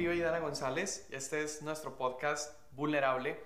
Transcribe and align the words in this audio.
Uribe 0.00 0.16
y 0.16 0.20
Dana 0.20 0.38
González. 0.38 1.06
Este 1.10 1.42
es 1.42 1.60
nuestro 1.60 1.98
podcast 1.98 2.58
Vulnerable. 2.72 3.38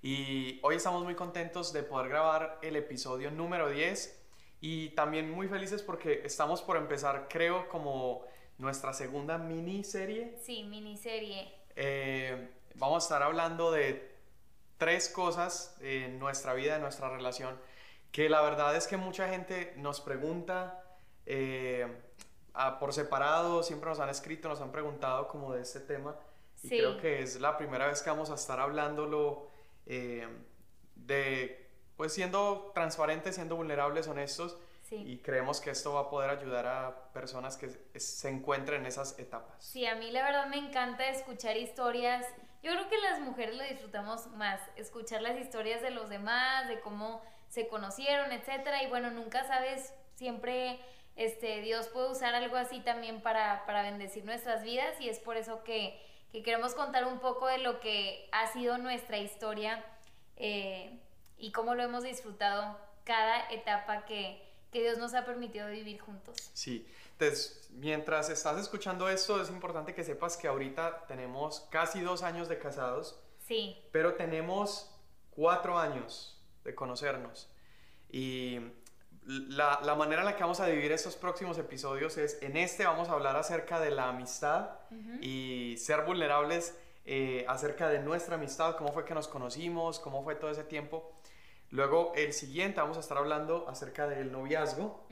Y 0.00 0.58
hoy 0.62 0.76
estamos 0.76 1.04
muy 1.04 1.14
contentos 1.14 1.70
de 1.74 1.82
poder 1.82 2.08
grabar 2.08 2.58
el 2.62 2.76
episodio 2.76 3.30
número 3.30 3.68
10 3.68 4.18
y 4.62 4.88
también 4.90 5.30
muy 5.30 5.48
felices 5.48 5.82
porque 5.82 6.22
estamos 6.24 6.62
por 6.62 6.78
empezar, 6.78 7.26
creo, 7.28 7.68
como 7.68 8.24
nuestra 8.56 8.94
segunda 8.94 9.36
miniserie. 9.36 10.38
Sí, 10.40 10.62
miniserie. 10.62 11.52
Eh, 11.76 12.52
vamos 12.76 13.04
a 13.04 13.04
estar 13.04 13.22
hablando 13.22 13.70
de 13.70 14.16
tres 14.78 15.10
cosas 15.10 15.76
en 15.82 16.18
nuestra 16.18 16.54
vida, 16.54 16.76
en 16.76 16.80
nuestra 16.80 17.10
relación, 17.10 17.60
que 18.12 18.30
la 18.30 18.40
verdad 18.40 18.74
es 18.76 18.86
que 18.86 18.96
mucha 18.96 19.28
gente 19.28 19.74
nos 19.76 20.00
pregunta 20.00 20.82
eh, 21.26 21.86
por 22.80 22.92
separado, 22.92 23.62
siempre 23.62 23.88
nos 23.88 24.00
han 24.00 24.08
escrito, 24.08 24.48
nos 24.48 24.60
han 24.60 24.72
preguntado 24.72 25.28
como 25.28 25.52
de 25.52 25.62
este 25.62 25.80
tema. 25.80 26.16
Y 26.62 26.68
creo 26.68 26.98
que 26.98 27.22
es 27.22 27.40
la 27.40 27.56
primera 27.56 27.86
vez 27.86 28.02
que 28.02 28.10
vamos 28.10 28.30
a 28.30 28.34
estar 28.34 28.58
hablándolo 28.58 29.48
eh, 29.86 30.26
de, 30.96 31.70
pues 31.96 32.12
siendo 32.12 32.72
transparentes, 32.74 33.36
siendo 33.36 33.56
vulnerables, 33.56 34.08
honestos. 34.08 34.56
Y 34.90 35.18
creemos 35.18 35.60
que 35.60 35.70
esto 35.70 35.92
va 35.92 36.00
a 36.00 36.10
poder 36.10 36.30
ayudar 36.30 36.66
a 36.66 37.12
personas 37.12 37.58
que 37.58 37.68
se 38.00 38.30
encuentren 38.30 38.80
en 38.80 38.86
esas 38.86 39.18
etapas. 39.18 39.62
Sí, 39.62 39.84
a 39.84 39.94
mí 39.96 40.10
la 40.10 40.22
verdad 40.22 40.46
me 40.46 40.56
encanta 40.56 41.06
escuchar 41.10 41.58
historias. 41.58 42.24
Yo 42.62 42.72
creo 42.72 42.88
que 42.88 42.96
las 42.96 43.20
mujeres 43.20 43.54
lo 43.54 43.64
disfrutamos 43.64 44.28
más, 44.28 44.60
escuchar 44.76 45.20
las 45.20 45.38
historias 45.38 45.82
de 45.82 45.90
los 45.90 46.08
demás, 46.08 46.68
de 46.68 46.80
cómo 46.80 47.20
se 47.50 47.68
conocieron, 47.68 48.32
etcétera. 48.32 48.82
Y 48.82 48.88
bueno, 48.88 49.10
nunca 49.10 49.46
sabes, 49.46 49.92
siempre 50.14 50.80
este, 51.18 51.60
Dios 51.62 51.88
puede 51.88 52.10
usar 52.10 52.36
algo 52.36 52.56
así 52.56 52.78
también 52.78 53.20
para, 53.20 53.66
para 53.66 53.82
bendecir 53.82 54.24
nuestras 54.24 54.62
vidas 54.62 55.00
y 55.00 55.08
es 55.08 55.18
por 55.18 55.36
eso 55.36 55.64
que, 55.64 56.00
que, 56.30 56.44
queremos 56.44 56.74
contar 56.74 57.06
un 57.06 57.18
poco 57.18 57.48
de 57.48 57.58
lo 57.58 57.80
que 57.80 58.28
ha 58.30 58.46
sido 58.52 58.78
nuestra 58.78 59.18
historia 59.18 59.84
eh, 60.36 60.96
y 61.36 61.50
cómo 61.50 61.74
lo 61.74 61.82
hemos 61.82 62.04
disfrutado 62.04 62.78
cada 63.02 63.50
etapa 63.50 64.04
que, 64.04 64.40
que 64.70 64.80
Dios 64.80 64.98
nos 64.98 65.12
ha 65.14 65.24
permitido 65.24 65.68
vivir 65.68 65.98
juntos. 66.00 66.36
Sí, 66.54 66.86
entonces 67.10 67.68
mientras 67.72 68.30
estás 68.30 68.56
escuchando 68.60 69.08
esto 69.08 69.42
es 69.42 69.50
importante 69.50 69.96
que 69.96 70.04
sepas 70.04 70.36
que 70.36 70.46
ahorita 70.46 71.04
tenemos 71.08 71.66
casi 71.70 72.00
dos 72.00 72.22
años 72.22 72.48
de 72.48 72.60
casados. 72.60 73.18
Sí. 73.44 73.76
Pero 73.90 74.14
tenemos 74.14 74.94
cuatro 75.30 75.78
años 75.80 76.40
de 76.62 76.76
conocernos. 76.76 77.50
Y 78.08 78.60
la, 79.24 79.80
la, 79.84 79.94
manera 79.94 80.22
en 80.22 80.26
la 80.26 80.36
que 80.36 80.42
vamos 80.42 80.60
a 80.60 80.66
dividir 80.66 80.92
estos 80.92 81.16
próximos 81.16 81.58
episodios 81.58 82.16
es, 82.16 82.42
en 82.42 82.56
este 82.56 82.86
vamos 82.86 83.08
a 83.08 83.12
hablar 83.12 83.36
acerca 83.36 83.78
de 83.78 83.90
la 83.90 84.08
amistad 84.08 84.70
y 85.20 85.74
ser 85.78 86.04
vulnerables 86.04 86.78
eh, 87.04 87.44
acerca 87.48 87.88
de 87.88 88.00
nuestra 88.00 88.36
amistad, 88.36 88.76
cómo 88.76 88.92
fue 88.92 89.04
que 89.04 89.14
nos 89.14 89.28
conocimos, 89.28 89.98
cómo 89.98 90.22
fue 90.24 90.34
todo 90.34 90.50
ese 90.50 90.64
tiempo. 90.64 91.12
Luego 91.70 92.12
el 92.16 92.32
siguiente 92.32 92.80
vamos 92.80 92.96
a 92.96 93.00
estar 93.00 93.18
hablando 93.18 93.68
acerca 93.68 94.06
del 94.06 94.32
noviazgo 94.32 95.06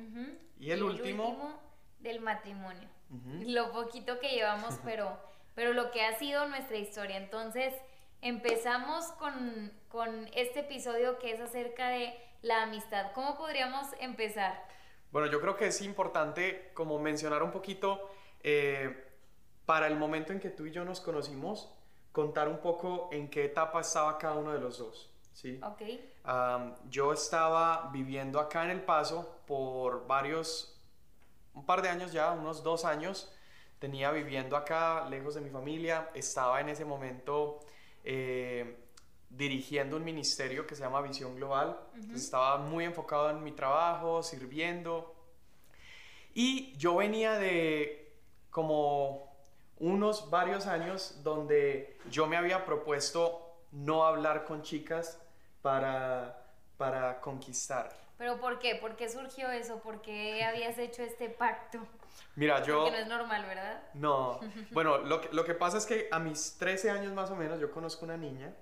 y, 0.58 0.70
el, 0.70 0.82
último, 0.82 1.60
del 2.00 2.20
matrimonio. 2.20 2.88
Lo 3.46 3.72
poquito 3.72 4.18
que 4.18 4.30
llevamos, 4.30 4.78
pero, 4.84 5.18
pero 5.54 5.72
lo 5.72 5.90
que 5.90 6.04
ha 6.04 6.18
sido 6.18 6.46
nuestra 6.48 6.76
historia. 6.76 7.16
Entonces 7.18 7.74
empezamos 8.22 9.06
con, 9.12 9.72
con 9.88 10.28
este 10.34 10.60
episodio 10.60 11.18
que 11.18 11.32
es 11.32 11.40
acerca 11.40 11.88
de 11.88 12.14
la 12.42 12.62
amistad. 12.62 13.12
¿Cómo 13.12 13.36
podríamos 13.36 13.86
empezar? 14.00 14.66
Bueno, 15.10 15.30
yo 15.30 15.40
creo 15.40 15.56
que 15.56 15.68
es 15.68 15.80
importante 15.82 16.70
como 16.74 16.98
mencionar 16.98 17.42
un 17.42 17.50
poquito 17.50 18.10
eh, 18.42 19.04
para 19.64 19.86
el 19.86 19.96
momento 19.96 20.32
en 20.32 20.40
que 20.40 20.50
tú 20.50 20.66
y 20.66 20.72
yo 20.72 20.84
nos 20.84 21.00
conocimos, 21.00 21.72
contar 22.12 22.48
un 22.48 22.58
poco 22.58 23.08
en 23.12 23.28
qué 23.28 23.44
etapa 23.44 23.80
estaba 23.80 24.18
cada 24.18 24.34
uno 24.34 24.52
de 24.52 24.60
los 24.60 24.78
dos. 24.78 25.10
¿sí? 25.32 25.60
Ok. 25.62 25.82
yo 26.88 27.12
estaba 27.12 27.90
viviendo 27.92 28.40
acá 28.40 28.64
en 28.64 28.70
El 28.70 28.82
Paso 28.82 29.38
por 29.46 30.06
varios, 30.06 30.80
un 31.54 31.66
par 31.66 31.82
de 31.82 31.88
años 31.88 32.12
ya, 32.12 32.32
unos 32.32 32.62
dos 32.62 32.84
años. 32.84 33.32
Tenía 33.78 34.10
viviendo 34.10 34.56
acá, 34.56 35.06
lejos 35.10 35.34
de 35.34 35.42
mi 35.42 35.50
familia. 35.50 36.08
Estaba 36.14 36.60
en 36.60 36.70
ese 36.70 36.86
momento 36.86 37.60
eh, 38.04 38.85
dirigiendo 39.36 39.96
un 39.96 40.04
ministerio 40.04 40.66
que 40.66 40.74
se 40.74 40.82
llama 40.82 41.00
Visión 41.02 41.36
Global. 41.36 41.78
estaba 42.14 42.58
muy 42.58 42.84
enfocado 42.84 43.30
en 43.30 43.42
mi 43.42 43.52
trabajo, 43.52 44.22
sirviendo. 44.22 45.14
Y 46.34 46.76
yo 46.76 46.96
venía 46.96 47.32
de 47.38 48.14
como 48.50 49.34
unos 49.78 50.30
varios 50.30 50.66
años 50.66 51.20
donde 51.22 51.98
yo 52.10 52.26
me 52.26 52.36
había 52.36 52.64
propuesto 52.64 53.58
no 53.72 54.06
hablar 54.06 54.44
con 54.44 54.62
chicas 54.62 55.20
para, 55.60 56.46
para 56.78 57.20
conquistar. 57.20 57.90
¿Pero 58.16 58.40
por 58.40 58.58
qué? 58.58 58.76
¿Por 58.76 58.96
qué 58.96 59.10
surgió 59.10 59.50
eso? 59.50 59.80
¿Por 59.80 60.00
qué 60.00 60.42
habías 60.42 60.78
hecho 60.78 61.02
este 61.02 61.28
pacto? 61.28 61.80
Mira, 62.34 62.62
yo... 62.62 62.84
Porque 62.84 62.92
no 62.92 63.02
es 63.02 63.08
normal, 63.08 63.44
¿verdad? 63.44 63.82
No. 63.92 64.40
Bueno, 64.70 64.98
lo 64.98 65.20
que, 65.20 65.28
lo 65.32 65.44
que 65.44 65.52
pasa 65.52 65.76
es 65.76 65.84
que 65.84 66.08
a 66.10 66.18
mis 66.18 66.56
13 66.58 66.90
años 66.90 67.12
más 67.12 67.30
o 67.30 67.36
menos 67.36 67.60
yo 67.60 67.70
conozco 67.70 68.06
una 68.06 68.16
niña 68.16 68.54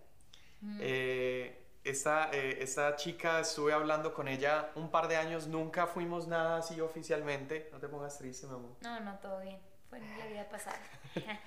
eh, 0.80 1.64
esta, 1.84 2.30
eh, 2.32 2.62
esta, 2.62 2.96
chica 2.96 3.40
estuve 3.40 3.72
hablando 3.72 4.14
con 4.14 4.28
ella 4.28 4.70
un 4.74 4.90
par 4.90 5.08
de 5.08 5.16
años, 5.16 5.46
nunca 5.46 5.86
fuimos 5.86 6.26
nada 6.26 6.58
así 6.58 6.80
oficialmente. 6.80 7.68
No 7.72 7.78
te 7.78 7.88
pongas 7.88 8.16
triste, 8.18 8.46
mi 8.46 8.54
amor. 8.54 8.70
No, 8.80 9.00
no, 9.00 9.18
todo 9.18 9.40
bien. 9.40 9.58
Fue 9.88 9.98
en 9.98 10.18
la 10.18 10.26
vida 10.26 10.48
pasada. 10.48 10.78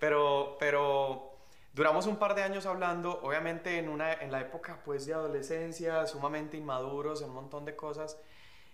pero, 0.00 0.56
pero 0.58 1.36
duramos 1.74 2.06
un 2.06 2.16
par 2.16 2.34
de 2.34 2.42
años 2.42 2.66
hablando, 2.66 3.20
obviamente 3.22 3.78
en, 3.78 3.88
una, 3.88 4.12
en 4.14 4.32
la 4.32 4.40
época 4.40 4.80
pues 4.84 5.06
de 5.06 5.14
adolescencia, 5.14 6.06
sumamente 6.06 6.56
inmaduros 6.56 7.20
en 7.20 7.28
un 7.28 7.34
montón 7.34 7.64
de 7.64 7.76
cosas. 7.76 8.18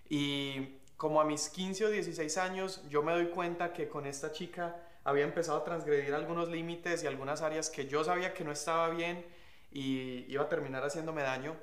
Y 0.08 0.80
como 0.96 1.20
a 1.20 1.24
mis 1.24 1.48
15 1.48 1.86
o 1.86 1.90
16 1.90 2.36
años, 2.36 2.88
yo 2.88 3.02
me 3.02 3.12
doy 3.12 3.30
cuenta 3.30 3.72
que 3.72 3.88
con 3.88 4.06
esta 4.06 4.32
chica 4.32 4.76
había 5.02 5.24
empezado 5.24 5.58
a 5.58 5.64
transgredir 5.64 6.14
algunos 6.14 6.48
límites 6.48 7.02
y 7.02 7.06
algunas 7.06 7.42
áreas 7.42 7.70
que 7.70 7.88
yo 7.88 8.04
sabía 8.04 8.34
que 8.34 8.44
no 8.44 8.52
estaba 8.52 8.90
bien 8.90 9.24
y 9.70 10.24
iba 10.32 10.44
a 10.44 10.48
terminar 10.48 10.82
haciéndome 10.84 11.22
daño 11.22 11.56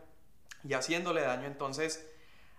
y 0.64 0.74
haciéndole 0.74 1.22
daño. 1.22 1.48
Entonces 1.48 2.10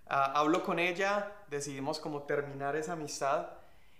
ah, 0.07 0.33
hablo 0.35 0.63
con 0.63 0.79
ella, 0.79 1.33
decidimos 1.49 2.01
como 2.01 2.23
terminar 2.23 2.77
esa 2.77 2.93
amistad 2.93 3.51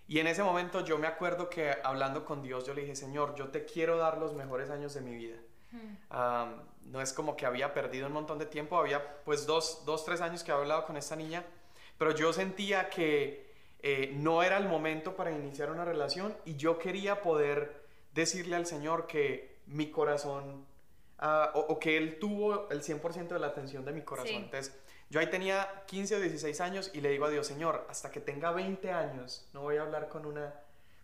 y 0.07 0.21
en 0.21 0.27
ese 0.27 0.43
momento 0.43 0.85
yo 0.85 0.99
me 0.99 1.07
acuerdo 1.07 1.51
que 1.51 1.77
hablando 1.85 2.25
con 2.25 2.43
Dios 2.43 2.67
yo 2.67 2.75
le 2.75 2.83
dije, 2.83 2.97
Señor, 2.97 3.35
yo 3.35 3.49
te 3.49 3.65
quiero 3.65 3.99
dar 3.99 4.19
los 4.19 4.35
mejores 4.35 4.71
años 4.71 4.95
de 4.95 5.01
mi 5.03 5.15
vida. 5.15 5.37
Hmm. 5.71 6.63
no 6.85 7.03
es 7.03 7.13
como 7.13 7.37
que 7.37 7.45
había 7.45 7.75
perdido 7.75 8.07
un 8.07 8.15
montón 8.15 8.39
de 8.39 8.47
tiempo, 8.47 8.79
había 8.79 9.23
pues 9.25 9.47
dos, 9.47 9.83
dos, 9.85 10.03
tres 10.07 10.23
años 10.23 10.43
que 10.43 10.51
había 10.51 10.63
hablado 10.63 10.87
con 10.87 10.97
esta 10.97 11.15
niña, 11.15 11.45
pero 11.99 12.13
yo 12.13 12.33
sentía 12.33 12.89
que 12.89 13.53
eh, 13.81 14.13
no 14.15 14.43
era 14.43 14.57
el 14.57 14.67
momento 14.67 15.15
para 15.15 15.31
iniciar 15.31 15.71
una 15.71 15.85
relación 15.85 16.35
y 16.47 16.57
yo 16.57 16.79
quería 16.79 17.21
poder 17.21 17.87
decirle 18.15 18.57
al 18.57 18.65
Señor 18.65 19.07
que 19.07 19.61
mi 19.67 19.91
corazón 19.91 20.67
Ah, 21.21 21.51
o, 21.55 21.81
que 21.81 21.97
él 21.97 22.19
tuvo 22.21 22.71
el 22.71 22.83
100% 22.83 23.29
de 23.29 23.39
la 23.41 23.49
atención 23.49 23.85
de 23.85 23.93
mi 23.93 24.03
corazón. 24.03 24.37
Entonces, 24.37 24.79
yo 25.11 25.19
ahí 25.19 25.27
tenía 25.29 25.83
15 25.87 26.17
o 26.17 26.21
16 26.21 26.61
años 26.61 26.91
y 26.95 27.01
le 27.01 27.11
digo 27.11 27.25
a 27.25 27.31
Dios, 27.31 27.47
Señor, 27.47 27.87
hasta 27.91 28.11
que 28.13 28.21
tenga 28.21 28.53
20 28.53 28.93
años 28.93 29.49
no 29.53 29.63
voy 29.63 29.79
a 29.79 29.83
hablar 29.83 30.09
con 30.09 30.27
una, 30.27 30.55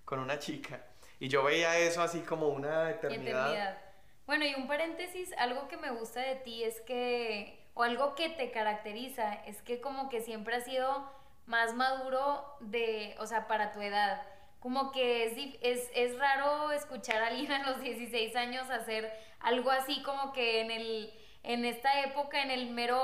con 0.04 0.20
una 0.20 0.38
chica. 0.38 0.84
Y 1.18 1.28
yo 1.28 1.42
veía 1.42 1.78
eso 1.78 2.00
así 2.00 2.20
como 2.20 2.48
una 2.48 2.90
eternidad. 2.90 3.50
eternidad. 3.50 3.78
Bueno, 4.26 4.44
y 4.44 4.54
un 4.54 4.68
paréntesis, 4.68 5.32
algo 5.36 5.66
que 5.66 5.76
me 5.76 5.90
gusta 5.90 6.20
de 6.20 6.36
ti 6.36 6.62
es 6.62 6.80
que, 6.82 7.68
o 7.74 7.82
algo 7.82 8.14
que 8.14 8.30
te 8.30 8.52
caracteriza, 8.52 9.34
es 9.46 9.62
que 9.62 9.80
como 9.80 10.08
que 10.08 10.20
siempre 10.20 10.54
has 10.54 10.64
sido 10.64 11.10
más 11.46 11.74
maduro 11.74 12.44
de, 12.60 13.16
o 13.18 13.26
sea, 13.26 13.48
para 13.48 13.72
tu 13.72 13.82
edad 13.82 14.22
como 14.64 14.92
que 14.92 15.26
es, 15.26 15.58
es, 15.60 15.90
es, 15.94 16.18
raro 16.18 16.72
escuchar 16.72 17.22
a 17.22 17.26
alguien 17.26 17.52
a 17.52 17.70
los 17.70 17.82
16 17.82 18.34
años 18.34 18.70
hacer 18.70 19.12
algo 19.44 19.70
así 19.70 20.02
como 20.02 20.32
que 20.32 20.60
en, 20.60 20.70
el, 20.70 21.12
en 21.42 21.64
esta 21.64 22.02
época, 22.02 22.42
en 22.42 22.50
el 22.50 22.70
mero 22.70 22.98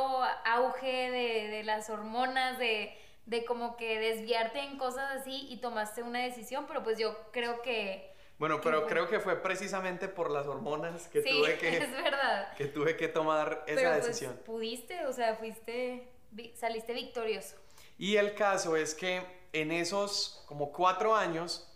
auge 0.44 1.10
de, 1.10 1.48
de 1.48 1.62
las 1.64 1.90
hormonas, 1.90 2.58
de, 2.58 2.96
de, 3.26 3.44
como 3.44 3.76
que 3.76 3.98
desviarte 4.00 4.60
en 4.60 4.78
cosas 4.78 5.20
así 5.20 5.46
y 5.50 5.58
tomaste 5.58 6.02
una 6.02 6.20
decisión, 6.20 6.66
pero 6.66 6.82
pues 6.82 6.98
yo 6.98 7.16
creo 7.32 7.62
que... 7.62 8.10
Bueno, 8.38 8.60
pero 8.62 8.86
creo 8.86 9.06
que 9.06 9.20
fue 9.20 9.36
precisamente 9.36 10.08
por 10.08 10.30
las 10.30 10.46
hormonas 10.46 11.08
que 11.08 11.20
tuve 11.20 11.58
que... 11.58 11.76
es 11.76 11.92
verdad. 11.92 12.54
Que 12.54 12.66
tuve 12.66 12.96
que 12.96 13.08
tomar 13.08 13.64
esa 13.66 13.76
pero, 13.76 13.90
pues, 13.90 14.06
decisión. 14.06 14.40
pudiste, 14.46 15.04
o 15.04 15.12
sea, 15.12 15.36
fuiste, 15.36 16.08
saliste 16.54 16.94
victorioso. 16.94 17.56
Y 17.98 18.16
el 18.16 18.34
caso 18.34 18.76
es 18.76 18.94
que 18.94 19.22
en 19.52 19.70
esos 19.72 20.42
como 20.46 20.72
cuatro 20.72 21.14
años, 21.14 21.69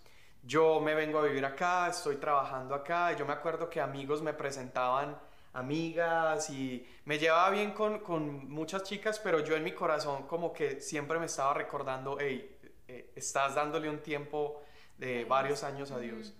yo 0.46 0.80
me 0.80 0.94
vengo 0.94 1.18
a 1.18 1.22
vivir 1.22 1.44
acá, 1.44 1.88
estoy 1.88 2.16
trabajando 2.16 2.74
acá, 2.74 3.12
y 3.12 3.16
yo 3.16 3.26
me 3.26 3.32
acuerdo 3.32 3.68
que 3.68 3.80
amigos 3.80 4.22
me 4.22 4.32
presentaban 4.32 5.16
amigas 5.54 6.50
y 6.50 6.84
me 7.04 7.18
llevaba 7.18 7.50
bien 7.50 7.72
con, 7.72 8.00
con 8.00 8.50
muchas 8.50 8.82
chicas, 8.82 9.18
pero 9.20 9.40
yo 9.40 9.56
en 9.56 9.62
mi 9.62 9.72
corazón 9.72 10.26
como 10.26 10.52
que 10.52 10.80
siempre 10.80 11.18
me 11.18 11.26
estaba 11.26 11.54
recordando, 11.54 12.18
hey, 12.20 12.58
eh, 12.88 13.12
estás 13.14 13.54
dándole 13.54 13.88
un 13.88 14.00
tiempo 14.00 14.62
de 14.98 15.24
varios 15.24 15.62
años 15.64 15.90
a 15.90 15.98
Dios. 15.98 16.34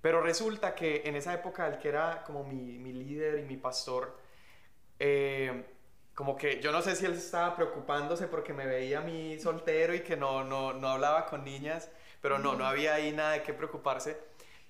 Pero 0.00 0.20
resulta 0.20 0.74
que 0.74 1.02
en 1.04 1.16
esa 1.16 1.32
época 1.34 1.66
el 1.66 1.78
que 1.78 1.88
era 1.88 2.22
como 2.24 2.44
mi, 2.44 2.78
mi 2.78 2.92
líder 2.92 3.38
y 3.38 3.42
mi 3.42 3.56
pastor, 3.56 4.18
eh, 4.98 5.64
como 6.14 6.36
que 6.36 6.60
yo 6.60 6.72
no 6.72 6.82
sé 6.82 6.94
si 6.94 7.06
él 7.06 7.14
estaba 7.14 7.56
preocupándose 7.56 8.26
porque 8.26 8.52
me 8.52 8.66
veía 8.66 8.98
a 8.98 9.02
mí 9.02 9.38
soltero 9.38 9.94
y 9.94 10.00
que 10.00 10.16
no, 10.16 10.44
no, 10.44 10.72
no 10.74 10.88
hablaba 10.88 11.26
con 11.26 11.44
niñas, 11.44 11.90
pero 12.22 12.38
no, 12.38 12.54
no 12.54 12.64
había 12.64 12.94
ahí 12.94 13.12
nada 13.12 13.32
de 13.32 13.42
qué 13.42 13.52
preocuparse. 13.52 14.16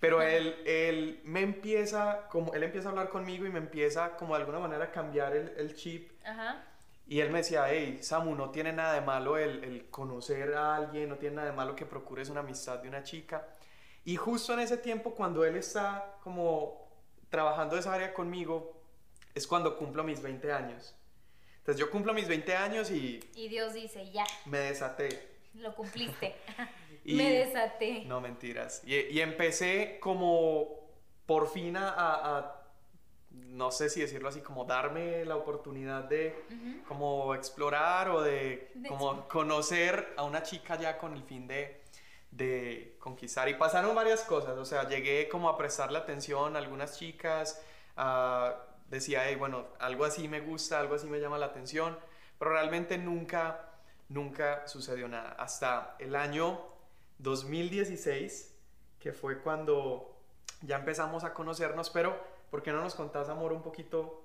Pero 0.00 0.20
él, 0.20 0.60
él 0.66 1.20
me 1.22 1.42
empieza, 1.42 2.26
como, 2.28 2.52
él 2.54 2.64
empieza 2.64 2.88
a 2.88 2.90
hablar 2.90 3.08
conmigo 3.08 3.46
y 3.46 3.50
me 3.50 3.60
empieza 3.60 4.16
como 4.16 4.34
de 4.34 4.40
alguna 4.40 4.58
manera 4.58 4.86
a 4.86 4.90
cambiar 4.90 5.36
el, 5.36 5.54
el 5.56 5.76
chip. 5.76 6.10
Ajá. 6.24 6.64
Y 7.06 7.20
él 7.20 7.30
me 7.30 7.38
decía, 7.38 7.66
hey, 7.68 7.98
Samu, 8.00 8.34
no 8.34 8.50
tiene 8.50 8.72
nada 8.72 8.94
de 8.94 9.02
malo 9.02 9.36
el, 9.36 9.62
el, 9.62 9.90
conocer 9.90 10.54
a 10.54 10.74
alguien, 10.74 11.08
no 11.08 11.18
tiene 11.18 11.36
nada 11.36 11.50
de 11.50 11.56
malo 11.56 11.76
que 11.76 11.86
procures 11.86 12.30
una 12.30 12.40
amistad 12.40 12.78
de 12.80 12.88
una 12.88 13.04
chica. 13.04 13.46
Y 14.04 14.16
justo 14.16 14.54
en 14.54 14.60
ese 14.60 14.78
tiempo, 14.78 15.14
cuando 15.14 15.44
él 15.44 15.56
está 15.56 16.16
como 16.24 16.88
trabajando 17.28 17.78
esa 17.78 17.92
área 17.92 18.12
conmigo, 18.12 18.82
es 19.34 19.46
cuando 19.46 19.76
cumplo 19.76 20.02
mis 20.02 20.20
20 20.20 20.52
años. 20.52 20.96
Entonces 21.58 21.78
yo 21.78 21.90
cumplo 21.90 22.12
mis 22.12 22.26
20 22.26 22.56
años 22.56 22.90
y... 22.90 23.20
Y 23.36 23.48
Dios 23.48 23.72
dice, 23.74 24.10
ya. 24.10 24.24
Me 24.46 24.58
desaté. 24.58 25.28
Lo 25.54 25.74
cumpliste. 25.76 26.34
me 27.04 27.30
desaté. 27.30 28.04
No, 28.06 28.20
mentiras. 28.20 28.82
Y, 28.84 28.96
y, 28.96 29.20
empecé 29.20 29.98
como 30.00 30.80
por 31.26 31.48
fin 31.48 31.76
a, 31.76 31.88
a, 31.96 32.62
no 33.30 33.70
sé 33.70 33.88
si 33.90 34.00
decirlo 34.00 34.28
así, 34.28 34.40
como 34.40 34.64
darme 34.64 35.24
la 35.24 35.36
oportunidad 35.36 36.04
de 36.04 36.34
como 36.86 37.34
explorar 37.34 38.10
o 38.10 38.22
de, 38.22 38.70
de 38.74 38.88
como 38.88 39.28
conocer 39.28 40.14
a 40.16 40.24
una 40.24 40.42
chica 40.42 40.78
ya 40.78 40.98
con 40.98 41.14
el 41.14 41.22
fin 41.22 41.46
de, 41.46 41.82
de 42.30 42.96
conquistar. 42.98 43.48
Y 43.48 43.54
pasaron 43.54 43.94
varias 43.94 44.22
cosas, 44.22 44.56
o 44.58 44.64
sea, 44.64 44.88
llegué 44.88 45.28
como 45.28 45.48
a 45.48 45.56
prestarle 45.56 45.98
atención 45.98 46.56
a 46.56 46.58
algunas 46.58 46.98
chicas, 46.98 47.62
decía, 48.88 49.22
hey, 49.26 49.36
bueno, 49.36 49.66
algo 49.78 50.04
así 50.04 50.28
me 50.28 50.40
gusta, 50.40 50.80
algo 50.80 50.94
así 50.94 51.06
me 51.06 51.20
llama 51.20 51.38
la 51.38 51.46
atención, 51.46 51.98
pero 52.38 52.52
realmente 52.52 52.98
nunca, 52.98 53.70
nunca 54.08 54.66
sucedió 54.66 55.08
nada. 55.08 55.36
Hasta 55.38 55.96
el 55.98 56.16
año 56.16 56.71
2016, 57.22 58.54
que 59.00 59.12
fue 59.12 59.40
cuando 59.40 60.16
ya 60.60 60.76
empezamos 60.76 61.24
a 61.24 61.34
conocernos, 61.34 61.90
pero 61.90 62.16
¿por 62.50 62.62
qué 62.62 62.72
no 62.72 62.82
nos 62.82 62.94
contás, 62.94 63.28
amor, 63.28 63.52
un 63.52 63.62
poquito 63.62 64.22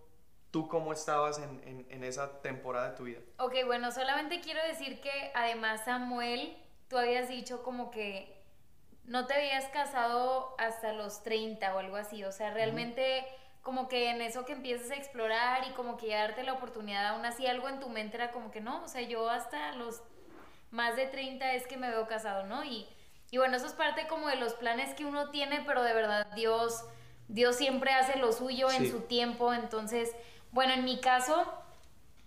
tú 0.52 0.68
cómo 0.68 0.94
estabas 0.94 1.40
en, 1.40 1.62
en, 1.66 1.86
en 1.90 2.04
esa 2.04 2.42
temporada 2.42 2.92
de 2.92 2.98
tu 2.98 3.04
vida? 3.04 3.20
Ok, 3.40 3.56
bueno, 3.66 3.92
solamente 3.92 4.42
quiero 4.42 4.62
decir 4.64 5.02
que 5.02 5.32
además 5.34 5.86
Samuel, 5.86 6.58
tú 6.90 6.98
habías 6.98 7.30
dicho 7.30 7.64
como 7.64 7.92
que 7.92 8.38
no 9.06 9.26
te 9.26 9.34
habías 9.34 9.66
casado 9.70 10.56
hasta 10.58 10.94
los 10.94 11.24
30 11.24 11.76
o 11.76 11.80
algo 11.80 11.96
así, 11.96 12.24
o 12.24 12.32
sea, 12.32 12.54
realmente 12.54 13.26
como 13.62 13.88
que 13.88 14.10
en 14.10 14.22
eso 14.22 14.46
que 14.46 14.54
empiezas 14.54 14.92
a 14.92 14.96
explorar 14.96 15.68
y 15.68 15.74
como 15.74 15.98
que 15.98 16.08
ya 16.08 16.22
darte 16.22 16.44
la 16.44 16.54
oportunidad, 16.54 17.06
aún 17.08 17.26
así 17.26 17.48
algo 17.48 17.68
en 17.68 17.80
tu 17.80 17.90
mente 17.90 18.18
era 18.18 18.32
como 18.32 18.52
que 18.52 18.62
no, 18.62 18.84
o 18.84 18.88
sea, 18.88 19.02
yo 19.02 19.30
hasta 19.30 19.74
los 19.74 20.02
más 20.78 20.96
de 20.96 21.08
30 21.08 21.54
es 21.54 21.66
que 21.66 21.76
me 21.76 21.90
veo 21.90 22.08
casado, 22.08 22.46
¿no? 22.46 22.64
Y, 22.64 22.88
y 23.32 23.40
bueno, 23.40 23.58
eso 23.58 23.66
es 23.66 23.74
parte 23.74 24.08
como 24.08 24.28
de 24.28 24.36
los 24.36 24.54
planes 24.54 24.94
que 24.94 25.06
uno 25.06 25.32
tiene, 25.32 25.64
pero 25.66 25.82
de 25.82 25.92
verdad 25.92 26.28
Dios, 26.36 26.86
Dios 27.28 27.56
siempre 27.56 27.92
hace 27.92 28.20
lo 28.20 28.32
suyo 28.32 28.70
en 28.72 28.90
su 28.90 29.02
tiempo, 29.02 29.54
entonces, 29.54 30.16
bueno, 30.52 30.74
en 30.74 30.86
mi 30.86 31.02
caso, 31.02 31.52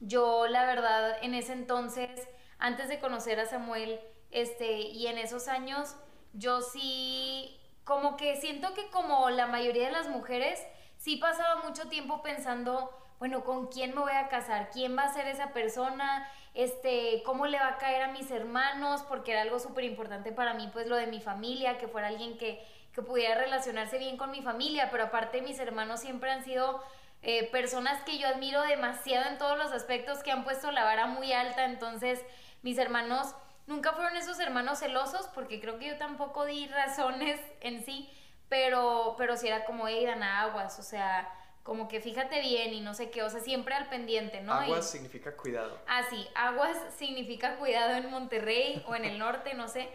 yo 0.01 0.49
la 0.49 0.67
verdad 0.67 1.17
en 1.23 1.35
ese 1.35 1.53
entonces, 1.53 2.11
antes 2.59 2.89
de 2.89 2.99
conocer 2.99 3.39
a 3.39 3.47
Samuel, 3.47 4.01
este, 4.33 4.81
y 4.81 5.07
en 5.07 5.19
esos 5.19 5.47
años, 5.47 5.95
yo 6.33 6.61
sí, 6.61 7.57
como 7.85 8.17
que 8.17 8.37
siento 8.41 8.75
que 8.75 8.91
como 8.91 9.31
la 9.31 9.47
mayoría 9.47 9.87
de 9.87 9.93
las 9.93 10.09
mujeres, 10.09 10.61
sí 10.99 11.17
pasaba 11.17 11.63
mucho 11.63 11.89
tiempo 11.89 12.21
pensando, 12.21 12.91
bueno, 13.21 13.45
¿con 13.45 13.69
quién 13.69 13.95
me 13.95 14.01
voy 14.01 14.13
a 14.13 14.29
casar? 14.29 14.71
¿Quién 14.71 14.99
va 14.99 15.05
a 15.05 15.15
ser 15.15 15.29
esa 15.29 15.53
persona? 15.53 16.29
Este, 16.55 17.23
¿cómo 17.25 17.47
le 17.47 17.59
va 17.59 17.69
a 17.69 17.79
caer 17.79 18.03
a 18.03 18.13
mis 18.13 18.31
hermanos? 18.31 19.03
Porque 19.09 19.33
era 19.33 19.43
algo 19.43 19.59
súper 19.59 19.85
importante 19.85 20.33
para 20.33 20.55
mí, 20.55 20.69
pues 20.73 20.87
lo 20.87 20.97
de 20.97 21.07
mi 21.07 21.21
familia, 21.21 21.79
que 21.79 21.89
fuera 21.89 22.09
alguien 22.09 22.37
que, 22.39 22.65
que 22.93 23.03
pudiera 23.03 23.37
relacionarse 23.37 23.99
bien 23.99 24.17
con 24.17 24.31
mi 24.31 24.43
familia, 24.43 24.91
pero 24.91 25.05
aparte 25.05 25.43
mis 25.43 25.59
hermanos 25.59 26.01
siempre 26.01 26.31
han 26.31 26.45
sido 26.45 26.83
eh, 27.23 27.51
personas 27.51 28.03
que 28.03 28.19
yo 28.19 28.27
admiro 28.27 28.63
demasiado 28.63 29.29
en 29.29 29.39
todos 29.39 29.59
los 29.59 29.73
aspectos, 29.73 30.23
que 30.23 30.33
han 30.33 30.43
puesto 30.43 30.71
la 30.73 30.85
vara 30.85 31.07
muy 31.07 31.33
alta, 31.33 31.65
entonces 31.67 32.25
mis 32.63 32.79
hermanos 32.79 33.35
nunca 33.67 33.93
fueron 33.93 34.17
esos 34.17 34.41
hermanos 34.41 34.81
celosos, 34.81 35.29
porque 35.35 35.61
creo 35.61 35.79
que 35.79 35.89
yo 35.89 35.99
tampoco 35.99 36.47
di 36.47 36.67
razones 36.67 37.41
en 37.61 37.85
sí, 37.85 38.11
pero, 38.49 39.15
pero 39.19 39.37
si 39.37 39.47
era 39.47 39.65
como, 39.65 39.87
hey, 39.87 40.07
a 40.07 40.41
aguas, 40.41 40.79
o 40.79 40.83
sea, 40.83 41.33
como 41.63 41.89
que 41.89 42.01
fíjate 42.01 42.41
bien 42.41 42.73
y 42.73 42.81
no 42.81 42.95
sé 42.95 43.11
qué, 43.11 43.23
o 43.23 43.31
sea, 43.31 43.41
siempre 43.41 43.75
al 43.75 43.89
pendiente, 43.89 44.41
¿no? 44.41 44.55
Aguas 44.55 44.91
significa 44.91 45.37
cuidado. 45.37 45.79
Ah, 45.87 46.03
sí, 46.09 46.27
aguas 46.35 46.77
significa 46.97 47.57
cuidado 47.57 47.95
en 47.95 48.11
Monterrey 48.11 48.83
o 48.87 48.95
en 48.95 49.05
el 49.05 49.19
norte, 49.19 49.55
no 49.55 49.69
sé, 49.69 49.89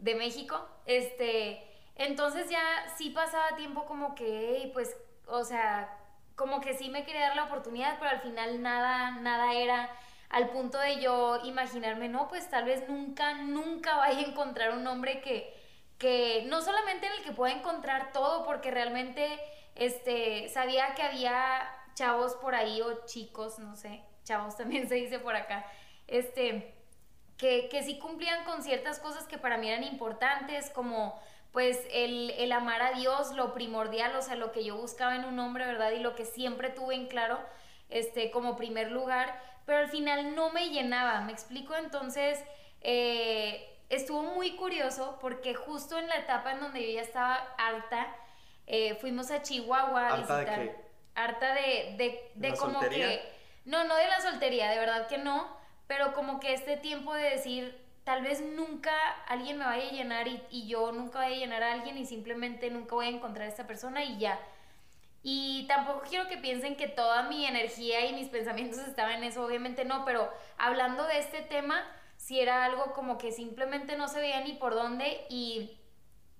de 0.00 0.14
México. 0.14 0.66
Este, 0.86 1.62
entonces 1.96 2.48
ya 2.50 2.62
sí 2.96 3.10
pasaba 3.10 3.56
tiempo 3.56 3.84
como 3.84 4.14
que, 4.14 4.70
pues, 4.72 4.96
o 5.26 5.44
sea, 5.44 5.98
como 6.36 6.60
que 6.60 6.74
sí 6.74 6.88
me 6.88 7.04
quería 7.04 7.28
dar 7.28 7.36
la 7.36 7.44
oportunidad, 7.44 7.98
pero 7.98 8.10
al 8.10 8.20
final 8.20 8.62
nada, 8.62 9.12
nada 9.12 9.54
era 9.54 9.90
al 10.30 10.48
punto 10.50 10.78
de 10.78 11.00
yo 11.00 11.40
imaginarme, 11.44 12.08
no, 12.08 12.28
pues 12.28 12.50
tal 12.50 12.64
vez 12.64 12.88
nunca, 12.88 13.34
nunca 13.34 13.96
vaya 13.98 14.18
a 14.18 14.30
encontrar 14.30 14.72
un 14.76 14.86
hombre 14.86 15.20
que 15.20 15.54
que 15.98 16.44
no 16.48 16.60
solamente 16.60 17.06
en 17.06 17.12
el 17.14 17.22
que 17.22 17.32
pueda 17.32 17.54
encontrar 17.54 18.12
todo, 18.12 18.44
porque 18.44 18.70
realmente 18.70 19.38
este, 19.74 20.48
sabía 20.48 20.94
que 20.94 21.02
había 21.02 21.68
chavos 21.94 22.34
por 22.36 22.54
ahí 22.54 22.80
o 22.82 23.06
chicos, 23.06 23.58
no 23.58 23.76
sé, 23.76 24.02
chavos 24.24 24.56
también 24.58 24.88
se 24.88 24.96
dice 24.96 25.18
por 25.18 25.36
acá, 25.36 25.66
este, 26.06 26.74
que, 27.36 27.68
que 27.68 27.82
sí 27.82 27.98
cumplían 27.98 28.44
con 28.44 28.62
ciertas 28.62 28.98
cosas 28.98 29.26
que 29.26 29.38
para 29.38 29.58
mí 29.58 29.68
eran 29.68 29.84
importantes, 29.84 30.70
como 30.70 31.20
pues 31.52 31.78
el, 31.92 32.30
el, 32.32 32.50
amar 32.50 32.82
a 32.82 32.92
Dios, 32.94 33.32
lo 33.32 33.54
primordial, 33.54 34.16
o 34.16 34.22
sea, 34.22 34.34
lo 34.34 34.50
que 34.50 34.64
yo 34.64 34.76
buscaba 34.76 35.14
en 35.14 35.24
un 35.24 35.38
hombre, 35.38 35.64
¿verdad? 35.64 35.92
Y 35.92 36.00
lo 36.00 36.16
que 36.16 36.24
siempre 36.24 36.68
tuve 36.70 36.96
en 36.96 37.06
claro, 37.06 37.38
este, 37.90 38.32
como 38.32 38.56
primer 38.56 38.90
lugar, 38.90 39.40
pero 39.64 39.78
al 39.78 39.88
final 39.88 40.34
no 40.34 40.50
me 40.50 40.70
llenaba, 40.70 41.20
¿me 41.20 41.30
explico? 41.32 41.76
Entonces, 41.76 42.42
eh, 42.80 43.78
estuvo 43.88 44.22
muy 44.22 44.56
curioso 44.56 45.16
porque 45.20 45.54
justo 45.54 45.96
en 45.96 46.08
la 46.08 46.16
etapa 46.16 46.52
en 46.52 46.60
donde 46.60 46.84
yo 46.84 46.92
ya 46.92 47.02
estaba 47.02 47.36
harta, 47.56 48.08
eh, 48.66 48.94
fuimos 48.96 49.30
a 49.30 49.42
Chihuahua 49.42 50.08
a 50.08 50.16
visitar. 50.16 50.40
¿Harta 50.40 50.58
de 50.58 50.66
qué? 50.66 50.76
Harta 51.14 51.54
de, 51.54 52.32
de, 52.34 52.54
como 52.54 52.80
que... 52.80 53.20
No, 53.64 53.84
no 53.84 53.96
de 53.96 54.08
la 54.08 54.20
soltería, 54.20 54.70
de 54.70 54.78
verdad 54.78 55.06
que 55.06 55.18
no, 55.18 55.56
pero 55.86 56.12
como 56.12 56.38
que 56.40 56.52
este 56.52 56.76
tiempo 56.76 57.14
de 57.14 57.30
decir, 57.30 57.80
tal 58.04 58.22
vez 58.22 58.42
nunca 58.42 58.92
alguien 59.26 59.58
me 59.58 59.64
vaya 59.64 59.88
a 59.88 59.92
llenar 59.92 60.28
y, 60.28 60.42
y 60.50 60.66
yo 60.66 60.92
nunca 60.92 61.20
vaya 61.20 61.36
a 61.36 61.38
llenar 61.38 61.62
a 61.62 61.72
alguien 61.72 61.96
y 61.96 62.04
simplemente 62.04 62.70
nunca 62.70 62.94
voy 62.94 63.06
a 63.06 63.10
encontrar 63.10 63.46
a 63.46 63.50
esta 63.50 63.66
persona 63.66 64.04
y 64.04 64.18
ya. 64.18 64.38
Y 65.22 65.66
tampoco 65.68 66.02
quiero 66.06 66.28
que 66.28 66.36
piensen 66.36 66.76
que 66.76 66.86
toda 66.86 67.22
mi 67.22 67.46
energía 67.46 68.04
y 68.04 68.12
mis 68.12 68.28
pensamientos 68.28 68.78
estaban 68.80 69.14
en 69.14 69.24
eso, 69.24 69.42
obviamente 69.42 69.86
no, 69.86 70.04
pero 70.04 70.30
hablando 70.58 71.06
de 71.06 71.18
este 71.18 71.40
tema, 71.40 71.82
si 72.18 72.40
era 72.40 72.64
algo 72.66 72.92
como 72.92 73.16
que 73.16 73.32
simplemente 73.32 73.96
no 73.96 74.08
se 74.08 74.20
veía 74.20 74.42
ni 74.42 74.52
por 74.52 74.74
dónde 74.74 75.24
y 75.30 75.78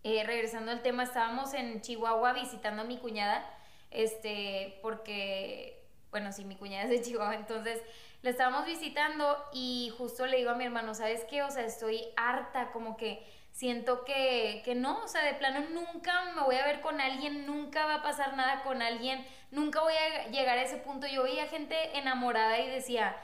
eh, 0.04 0.22
regresando 0.24 0.70
al 0.70 0.82
tema, 0.82 1.02
estábamos 1.02 1.54
en 1.54 1.80
Chihuahua 1.80 2.34
visitando 2.34 2.82
a 2.82 2.84
mi 2.84 2.98
cuñada, 2.98 3.44
este, 3.90 4.78
porque, 4.82 5.82
bueno, 6.10 6.30
sí, 6.30 6.44
mi 6.44 6.56
cuñada 6.56 6.84
es 6.84 6.90
de 6.90 7.02
Chihuahua, 7.10 7.34
entonces 7.34 7.80
la 8.22 8.30
estábamos 8.30 8.66
visitando 8.66 9.36
y 9.52 9.92
justo 9.98 10.26
le 10.26 10.36
digo 10.36 10.50
a 10.50 10.54
mi 10.54 10.64
hermano, 10.64 10.94
¿sabes 10.94 11.24
qué? 11.24 11.42
O 11.42 11.50
sea, 11.50 11.64
estoy 11.64 12.02
harta, 12.16 12.70
como 12.70 12.96
que 12.96 13.26
siento 13.50 14.04
que, 14.04 14.60
que 14.64 14.74
no, 14.74 15.02
o 15.04 15.08
sea, 15.08 15.22
de 15.24 15.34
plano 15.34 15.60
nunca 15.72 16.32
me 16.34 16.42
voy 16.42 16.56
a 16.56 16.66
ver 16.66 16.80
con 16.82 17.00
alguien, 17.00 17.46
nunca 17.46 17.86
va 17.86 17.96
a 17.96 18.02
pasar 18.02 18.36
nada 18.36 18.62
con 18.62 18.82
alguien, 18.82 19.26
nunca 19.50 19.80
voy 19.80 19.94
a 19.94 20.28
llegar 20.28 20.58
a 20.58 20.62
ese 20.62 20.76
punto. 20.76 21.06
Yo 21.06 21.22
veía 21.22 21.46
gente 21.46 21.96
enamorada 21.96 22.58
y 22.60 22.68
decía, 22.68 23.16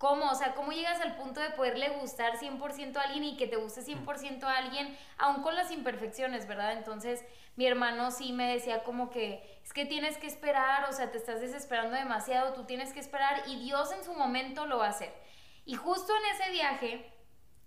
¿Cómo? 0.00 0.30
O 0.30 0.34
sea, 0.34 0.54
¿cómo 0.54 0.72
llegas 0.72 0.98
al 1.02 1.16
punto 1.16 1.40
de 1.40 1.50
poderle 1.50 1.90
gustar 1.90 2.38
100% 2.38 2.96
a 2.96 3.02
alguien 3.02 3.22
y 3.22 3.36
que 3.36 3.46
te 3.46 3.56
guste 3.56 3.82
100% 3.82 4.44
a 4.44 4.56
alguien, 4.56 4.96
aún 5.18 5.42
con 5.42 5.54
las 5.54 5.70
imperfecciones, 5.70 6.48
¿verdad? 6.48 6.72
Entonces, 6.72 7.22
mi 7.56 7.66
hermano 7.66 8.10
sí 8.10 8.32
me 8.32 8.50
decía 8.50 8.82
como 8.82 9.10
que 9.10 9.60
es 9.62 9.74
que 9.74 9.84
tienes 9.84 10.16
que 10.16 10.26
esperar, 10.26 10.88
o 10.88 10.94
sea, 10.94 11.10
te 11.10 11.18
estás 11.18 11.42
desesperando 11.42 11.98
demasiado, 11.98 12.54
tú 12.54 12.64
tienes 12.64 12.94
que 12.94 13.00
esperar 13.00 13.42
y 13.46 13.58
Dios 13.58 13.92
en 13.92 14.02
su 14.02 14.14
momento 14.14 14.64
lo 14.64 14.78
va 14.78 14.86
a 14.86 14.88
hacer. 14.88 15.12
Y 15.66 15.74
justo 15.74 16.14
en 16.16 16.34
ese 16.34 16.50
viaje, 16.50 17.12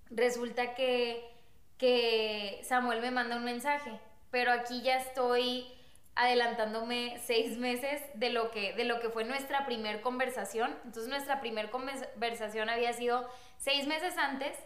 resulta 0.10 0.74
que, 0.74 1.38
que 1.78 2.62
Samuel 2.64 3.02
me 3.02 3.12
manda 3.12 3.36
un 3.36 3.44
mensaje, 3.44 4.00
pero 4.32 4.52
aquí 4.52 4.82
ya 4.82 4.98
estoy 4.98 5.72
adelantándome 6.16 7.20
seis 7.24 7.58
meses 7.58 8.02
de 8.14 8.30
lo 8.30 8.52
que, 8.52 8.74
de 8.74 8.84
lo 8.84 9.00
que 9.00 9.10
fue 9.10 9.24
nuestra 9.24 9.66
primer 9.66 10.02
conversación. 10.02 10.76
Entonces 10.86 11.08
nuestra 11.08 11.42
primer 11.42 11.70
conversación 11.70 12.70
había 12.70 12.94
sido 12.94 13.28
seis 13.58 13.88
meses 13.88 14.18
antes 14.18 14.58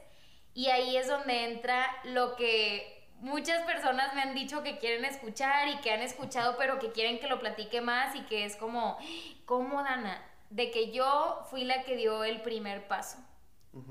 y 0.54 0.68
ahí 0.68 0.98
es 0.98 1.08
donde 1.08 1.46
entra 1.46 1.88
lo 2.04 2.36
que 2.36 2.98
muchas 3.20 3.64
personas 3.64 4.14
me 4.14 4.22
han 4.22 4.36
dicho 4.36 4.64
que 4.64 4.78
quieren 4.78 5.06
escuchar 5.06 5.70
y 5.70 5.78
que 5.78 5.92
han 5.92 6.02
escuchado, 6.02 6.56
pero 6.58 6.80
que 6.80 6.92
quieren 6.92 7.20
que 7.20 7.28
lo 7.28 7.40
platique 7.40 7.82
más 7.82 8.16
y 8.16 8.22
que 8.22 8.46
es 8.46 8.56
como, 8.56 8.98
¿cómo, 9.46 9.84
Dana? 9.84 10.24
De 10.50 10.72
que 10.72 10.92
yo 10.92 11.46
fui 11.50 11.64
la 11.64 11.84
que 11.84 11.96
dio 11.96 12.24
el 12.24 12.42
primer 12.42 12.88
paso. 12.88 13.18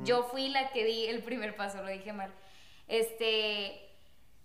Yo 0.02 0.24
fui 0.24 0.48
la 0.48 0.70
que 0.70 0.84
di 0.84 1.06
el 1.06 1.22
primer 1.22 1.54
paso, 1.54 1.80
lo 1.80 1.88
dije 1.88 2.12
mal. 2.12 2.32
Este, 2.88 3.85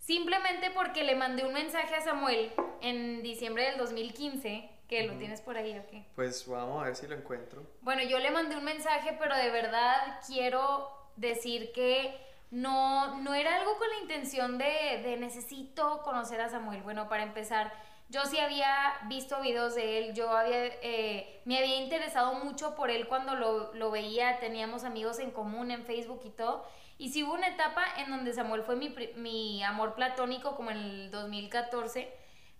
simplemente 0.01 0.71
porque 0.71 1.03
le 1.03 1.15
mandé 1.15 1.45
un 1.45 1.53
mensaje 1.53 1.95
a 1.95 2.01
Samuel 2.01 2.51
en 2.81 3.21
diciembre 3.21 3.65
del 3.65 3.77
2015, 3.77 4.69
que 4.89 5.03
lo 5.03 5.13
tienes 5.13 5.39
por 5.39 5.55
ahí, 5.55 5.77
¿ok? 5.77 6.05
Pues 6.15 6.45
vamos 6.47 6.81
a 6.81 6.87
ver 6.87 6.95
si 6.97 7.07
lo 7.07 7.15
encuentro. 7.15 7.63
Bueno, 7.79 8.03
yo 8.03 8.19
le 8.19 8.29
mandé 8.29 8.57
un 8.57 8.65
mensaje, 8.65 9.15
pero 9.17 9.37
de 9.37 9.49
verdad 9.49 10.19
quiero 10.27 10.89
decir 11.15 11.71
que 11.71 12.19
no, 12.49 13.21
no 13.21 13.33
era 13.33 13.55
algo 13.55 13.77
con 13.77 13.87
la 13.89 13.99
intención 14.01 14.57
de, 14.57 15.01
de 15.03 15.15
necesito 15.17 16.01
conocer 16.01 16.41
a 16.41 16.49
Samuel. 16.49 16.81
Bueno, 16.81 17.07
para 17.07 17.23
empezar, 17.23 17.71
yo 18.09 18.25
sí 18.25 18.39
había 18.39 18.99
visto 19.07 19.39
videos 19.39 19.75
de 19.75 19.99
él, 19.99 20.13
yo 20.13 20.29
había, 20.31 20.65
eh, 20.81 21.41
me 21.45 21.57
había 21.57 21.77
interesado 21.77 22.43
mucho 22.43 22.75
por 22.75 22.89
él 22.89 23.07
cuando 23.07 23.35
lo, 23.35 23.73
lo, 23.73 23.91
veía, 23.91 24.39
teníamos 24.39 24.83
amigos 24.83 25.19
en 25.19 25.31
común 25.31 25.71
en 25.71 25.85
Facebook 25.85 26.21
y 26.25 26.31
todo. 26.31 26.65
Y 27.01 27.09
sí 27.09 27.23
hubo 27.23 27.33
una 27.33 27.47
etapa 27.47 27.83
en 27.97 28.11
donde 28.11 28.31
Samuel 28.31 28.61
fue 28.61 28.75
mi, 28.75 28.95
mi 29.15 29.63
amor 29.63 29.95
platónico, 29.95 30.55
como 30.55 30.69
en 30.69 30.77
el 30.77 31.09
2014, 31.09 32.07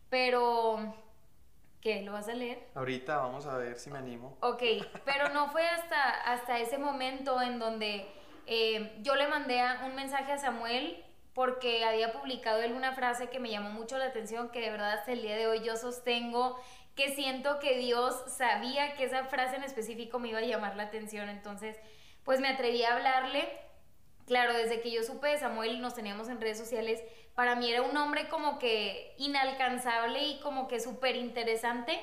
pero... 0.10 0.96
¿Qué? 1.80 2.02
¿Lo 2.02 2.14
vas 2.14 2.28
a 2.28 2.34
leer? 2.34 2.68
Ahorita 2.74 3.18
vamos 3.18 3.46
a 3.46 3.56
ver 3.58 3.78
si 3.78 3.92
me 3.92 4.00
animo. 4.00 4.40
Ok, 4.42 4.64
pero 5.06 5.30
no 5.30 5.52
fue 5.52 5.68
hasta, 5.68 6.10
hasta 6.22 6.58
ese 6.58 6.80
momento 6.80 7.40
en 7.40 7.60
donde 7.60 8.08
eh, 8.48 8.98
yo 9.04 9.14
le 9.14 9.28
mandé 9.28 9.62
un 9.86 9.94
mensaje 9.94 10.32
a 10.32 10.40
Samuel 10.40 11.06
porque 11.36 11.86
había 11.86 12.12
publicado 12.12 12.64
él 12.64 12.72
una 12.72 12.94
frase 12.94 13.30
que 13.30 13.40
me 13.40 13.52
llamó 13.52 13.70
mucho 13.70 14.00
la 14.00 14.06
atención, 14.06 14.50
que 14.50 14.62
de 14.62 14.72
verdad 14.72 14.94
hasta 14.94 15.12
el 15.12 15.22
día 15.22 15.36
de 15.36 15.46
hoy 15.46 15.62
yo 15.64 15.78
sostengo 15.78 16.60
que 16.96 17.14
siento 17.14 17.60
que 17.60 17.78
Dios 17.78 18.16
sabía 18.26 18.96
que 18.96 19.04
esa 19.04 19.24
frase 19.26 19.58
en 19.58 19.64
específico 19.64 20.18
me 20.18 20.30
iba 20.30 20.40
a 20.40 20.42
llamar 20.42 20.76
la 20.76 20.84
atención, 20.84 21.30
entonces 21.30 21.78
pues 22.24 22.40
me 22.40 22.48
atreví 22.48 22.84
a 22.84 22.96
hablarle. 22.96 23.70
Claro, 24.28 24.54
desde 24.54 24.82
que 24.82 24.92
yo 24.92 25.04
supe 25.04 25.28
de 25.28 25.38
Samuel 25.38 25.82
nos 25.82 25.96
teníamos 25.96 26.30
en 26.30 26.40
redes 26.40 26.58
sociales, 26.58 27.04
para 27.36 27.56
mí 27.56 27.72
era 27.72 27.82
un 27.82 27.96
hombre 27.98 28.30
como 28.30 28.60
que 28.60 29.14
inalcanzable 29.18 30.24
y 30.24 30.40
como 30.42 30.68
que 30.68 30.80
súper 30.80 31.16
interesante, 31.16 32.00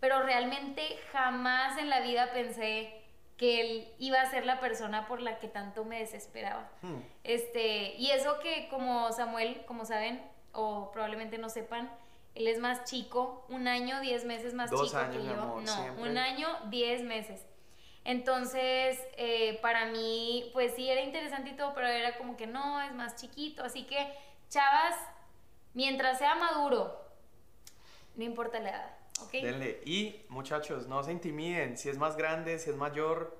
pero 0.00 0.22
realmente 0.22 0.82
jamás 1.12 1.78
en 1.78 1.90
la 1.90 2.00
vida 2.00 2.32
pensé 2.32 2.94
que 3.36 3.60
él 3.60 3.88
iba 3.98 4.20
a 4.20 4.30
ser 4.30 4.44
la 4.44 4.60
persona 4.60 5.06
por 5.06 5.20
la 5.20 5.38
que 5.38 5.48
tanto 5.48 5.84
me 5.84 6.00
desesperaba. 6.00 6.70
Hmm. 6.82 6.98
Este, 7.22 7.94
y 7.94 8.10
eso 8.10 8.40
que 8.40 8.68
como 8.68 9.12
Samuel, 9.12 9.64
como 9.66 9.84
saben, 9.84 10.20
o 10.52 10.90
probablemente 10.92 11.38
no 11.38 11.48
sepan, 11.48 11.90
él 12.34 12.46
es 12.48 12.58
más 12.58 12.84
chico, 12.84 13.44
un 13.48 13.68
año, 13.68 14.00
diez 14.00 14.24
meses 14.24 14.54
más 14.54 14.70
chico 14.70 14.98
que 15.10 15.24
yo. 15.24 15.60
no, 15.60 15.94
un 15.98 16.18
año, 16.18 16.48
diez 16.68 17.02
meses. 17.02 17.44
Entonces, 18.04 18.98
eh, 19.16 19.58
para 19.60 19.86
mí, 19.86 20.50
pues 20.52 20.74
sí, 20.74 20.88
era 20.88 21.02
interesante 21.02 21.50
y 21.50 21.56
todo, 21.56 21.74
pero 21.74 21.86
era 21.86 22.16
como 22.16 22.36
que 22.36 22.46
no, 22.46 22.80
es 22.82 22.92
más 22.94 23.16
chiquito. 23.16 23.62
Así 23.62 23.84
que, 23.84 24.12
chavas, 24.48 24.94
mientras 25.74 26.18
sea 26.18 26.34
maduro, 26.34 26.98
no 28.16 28.24
importa 28.24 28.60
la 28.60 28.70
edad. 28.70 28.98
Denle. 29.32 29.80
Y 29.84 30.22
muchachos, 30.28 30.86
no 30.86 31.02
se 31.02 31.12
intimiden. 31.12 31.76
Si 31.76 31.88
es 31.88 31.98
más 31.98 32.16
grande, 32.16 32.58
si 32.58 32.70
es 32.70 32.76
mayor, 32.76 33.36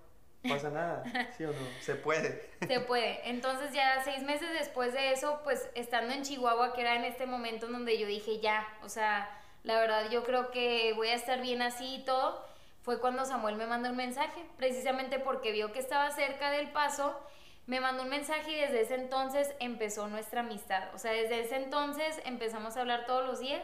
pasa 0.48 0.70
nada. 0.70 1.04
¿Sí 1.36 1.44
o 1.44 1.48
no? 1.48 1.58
Se 1.80 1.94
puede. 1.94 2.50
Se 2.66 2.80
puede. 2.80 3.28
Entonces 3.28 3.72
ya 3.72 4.02
seis 4.04 4.22
meses 4.22 4.48
después 4.52 4.92
de 4.92 5.12
eso, 5.12 5.40
pues 5.44 5.68
estando 5.74 6.14
en 6.14 6.22
Chihuahua, 6.22 6.72
que 6.74 6.82
era 6.82 6.96
en 6.96 7.04
este 7.04 7.26
momento 7.26 7.66
en 7.66 7.72
donde 7.72 7.98
yo 7.98 8.06
dije 8.06 8.40
ya, 8.40 8.66
o 8.82 8.88
sea, 8.88 9.28
la 9.62 9.78
verdad 9.80 10.10
yo 10.10 10.24
creo 10.24 10.50
que 10.50 10.92
voy 10.94 11.08
a 11.08 11.14
estar 11.14 11.40
bien 11.40 11.62
así 11.62 11.96
y 11.96 12.04
todo, 12.04 12.44
fue 12.88 13.00
cuando 13.00 13.26
Samuel 13.26 13.56
me 13.56 13.66
mandó 13.66 13.90
un 13.90 13.96
mensaje, 13.96 14.46
precisamente 14.56 15.18
porque 15.18 15.52
vio 15.52 15.72
que 15.72 15.78
estaba 15.78 16.10
cerca 16.10 16.50
del 16.50 16.72
paso. 16.72 17.20
Me 17.66 17.82
mandó 17.82 18.04
un 18.04 18.08
mensaje 18.08 18.50
y 18.50 18.54
desde 18.54 18.80
ese 18.80 18.94
entonces 18.94 19.54
empezó 19.60 20.08
nuestra 20.08 20.40
amistad. 20.40 20.84
O 20.94 20.98
sea, 20.98 21.12
desde 21.12 21.40
ese 21.40 21.56
entonces 21.56 22.18
empezamos 22.24 22.78
a 22.78 22.80
hablar 22.80 23.04
todos 23.04 23.26
los 23.26 23.40
días 23.40 23.62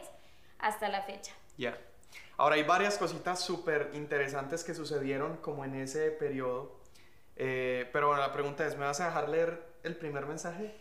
hasta 0.59 0.89
la 0.89 1.01
fecha. 1.01 1.33
Ya. 1.57 1.75
Ahora 2.37 2.53
hay 2.53 2.61
varias 2.61 2.99
cositas 2.99 3.43
súper 3.43 3.89
interesantes 3.95 4.63
que 4.63 4.75
sucedieron 4.75 5.37
como 5.37 5.65
en 5.65 5.73
ese 5.73 6.11
periodo. 6.11 6.79
Eh, 7.35 7.89
pero 7.91 8.09
bueno, 8.09 8.21
la 8.21 8.31
pregunta 8.31 8.63
es, 8.67 8.77
¿me 8.77 8.85
vas 8.85 9.01
a 9.01 9.07
dejar 9.07 9.29
leer 9.29 9.59
el 9.81 9.95
primer 9.95 10.27
mensaje? 10.27 10.77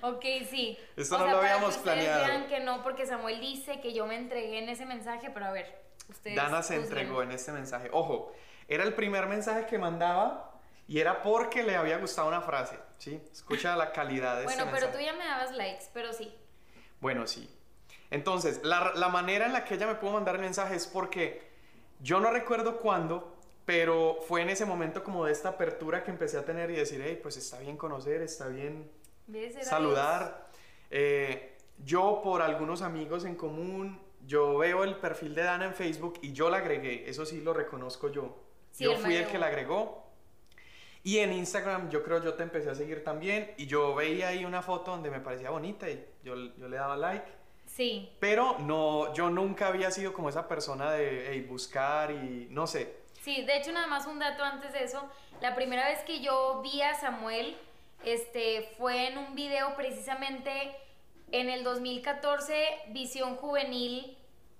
ok, 0.00 0.24
sí. 0.48 0.78
Esto 0.96 1.18
no 1.18 1.26
lo 1.26 1.36
habíamos 1.36 1.76
planeado. 1.76 2.24
Digan 2.24 2.46
que 2.48 2.60
no, 2.60 2.82
porque 2.82 3.04
Samuel 3.04 3.42
dice 3.42 3.78
que 3.82 3.92
yo 3.92 4.06
me 4.06 4.16
entregué 4.16 4.60
en 4.60 4.70
ese 4.70 4.86
mensaje, 4.86 5.28
pero 5.28 5.44
a 5.44 5.52
ver, 5.52 5.85
ustedes. 6.08 6.36
Dana 6.36 6.62
se 6.62 6.76
entregó 6.76 7.22
en 7.22 7.32
este 7.32 7.52
mensaje. 7.52 7.88
Ojo, 7.92 8.32
era 8.68 8.84
el 8.84 8.94
primer 8.94 9.26
mensaje 9.26 9.66
que 9.66 9.78
mandaba 9.78 10.52
y 10.88 11.00
era 11.00 11.22
porque 11.22 11.62
le 11.62 11.76
había 11.76 11.98
gustado 11.98 12.28
una 12.28 12.40
frase, 12.40 12.78
¿sí? 12.98 13.20
Escucha 13.32 13.76
la 13.76 13.92
calidad 13.92 14.38
de 14.38 14.44
Bueno, 14.44 14.64
este 14.64 14.74
pero 14.74 14.92
tú 14.92 14.98
ya 14.98 15.12
me 15.14 15.24
dabas 15.24 15.52
likes, 15.52 15.86
pero 15.92 16.12
sí. 16.12 16.32
Bueno, 17.00 17.26
sí. 17.26 17.50
Entonces, 18.10 18.60
la, 18.62 19.08
manera 19.08 19.46
en 19.46 19.52
la 19.52 19.64
que 19.64 19.74
ella 19.74 19.86
me 19.86 19.96
pudo 19.96 20.12
mandar 20.12 20.36
el 20.36 20.42
mensaje 20.42 20.76
es 20.76 20.86
porque 20.86 21.50
yo 22.00 22.20
no 22.20 22.30
recuerdo 22.30 22.78
cuándo, 22.78 23.36
pero 23.64 24.18
fue 24.28 24.42
en 24.42 24.50
ese 24.50 24.64
momento 24.64 25.02
como 25.02 25.24
de 25.24 25.32
esta 25.32 25.50
apertura 25.50 26.04
que 26.04 26.12
empecé 26.12 26.38
a 26.38 26.44
tener 26.44 26.70
y 26.70 26.76
decir, 26.76 27.02
hey, 27.04 27.18
pues 27.20 27.36
está 27.36 27.58
bien 27.58 27.76
conocer, 27.76 28.22
está 28.22 28.46
bien 28.46 28.90
saludar. 29.62 30.46
Eh, 30.90 31.56
yo 31.84 32.20
por 32.22 32.42
algunos 32.42 32.82
amigos 32.82 33.24
en 33.24 33.34
común, 33.34 34.00
yo 34.26 34.58
veo 34.58 34.84
el 34.84 34.96
perfil 34.96 35.34
de 35.34 35.42
Dana 35.42 35.66
en 35.66 35.74
Facebook 35.74 36.18
y 36.22 36.32
yo 36.32 36.50
la 36.50 36.58
agregué, 36.58 37.08
eso 37.08 37.24
sí 37.24 37.40
lo 37.40 37.52
reconozco 37.52 38.10
yo. 38.10 38.36
yo 38.78 38.96
fui 38.96 39.16
el 39.16 39.26
que 39.26 39.38
la 39.38 39.46
agregó. 39.46 40.04
Y 41.02 41.18
en 41.18 41.32
Instagram 41.32 41.88
yo 41.88 42.02
creo 42.02 42.20
yo 42.22 42.34
te 42.34 42.42
empecé 42.42 42.68
a 42.68 42.74
seguir 42.74 43.04
también 43.04 43.54
y 43.56 43.66
yo 43.66 43.94
veía 43.94 44.28
ahí 44.28 44.44
una 44.44 44.60
foto 44.60 44.90
donde 44.90 45.08
me 45.08 45.20
parecía 45.20 45.50
bonita 45.50 45.88
y 45.88 46.04
yo, 46.24 46.34
yo 46.56 46.68
le 46.68 46.76
daba 46.76 46.96
like. 46.96 47.30
Sí. 47.66 48.10
Pero 48.18 48.58
no, 48.58 49.14
yo 49.14 49.30
nunca 49.30 49.68
había 49.68 49.92
sido 49.92 50.12
como 50.12 50.28
esa 50.28 50.48
persona 50.48 50.90
de 50.90 51.46
buscar 51.48 52.10
y 52.10 52.48
no 52.50 52.66
sé. 52.66 53.06
Sí, 53.26 53.42
de 53.42 53.56
hecho 53.56 53.72
nada 53.72 53.86
más 53.86 54.06
un 54.06 54.18
dato 54.18 54.42
antes 54.42 54.72
de 54.72 54.84
eso. 54.84 55.08
La 55.40 55.54
primera 55.54 55.88
vez 55.88 56.00
que 56.04 56.20
yo 56.20 56.60
vi 56.62 56.82
a 56.82 56.94
Samuel 56.94 57.56
este, 58.04 58.72
fue 58.78 59.08
en 59.08 59.18
un 59.18 59.34
video 59.34 59.74
precisamente 59.76 60.76
en 61.32 61.48
el 61.48 61.64
2014, 61.64 62.54
Visión 62.90 63.36
Juvenil, 63.36 64.15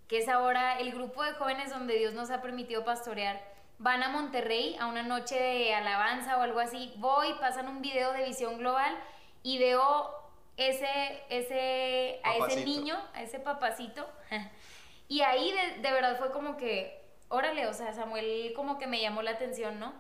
que 0.09 0.19
es 0.19 0.29
ahora 0.29 0.79
el 0.79 0.93
grupo 0.93 1.23
de 1.23 1.33
jóvenes 1.33 1.71
donde 1.71 1.99
Dios 1.99 2.15
nos 2.15 2.31
ha 2.31 2.41
permitido 2.41 2.85
pastorear. 2.85 3.43
Van 3.79 4.03
a 4.03 4.09
Monterrey 4.09 4.77
a 4.81 4.87
una 4.87 5.03
noche 5.03 5.35
de 5.35 5.75
alabanza 5.75 6.39
o 6.39 6.43
algo 6.43 6.61
así. 6.61 6.95
Voy, 6.97 7.35
pasan 7.41 7.69
un 7.69 7.83
video 7.83 8.13
de 8.13 8.25
Visión 8.25 8.59
Global 8.59 8.97
y 9.43 9.59
veo 9.59 10.11
ese, 10.57 11.23
ese, 11.29 12.21
a 12.25 12.37
ese 12.37 12.65
niño, 12.65 12.97
a 13.15 13.23
ese 13.23 13.39
papacito. 13.39 14.07
y 15.09 15.21
ahí 15.21 15.53
de, 15.83 15.91
verdad 15.91 16.19
fue 16.19 16.33
como 16.33 16.57
que, 16.57 17.05
órale, 17.29 17.67
o 17.67 17.75
sea, 17.75 17.93
Samuel 17.93 18.53
como 18.55 18.79
que 18.79 18.87
me 18.87 19.01
llamó 19.01 19.23
la 19.23 19.33
atención, 19.33 19.79
¿no? 19.79 19.93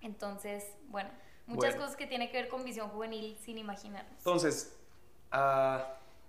Entonces, 0.00 0.64
bueno, 0.88 1.10
muchas 1.46 1.74
cosas 1.74 1.96
que 1.96 2.06
tiene 2.06 2.30
que 2.30 2.38
ver 2.38 2.48
con 2.48 2.64
visión 2.64 2.88
juvenil 2.88 3.36
sin 3.40 3.58
imaginarnos. 3.58 4.18
Entonces, 4.18 4.76
uh, 5.32 5.82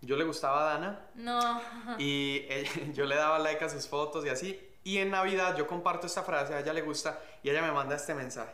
yo 0.05 0.15
le 0.17 0.23
gustaba 0.23 0.61
a 0.61 0.73
Dana. 0.73 0.99
No. 1.15 1.61
Y 1.97 2.45
yo 2.93 3.05
le 3.05 3.15
daba 3.15 3.39
like 3.39 3.63
a 3.63 3.69
sus 3.69 3.87
fotos 3.87 4.25
y 4.25 4.29
así. 4.29 4.59
Y 4.83 4.97
en 4.97 5.11
Navidad 5.11 5.55
yo 5.57 5.65
comparto 5.65 6.07
esta 6.07 6.23
frase, 6.23 6.53
a 6.53 6.59
ella 6.59 6.73
le 6.73 6.81
gusta 6.81 7.21
y 7.41 7.49
ella 7.49 7.61
me 7.61 7.71
manda 7.71 7.95
este 7.95 8.13
mensaje. 8.13 8.53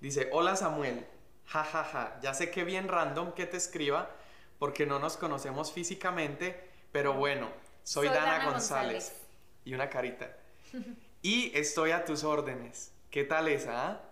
Dice, 0.00 0.28
hola 0.32 0.54
Samuel, 0.54 1.04
jajaja, 1.46 1.84
ja, 1.84 1.90
ja. 1.90 2.20
ya 2.20 2.34
sé 2.34 2.50
que 2.52 2.62
bien 2.62 2.86
random 2.86 3.32
que 3.32 3.46
te 3.46 3.56
escriba, 3.56 4.10
porque 4.60 4.86
no 4.86 5.00
nos 5.00 5.16
conocemos 5.16 5.72
físicamente, 5.72 6.70
pero 6.92 7.14
bueno, 7.14 7.50
soy, 7.82 8.08
Dana, 8.08 8.44
González. 8.44 9.12
Y 9.64 9.74
una 9.74 9.90
carita. 9.90 10.30
y 11.22 11.56
estoy 11.58 11.90
a 11.90 12.04
tus 12.04 12.22
órdenes. 12.22 12.92
¿Qué 13.10 13.24
tal 13.24 13.48
esa? 13.48 13.88
Ah? 13.88 14.02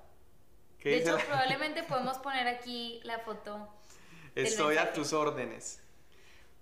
De 0.83 0.99
hecho, 0.99 1.19
probablemente 1.19 1.83
podemos 1.83 2.19
poner 2.19 2.47
aquí 2.47 3.01
la 3.03 3.19
foto. 3.21 3.69
Estoy 4.35 4.77
a 4.77 4.93
tus 4.93 5.13
órdenes. 5.13 5.81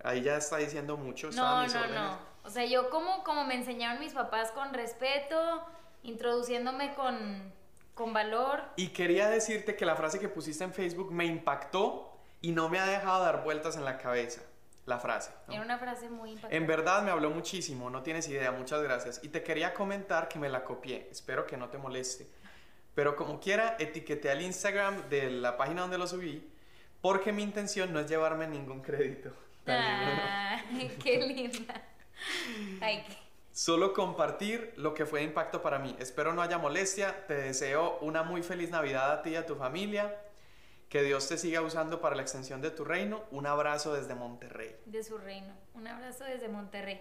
Ahí 0.04 0.22
ya 0.22 0.36
está 0.36 0.58
diciendo 0.58 0.96
mucho. 0.96 1.30
No, 1.32 1.66
no, 1.66 1.86
no. 1.88 2.18
O 2.44 2.50
sea, 2.50 2.64
yo 2.66 2.90
como, 2.90 3.24
como 3.24 3.44
me 3.44 3.54
enseñaron 3.54 3.98
mis 3.98 4.12
papás 4.12 4.52
con 4.52 4.72
respeto, 4.74 5.64
introduciéndome 6.02 6.94
con, 6.94 7.52
con 7.94 8.12
valor. 8.12 8.62
Y 8.76 8.88
quería 8.88 9.28
decirte 9.28 9.74
que 9.74 9.86
la 9.86 9.96
frase 9.96 10.20
que 10.20 10.28
pusiste 10.28 10.62
en 10.62 10.72
Facebook 10.72 11.10
me 11.10 11.24
impactó 11.24 12.16
y 12.42 12.52
no 12.52 12.68
me 12.68 12.78
ha 12.78 12.86
dejado 12.86 13.24
dar 13.24 13.42
vueltas 13.42 13.76
en 13.76 13.84
la 13.84 13.98
cabeza 13.98 14.42
la 14.86 14.98
frase. 14.98 15.30
Era 15.48 15.62
una 15.62 15.78
frase 15.78 16.10
muy 16.10 16.30
impactante. 16.30 16.56
En 16.56 16.66
verdad 16.66 17.02
me 17.02 17.10
habló 17.10 17.30
muchísimo, 17.30 17.88
no 17.90 18.02
tienes 18.02 18.28
idea, 18.28 18.52
muchas 18.52 18.82
gracias. 18.82 19.20
Y 19.22 19.28
te 19.28 19.42
quería 19.42 19.72
comentar 19.72 20.28
que 20.28 20.38
me 20.38 20.48
la 20.48 20.64
copié, 20.64 21.08
espero 21.10 21.46
que 21.46 21.56
no 21.56 21.70
te 21.70 21.78
moleste. 21.78 22.28
Pero 22.94 23.16
como 23.16 23.40
quiera, 23.40 23.76
etiqueté 23.78 24.30
al 24.30 24.42
Instagram 24.42 25.08
de 25.08 25.30
la 25.30 25.56
página 25.56 25.82
donde 25.82 25.98
lo 25.98 26.06
subí, 26.06 26.48
porque 27.00 27.32
mi 27.32 27.42
intención 27.42 27.92
no 27.92 28.00
es 28.00 28.08
llevarme 28.08 28.46
ningún 28.46 28.82
crédito. 28.82 29.32
Ah, 29.66 30.60
qué 31.02 31.18
linda. 31.18 31.82
Ay, 32.80 33.04
qué- 33.06 33.24
Solo 33.52 33.92
compartir 33.92 34.72
lo 34.76 34.94
que 34.94 35.06
fue 35.06 35.20
de 35.20 35.26
impacto 35.26 35.62
para 35.62 35.78
mí. 35.78 35.94
Espero 36.00 36.32
no 36.34 36.42
haya 36.42 36.58
molestia. 36.58 37.24
Te 37.26 37.34
deseo 37.34 37.98
una 38.00 38.24
muy 38.24 38.42
feliz 38.42 38.70
Navidad 38.70 39.12
a 39.12 39.22
ti 39.22 39.30
y 39.30 39.36
a 39.36 39.46
tu 39.46 39.54
familia. 39.54 40.12
Que 40.88 41.02
Dios 41.02 41.28
te 41.28 41.38
siga 41.38 41.60
usando 41.62 42.00
para 42.00 42.16
la 42.16 42.22
extensión 42.22 42.60
de 42.60 42.70
tu 42.72 42.84
reino. 42.84 43.22
Un 43.30 43.46
abrazo 43.46 43.94
desde 43.94 44.14
Monterrey. 44.14 44.74
de 44.86 45.04
su 45.04 45.18
reino. 45.18 45.54
Un 45.74 45.86
abrazo 45.86 46.24
desde 46.24 46.48
Monterrey. 46.48 47.00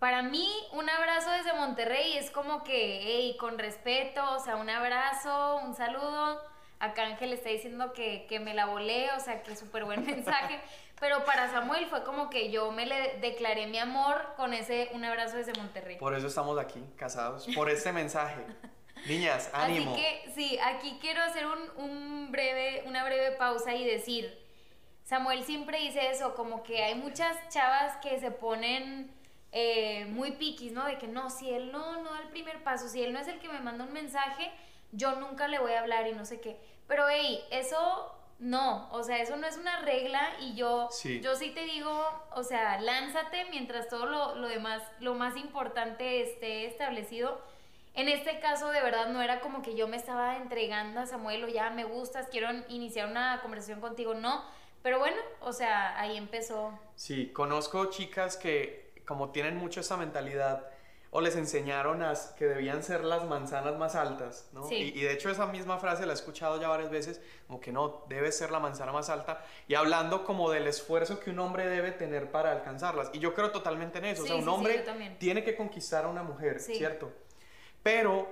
Para 0.00 0.22
mí, 0.22 0.48
un 0.72 0.90
abrazo 0.90 1.30
desde 1.30 1.52
Monterrey 1.54 2.18
es 2.18 2.30
como 2.30 2.62
que, 2.64 3.00
hey, 3.02 3.36
con 3.38 3.56
respeto, 3.58 4.22
o 4.32 4.40
sea, 4.40 4.56
un 4.56 4.68
abrazo, 4.68 5.58
un 5.64 5.74
saludo. 5.74 6.42
Acá 6.80 7.04
Ángel 7.06 7.32
está 7.32 7.48
diciendo 7.48 7.92
que, 7.94 8.26
que 8.28 8.38
me 8.38 8.52
la 8.54 8.66
volé, 8.66 9.10
o 9.12 9.20
sea, 9.20 9.42
que 9.42 9.56
súper 9.56 9.84
buen 9.84 10.04
mensaje. 10.06 10.60
Pero 10.98 11.24
para 11.24 11.50
Samuel 11.50 11.86
fue 11.86 12.04
como 12.04 12.30
que 12.30 12.50
yo 12.50 12.72
me 12.72 12.86
le 12.86 13.18
declaré 13.18 13.66
mi 13.66 13.78
amor 13.78 14.34
con 14.36 14.54
ese 14.54 14.88
un 14.92 15.04
abrazo 15.04 15.36
desde 15.36 15.52
Monterrey. 15.54 15.96
Por 15.98 16.14
eso 16.14 16.26
estamos 16.26 16.58
aquí, 16.58 16.82
casados. 16.96 17.46
Por 17.54 17.70
este 17.70 17.92
mensaje. 17.92 18.42
Niñas, 19.06 19.50
ánimo. 19.52 19.92
Así 19.92 20.02
que 20.02 20.30
sí, 20.32 20.58
aquí 20.64 20.98
quiero 21.00 21.22
hacer 21.22 21.46
un, 21.46 21.84
un 21.84 22.32
breve, 22.32 22.82
una 22.86 23.04
breve 23.04 23.32
pausa 23.32 23.74
y 23.74 23.84
decir, 23.84 24.42
Samuel 25.04 25.44
siempre 25.44 25.78
dice 25.78 26.10
eso, 26.10 26.34
como 26.34 26.62
que 26.62 26.82
hay 26.82 26.94
muchas 26.94 27.36
chavas 27.50 27.96
que 27.98 28.18
se 28.18 28.30
ponen 28.30 29.14
eh, 29.52 30.06
muy 30.06 30.32
piquis, 30.32 30.72
¿no? 30.72 30.84
De 30.84 30.98
que 30.98 31.06
no, 31.06 31.30
si 31.30 31.50
él 31.50 31.70
no, 31.70 32.02
no 32.02 32.12
da 32.12 32.20
el 32.22 32.28
primer 32.28 32.64
paso, 32.64 32.88
si 32.88 33.02
él 33.02 33.12
no 33.12 33.20
es 33.20 33.28
el 33.28 33.38
que 33.38 33.48
me 33.48 33.60
manda 33.60 33.84
un 33.84 33.92
mensaje, 33.92 34.50
yo 34.92 35.16
nunca 35.16 35.46
le 35.46 35.58
voy 35.58 35.72
a 35.72 35.80
hablar 35.80 36.08
y 36.08 36.12
no 36.12 36.24
sé 36.24 36.40
qué. 36.40 36.58
Pero 36.88 37.08
hey, 37.08 37.44
eso 37.50 38.15
no, 38.38 38.88
o 38.92 39.02
sea, 39.02 39.18
eso 39.22 39.36
no 39.36 39.46
es 39.46 39.56
una 39.56 39.80
regla 39.80 40.20
y 40.40 40.54
yo 40.54 40.88
Sí. 40.90 41.20
yo 41.20 41.34
sí 41.36 41.50
te 41.50 41.64
digo, 41.64 42.06
o 42.32 42.42
sea, 42.42 42.80
lánzate 42.80 43.46
mientras 43.50 43.88
todo 43.88 44.06
lo, 44.06 44.34
lo 44.34 44.48
demás, 44.48 44.82
lo 45.00 45.14
más 45.14 45.36
importante 45.36 46.22
esté 46.22 46.66
establecido. 46.66 47.40
En 47.94 48.08
este 48.10 48.38
caso, 48.40 48.68
de 48.70 48.82
verdad, 48.82 49.06
no 49.08 49.22
era 49.22 49.40
como 49.40 49.62
que 49.62 49.74
yo 49.74 49.88
me 49.88 49.96
estaba 49.96 50.36
entregando 50.36 51.00
a 51.00 51.06
Samuel 51.06 51.44
o 51.44 51.48
ya 51.48 51.70
me 51.70 51.84
gustas, 51.84 52.28
quiero 52.30 52.48
iniciar 52.68 53.08
una 53.08 53.40
conversación 53.40 53.80
contigo, 53.80 54.12
no. 54.12 54.44
Pero 54.82 54.98
bueno, 54.98 55.16
o 55.40 55.52
sea, 55.54 55.98
ahí 55.98 56.16
empezó. 56.18 56.78
Sí, 56.94 57.32
conozco 57.32 57.86
chicas 57.86 58.36
que 58.36 58.92
como 59.06 59.30
tienen 59.30 59.56
mucho 59.56 59.80
esa 59.80 59.96
mentalidad 59.96 60.68
o 61.16 61.22
les 61.22 61.34
enseñaron 61.34 62.02
a, 62.02 62.12
que 62.36 62.44
debían 62.44 62.82
ser 62.82 63.02
las 63.02 63.24
manzanas 63.24 63.78
más 63.78 63.94
altas, 63.94 64.50
¿no? 64.52 64.68
Sí. 64.68 64.92
Y, 64.94 65.00
y 65.00 65.02
de 65.04 65.14
hecho 65.14 65.30
esa 65.30 65.46
misma 65.46 65.78
frase 65.78 66.04
la 66.04 66.12
he 66.12 66.14
escuchado 66.14 66.60
ya 66.60 66.68
varias 66.68 66.90
veces, 66.90 67.22
como 67.46 67.58
que 67.58 67.72
no, 67.72 68.04
debe 68.10 68.30
ser 68.32 68.50
la 68.50 68.60
manzana 68.60 68.92
más 68.92 69.08
alta, 69.08 69.42
y 69.66 69.76
hablando 69.76 70.24
como 70.24 70.50
del 70.50 70.66
esfuerzo 70.66 71.18
que 71.18 71.30
un 71.30 71.38
hombre 71.38 71.66
debe 71.68 71.92
tener 71.92 72.30
para 72.30 72.52
alcanzarlas. 72.52 73.08
Y 73.14 73.18
yo 73.18 73.32
creo 73.32 73.50
totalmente 73.50 73.96
en 73.96 74.04
eso, 74.04 74.24
o 74.24 74.26
Sí, 74.26 74.28
sea, 74.28 74.36
un 74.36 74.42
sí, 74.44 74.48
hombre 74.50 74.84
tiene 75.18 75.42
que 75.42 75.56
conquistar 75.56 76.04
a 76.04 76.08
una 76.08 76.22
mujer. 76.22 76.60
¿cierto? 76.60 77.10
Pero, 77.82 78.28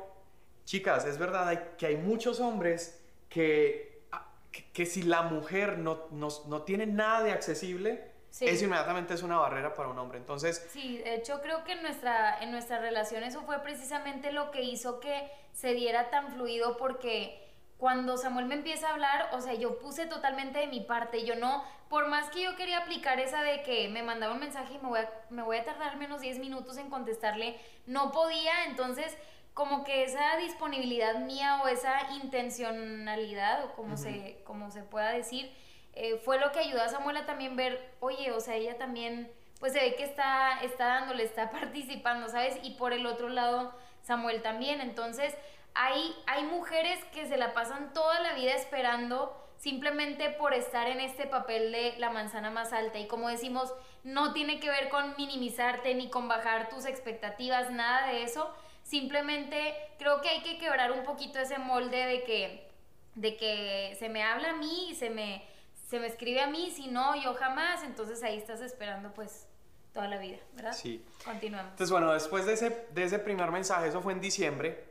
chicas, 0.67 1.07
es 1.07 1.17
verdad 1.17 1.49
hay- 1.49 1.71
que 1.79 1.87
hay 1.87 1.97
muchos 1.97 2.39
hombres 2.41 3.01
que, 3.31 4.03
ah, 4.13 4.31
que, 4.53 4.71
que 4.73 4.85
si 4.85 5.03
la 5.05 5.23
mujer 5.23 5.79
no, 5.79 6.07
no, 6.11 6.29
no 6.49 6.63
tiene 6.63 6.85
nada 6.87 7.23
de 7.23 7.33
accesible, 7.33 8.13
Sí. 8.35 8.49
eso 8.49 8.65
inmediatamente 8.65 9.15
es 9.15 9.23
una 9.23 9.39
barrera 9.39 9.75
para 9.75 9.91
un 9.91 9.99
hombre. 10.01 10.19
Entonces, 10.19 10.67
Sí, 10.73 10.99
de 10.99 11.15
hecho 11.15 11.41
creo 11.41 11.63
que 11.63 11.71
en 11.71 11.83
nuestra, 11.83 12.37
en 12.41 12.51
nuestra 12.51 12.81
relación 12.81 13.23
eso 13.23 13.43
fue 13.43 13.61
precisamente 13.61 14.33
lo 14.33 14.51
que 14.51 14.63
hizo 14.63 14.99
que 14.99 15.31
se 15.53 15.73
diera 15.73 16.11
tan 16.11 16.33
fluido 16.33 16.77
porque 16.77 17.41
cuando 17.79 18.17
Samuel 18.17 18.47
me 18.47 18.57
empieza 18.57 18.89
a 18.89 18.95
hablar, 18.95 19.29
o 19.35 19.41
sea, 19.41 19.55
yo 19.55 19.79
puse 19.79 20.07
totalmente 20.07 20.59
de 20.59 20.67
mi 20.67 20.81
parte, 20.81 21.25
yo 21.25 21.37
no, 21.37 21.63
por 21.89 22.09
más 22.09 22.29
que 22.31 22.43
yo 22.43 22.57
quería 22.57 22.79
aplicar 22.79 23.21
esa 23.21 23.41
de 23.43 23.63
que 23.63 23.89
me 23.89 24.03
mandaba 24.03 24.35
un 24.35 24.41
mensaje 24.41 24.75
y 24.75 24.79
me 24.79 24.89
voy 24.89 24.99
a, 24.99 25.11
me 25.31 25.43
voy 25.43 25.59
a 25.59 25.65
tardar 25.65 25.97
menos 25.97 26.21
10 26.21 26.41
minutos 26.41 26.77
en 26.77 26.91
contestarle, 26.91 27.57
no 27.87 28.11
podía, 28.11 28.65
entonces 28.65 29.17
como 29.53 29.85
que 29.85 30.03
esa 30.03 30.37
disponibilidad 30.39 31.21
mía 31.21 31.61
o 31.63 31.69
esa 31.69 32.11
intencionalidad 32.15 33.65
o 33.65 33.73
como, 33.75 33.97
se, 33.97 34.43
como 34.43 34.73
se 34.73 34.83
pueda 34.83 35.13
decir, 35.13 35.53
eh, 35.97 36.21
fue 36.25 36.39
lo 36.39 36.53
que 36.53 36.61
ayudó 36.61 36.83
a 36.83 36.89
Samuel 36.89 37.19
a 37.19 37.27
también 37.27 37.57
ver, 37.57 37.95
oye, 38.01 38.33
o 38.33 38.41
sea, 38.41 38.57
ella 38.57 38.77
también, 38.79 39.31
pues 39.61 39.73
se 39.73 39.81
ve 39.81 39.95
que 39.95 40.05
está, 40.05 40.61
está 40.63 40.87
dándole, 40.87 41.25
está 41.25 41.51
participando, 41.53 42.29
¿sabes? 42.29 42.59
Y 42.63 42.73
por 42.73 42.93
el 42.93 43.07
otro 43.07 43.29
lado, 43.29 43.75
Samuel 44.03 44.43
también. 44.43 44.81
Entonces, 44.81 45.35
hay, 45.75 46.15
hay 46.27 46.45
mujeres 46.45 47.03
que 47.13 47.27
se 47.27 47.37
la 47.37 47.53
pasan 47.53 47.93
toda 47.93 48.21
la 48.21 48.35
vida 48.35 48.55
esperando 48.55 49.41
simplemente 49.57 50.31
por 50.31 50.53
estar 50.53 50.89
en 50.89 51.01
este 51.01 51.27
papel 51.27 51.73
de 51.73 51.95
la 51.99 52.11
manzana 52.11 52.51
más 52.51 52.73
alta. 52.73 52.99
Y 52.99 53.07
como 53.07 53.29
decimos, 53.29 53.73
no 54.03 54.33
tiene 54.33 54.61
que 54.61 54.69
ver 54.69 54.89
con 54.89 55.15
minimizarte 55.17 55.95
ni 55.95 56.11
con 56.11 56.29
bajar 56.29 56.69
tus 56.69 56.85
expectativas, 56.85 57.71
nada 57.71 58.09
de 58.09 58.25
eso. 58.25 58.53
Simplemente 58.83 59.75
creo 59.99 60.21
que 60.21 60.29
hay 60.29 60.43
que 60.43 60.59
quebrar 60.59 60.93
un 60.93 61.05
poquito 61.05 61.39
ese 61.39 61.59
molde 61.59 62.05
de 62.05 62.25
que, 62.25 62.69
de 63.15 63.37
que 63.37 63.97
se 63.99 64.11
me 64.11 64.23
habla 64.23 64.51
a 64.51 64.57
mí 64.57 64.91
y 64.91 64.95
se 64.95 65.09
me, 65.09 65.43
se 65.87 66.01
me 66.01 66.07
escribe 66.07 66.41
a 66.41 66.47
mí, 66.49 66.71
si 66.71 66.89
no, 66.89 67.15
yo 67.23 67.35
jamás. 67.35 67.83
Entonces 67.83 68.23
ahí 68.23 68.39
estás 68.39 68.61
esperando 68.61 69.13
pues 69.13 69.47
toda 69.93 70.09
la 70.09 70.19
vida, 70.19 70.39
¿verdad? 70.55 70.73
Sí. 70.73 71.05
Continuamos. 71.25 71.73
entonces 71.73 71.91
bueno, 71.91 72.13
después 72.13 72.47
de 72.47 72.55
ese, 72.55 72.87
de 72.93 73.05
ese 73.05 73.19
primer 73.19 73.51
mensaje, 73.51 73.89
eso 73.89 74.03
fue 74.03 74.13
en 74.13 74.21
diciembre, 74.21 74.85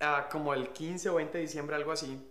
ah, 0.00 0.28
como 0.30 0.52
el 0.52 0.70
15 0.72 1.08
o 1.08 1.14
20 1.14 1.38
de 1.38 1.42
diciembre, 1.42 1.76
algo 1.76 1.92
así. 1.92 2.22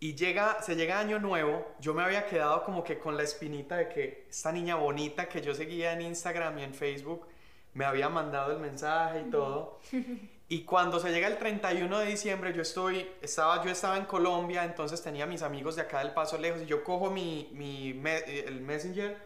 Y 0.00 0.16
llega, 0.16 0.60
se 0.62 0.74
llega 0.74 0.98
año 0.98 1.18
nuevo, 1.20 1.74
yo 1.80 1.94
me 1.94 2.02
había 2.02 2.26
quedado 2.26 2.64
como 2.64 2.82
que 2.82 2.98
con 2.98 3.16
la 3.16 3.22
espinita 3.22 3.76
de 3.76 3.88
que 3.88 4.26
esta 4.28 4.50
niña 4.50 4.74
bonita 4.74 5.28
que 5.28 5.40
yo 5.40 5.54
seguía 5.54 5.92
en 5.92 6.02
Instagram 6.02 6.58
y 6.58 6.64
en 6.64 6.74
Facebook 6.74 7.26
me 7.72 7.84
había 7.84 8.08
mandado 8.08 8.52
el 8.52 8.58
mensaje 8.58 9.22
y 9.26 9.30
todo. 9.30 9.80
Y 10.52 10.64
cuando 10.64 11.00
se 11.00 11.10
llega 11.10 11.28
el 11.28 11.38
31 11.38 11.98
de 12.00 12.04
diciembre, 12.06 12.52
yo 12.52 12.60
estoy, 12.60 13.08
estaba, 13.22 13.64
yo 13.64 13.70
estaba 13.70 13.96
en 13.96 14.04
Colombia, 14.04 14.64
entonces 14.64 15.00
tenía 15.02 15.24
mis 15.24 15.40
amigos 15.40 15.76
de 15.76 15.82
acá 15.82 16.00
del 16.00 16.12
Paso 16.12 16.36
Lejos 16.36 16.60
y 16.60 16.66
yo 16.66 16.84
cojo 16.84 17.10
mi, 17.10 17.48
mi 17.54 17.94
me- 17.94 18.18
el 18.18 18.60
Messenger 18.60 19.16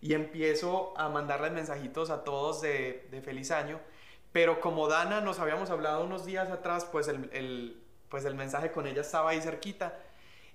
y 0.00 0.14
empiezo 0.14 0.92
a 0.96 1.08
mandarles 1.08 1.52
mensajitos 1.52 2.10
a 2.10 2.24
todos 2.24 2.60
de, 2.62 3.06
de 3.12 3.20
feliz 3.22 3.52
año. 3.52 3.78
Pero 4.32 4.60
como 4.60 4.88
Dana 4.88 5.20
nos 5.20 5.38
habíamos 5.38 5.70
hablado 5.70 6.02
unos 6.02 6.24
días 6.26 6.50
atrás, 6.50 6.84
pues 6.90 7.06
el, 7.06 7.30
el- 7.32 7.80
pues 8.08 8.24
el 8.24 8.34
mensaje 8.34 8.72
con 8.72 8.88
ella 8.88 9.02
estaba 9.02 9.30
ahí 9.30 9.40
cerquita. 9.40 9.96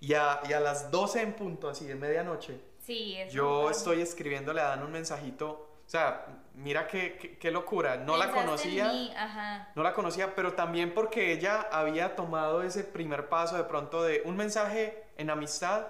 Y 0.01 0.13
a, 0.13 0.41
y 0.49 0.51
a 0.51 0.59
las 0.59 0.91
12 0.91 1.21
en 1.21 1.33
punto, 1.35 1.69
así 1.69 1.85
de 1.85 1.95
medianoche, 1.95 2.59
Sí, 2.85 3.17
yo 3.29 3.69
estoy 3.69 4.01
escribiéndole 4.01 4.59
a 4.59 4.65
Dana 4.69 4.83
un 4.83 4.91
mensajito. 4.91 5.69
O 5.87 5.89
sea, 5.89 6.25
mira 6.55 6.85
qué, 6.85 7.37
qué, 7.39 7.49
locura. 7.49 7.95
No 7.95 8.17
la 8.17 8.25
Pensaste 8.25 8.39
en 8.41 8.45
conocía. 8.45 8.87
mí, 8.89 9.13
ajá. 9.17 9.69
No 9.73 9.83
la 9.83 9.93
conocía, 9.93 10.35
pero 10.35 10.51
también 10.53 10.93
porque 10.93 11.31
ella 11.31 11.61
había 11.71 12.15
tomado 12.17 12.61
ese 12.61 12.83
primer 12.83 13.29
paso 13.29 13.55
de 13.55 13.63
pronto 13.63 14.03
de 14.03 14.21
un 14.25 14.35
mensaje 14.35 15.01
en 15.17 15.29
amistad, 15.29 15.87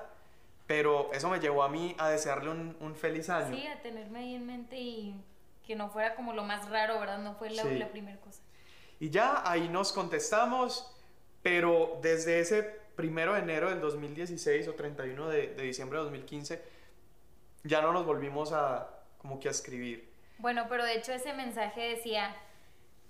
pero 0.68 1.12
eso 1.14 1.30
me 1.30 1.40
llevó 1.40 1.64
a 1.64 1.70
mí 1.70 1.96
a 1.98 2.10
desearle 2.10 2.52
un, 2.52 2.78
un 2.80 2.96
feliz 2.96 3.28
año. 3.32 3.56
Sí, 3.56 3.66
a 3.66 3.82
tenerme 3.82 4.20
ahí 4.20 4.36
en 4.36 4.46
mente 4.46 4.78
y 4.78 5.20
que 5.66 5.76
no 5.76 5.90
fuera 5.90 6.14
como 6.16 6.32
lo 6.34 6.44
más 6.44 6.70
raro, 6.70 7.00
¿verdad? 7.00 7.18
No 7.18 7.34
fue 7.34 7.50
la, 7.50 7.64
Sí. 7.64 7.78
la 7.80 7.88
primera 7.90 8.20
cosa. 8.20 8.42
Y 9.00 9.10
ya 9.10 9.42
ahí 9.50 9.68
nos 9.68 9.94
contestamos, 9.94 10.96
pero 11.42 11.98
desde 12.04 12.40
ese 12.40 12.62
primero 12.96 13.34
de 13.34 13.40
enero 13.40 13.70
del 13.72 13.82
2016 13.82 14.68
o 14.68 14.74
31 14.76 15.28
de, 15.30 15.48
de 15.56 15.64
diciembre 15.64 15.98
de 15.98 16.04
2015, 16.04 16.62
ya 17.64 17.82
no 17.82 17.92
nos 17.94 18.06
volvimos 18.06 18.52
a 18.54 18.90
como 19.28 19.42
que 19.42 19.50
a 19.50 19.52
escribir. 19.52 20.10
Bueno, 20.38 20.68
pero 20.70 20.86
de 20.86 20.96
hecho 20.96 21.12
ese 21.12 21.34
mensaje 21.34 21.82
decía, 21.82 22.34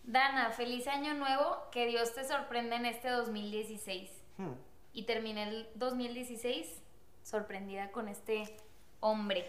Dana, 0.04 0.50
feliz 0.50 0.88
año 0.88 1.14
nuevo, 1.14 1.58
que 1.72 1.86
Dios 1.86 2.14
te 2.16 2.24
sorprenda 2.24 2.76
en 2.76 2.88
este 2.88 3.10
2016. 3.10 4.10
Hmm. 4.38 4.54
Y 4.94 5.04
terminé 5.04 5.44
el 5.44 5.70
2016 5.76 6.82
sorprendida 7.22 7.92
con 7.92 8.08
este 8.08 8.58
hombre. 9.00 9.46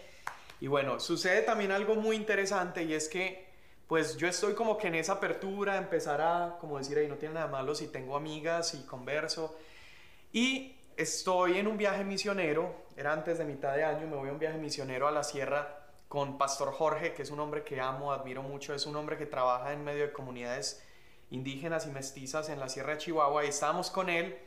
Y 0.61 0.67
bueno, 0.67 0.99
sucede 0.99 1.41
también 1.41 1.71
algo 1.71 1.95
muy 1.95 2.15
interesante 2.15 2.83
y 2.83 2.93
es 2.93 3.09
que 3.09 3.49
pues 3.87 4.17
yo 4.17 4.27
estoy 4.27 4.53
como 4.53 4.77
que 4.77 4.87
en 4.87 4.95
esa 4.95 5.13
apertura, 5.13 5.77
empezar 5.77 6.21
a 6.21 6.57
como 6.59 6.77
decir, 6.77 6.99
ahí 6.99 7.07
no 7.07 7.15
tiene 7.15 7.33
nada 7.35 7.47
malo 7.47 7.73
si 7.73 7.87
tengo 7.87 8.15
amigas 8.15 8.75
y 8.75 8.85
converso. 8.85 9.57
Y 10.31 10.75
estoy 10.95 11.57
en 11.57 11.65
un 11.65 11.77
viaje 11.77 12.03
misionero, 12.03 12.75
era 12.95 13.13
antes 13.13 13.39
de 13.39 13.45
mitad 13.45 13.73
de 13.73 13.85
año, 13.85 14.05
me 14.05 14.17
voy 14.17 14.29
a 14.29 14.33
un 14.33 14.37
viaje 14.37 14.59
misionero 14.59 15.07
a 15.07 15.11
la 15.11 15.23
sierra 15.23 15.78
con 16.09 16.37
Pastor 16.37 16.73
Jorge, 16.73 17.13
que 17.13 17.21
es 17.21 17.29
un 17.31 17.39
hombre 17.39 17.63
que 17.63 17.79
amo, 17.79 18.11
admiro 18.11 18.41
mucho, 18.43 18.73
es 18.73 18.85
un 18.87 18.95
hombre 18.97 19.17
que 19.17 19.25
trabaja 19.27 19.71
en 19.71 19.83
medio 19.83 20.01
de 20.07 20.11
comunidades 20.11 20.83
indígenas 21.29 21.85
y 21.85 21.91
mestizas 21.91 22.49
en 22.49 22.59
la 22.59 22.67
sierra 22.67 22.93
de 22.93 22.97
Chihuahua. 22.97 23.45
Y 23.45 23.49
estábamos 23.49 23.91
con 23.91 24.09
él 24.09 24.37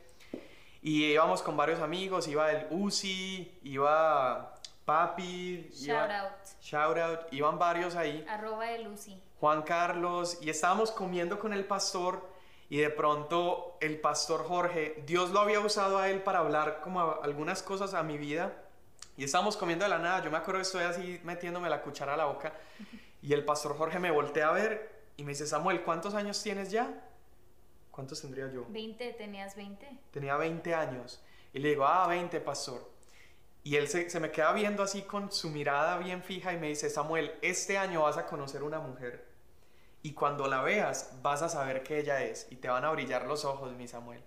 y 0.81 1.05
íbamos 1.05 1.41
con 1.41 1.55
varios 1.55 1.79
amigos, 1.79 2.27
iba 2.27 2.51
el 2.51 2.67
Uzi, 2.69 3.57
iba 3.63 4.53
Papi, 4.83 5.69
iba- 5.79 6.07
Shout 6.07 6.11
out. 6.11 6.31
Shout 6.61 6.97
out, 6.97 7.19
iban 7.33 7.57
varios 7.57 7.95
ahí, 7.95 8.25
Arroba 8.27 8.65
de 8.65 8.79
Lucy. 8.79 9.17
Juan 9.39 9.61
Carlos, 9.61 10.37
y 10.41 10.49
estábamos 10.49 10.91
comiendo 10.91 11.39
con 11.39 11.53
el 11.53 11.63
pastor 11.63 12.29
y 12.69 12.77
de 12.79 12.89
pronto 12.89 13.77
el 13.79 14.01
pastor 14.01 14.43
Jorge, 14.45 15.01
Dios 15.05 15.29
lo 15.29 15.39
había 15.39 15.61
usado 15.61 15.97
a 15.99 16.09
él 16.09 16.21
para 16.23 16.39
hablar 16.39 16.81
como 16.81 17.19
algunas 17.23 17.63
cosas 17.63 17.93
a 17.93 18.03
mi 18.03 18.17
vida 18.17 18.51
Y 19.15 19.23
estábamos 19.23 19.57
comiendo 19.57 19.85
de 19.85 19.89
la 19.89 19.99
nada, 19.99 20.23
yo 20.23 20.31
me 20.31 20.37
acuerdo 20.37 20.59
que 20.59 20.63
estoy 20.63 20.83
así 20.83 21.21
metiéndome 21.23 21.69
la 21.69 21.81
cuchara 21.81 22.15
a 22.15 22.17
la 22.17 22.25
boca 22.25 22.53
y 23.21 23.31
el 23.33 23.45
pastor 23.45 23.77
Jorge 23.77 23.99
me 23.99 24.11
voltea 24.11 24.49
a 24.49 24.51
ver 24.51 24.91
y 25.15 25.23
me 25.23 25.31
dice, 25.31 25.47
Samuel, 25.47 25.83
¿cuántos 25.83 26.13
años 26.13 26.41
tienes 26.43 26.71
ya? 26.71 27.09
¿Cuántos 27.91 28.21
tendría 28.21 28.51
yo? 28.51 28.65
20, 28.69 29.13
tenías 29.13 29.55
20. 29.55 29.99
Tenía 30.11 30.35
20 30.35 30.73
años. 30.73 31.23
Y 31.53 31.59
le 31.59 31.69
digo, 31.69 31.85
ah, 31.85 32.07
20, 32.07 32.41
pastor. 32.41 32.91
Y 33.63 33.75
él 33.75 33.87
se, 33.87 34.09
se, 34.09 34.19
me 34.19 34.31
queda 34.31 34.51
viendo 34.51 34.83
así 34.83 35.03
con 35.03 35.31
su 35.31 35.49
mirada 35.49 35.97
bien 35.99 36.21
fija 36.21 36.51
y 36.51 36.57
me 36.57 36.67
dice, 36.67 36.89
Samuel, 36.89 37.31
este 37.41 37.77
año 37.77 38.01
vas 38.01 38.17
a 38.17 38.25
conocer 38.25 38.63
una 38.63 38.79
mujer. 38.79 39.25
Y 40.01 40.13
cuando 40.13 40.47
la 40.47 40.61
veas, 40.61 41.17
vas 41.21 41.43
a 41.43 41.49
saber 41.49 41.83
que 41.83 41.99
ella 41.99 42.23
es. 42.23 42.47
Y 42.49 42.57
te 42.57 42.67
van 42.67 42.83
a 42.83 42.91
brillar 42.91 43.25
los 43.25 43.45
ojos, 43.45 43.71
mi 43.73 43.87
Samuel. 43.87 44.21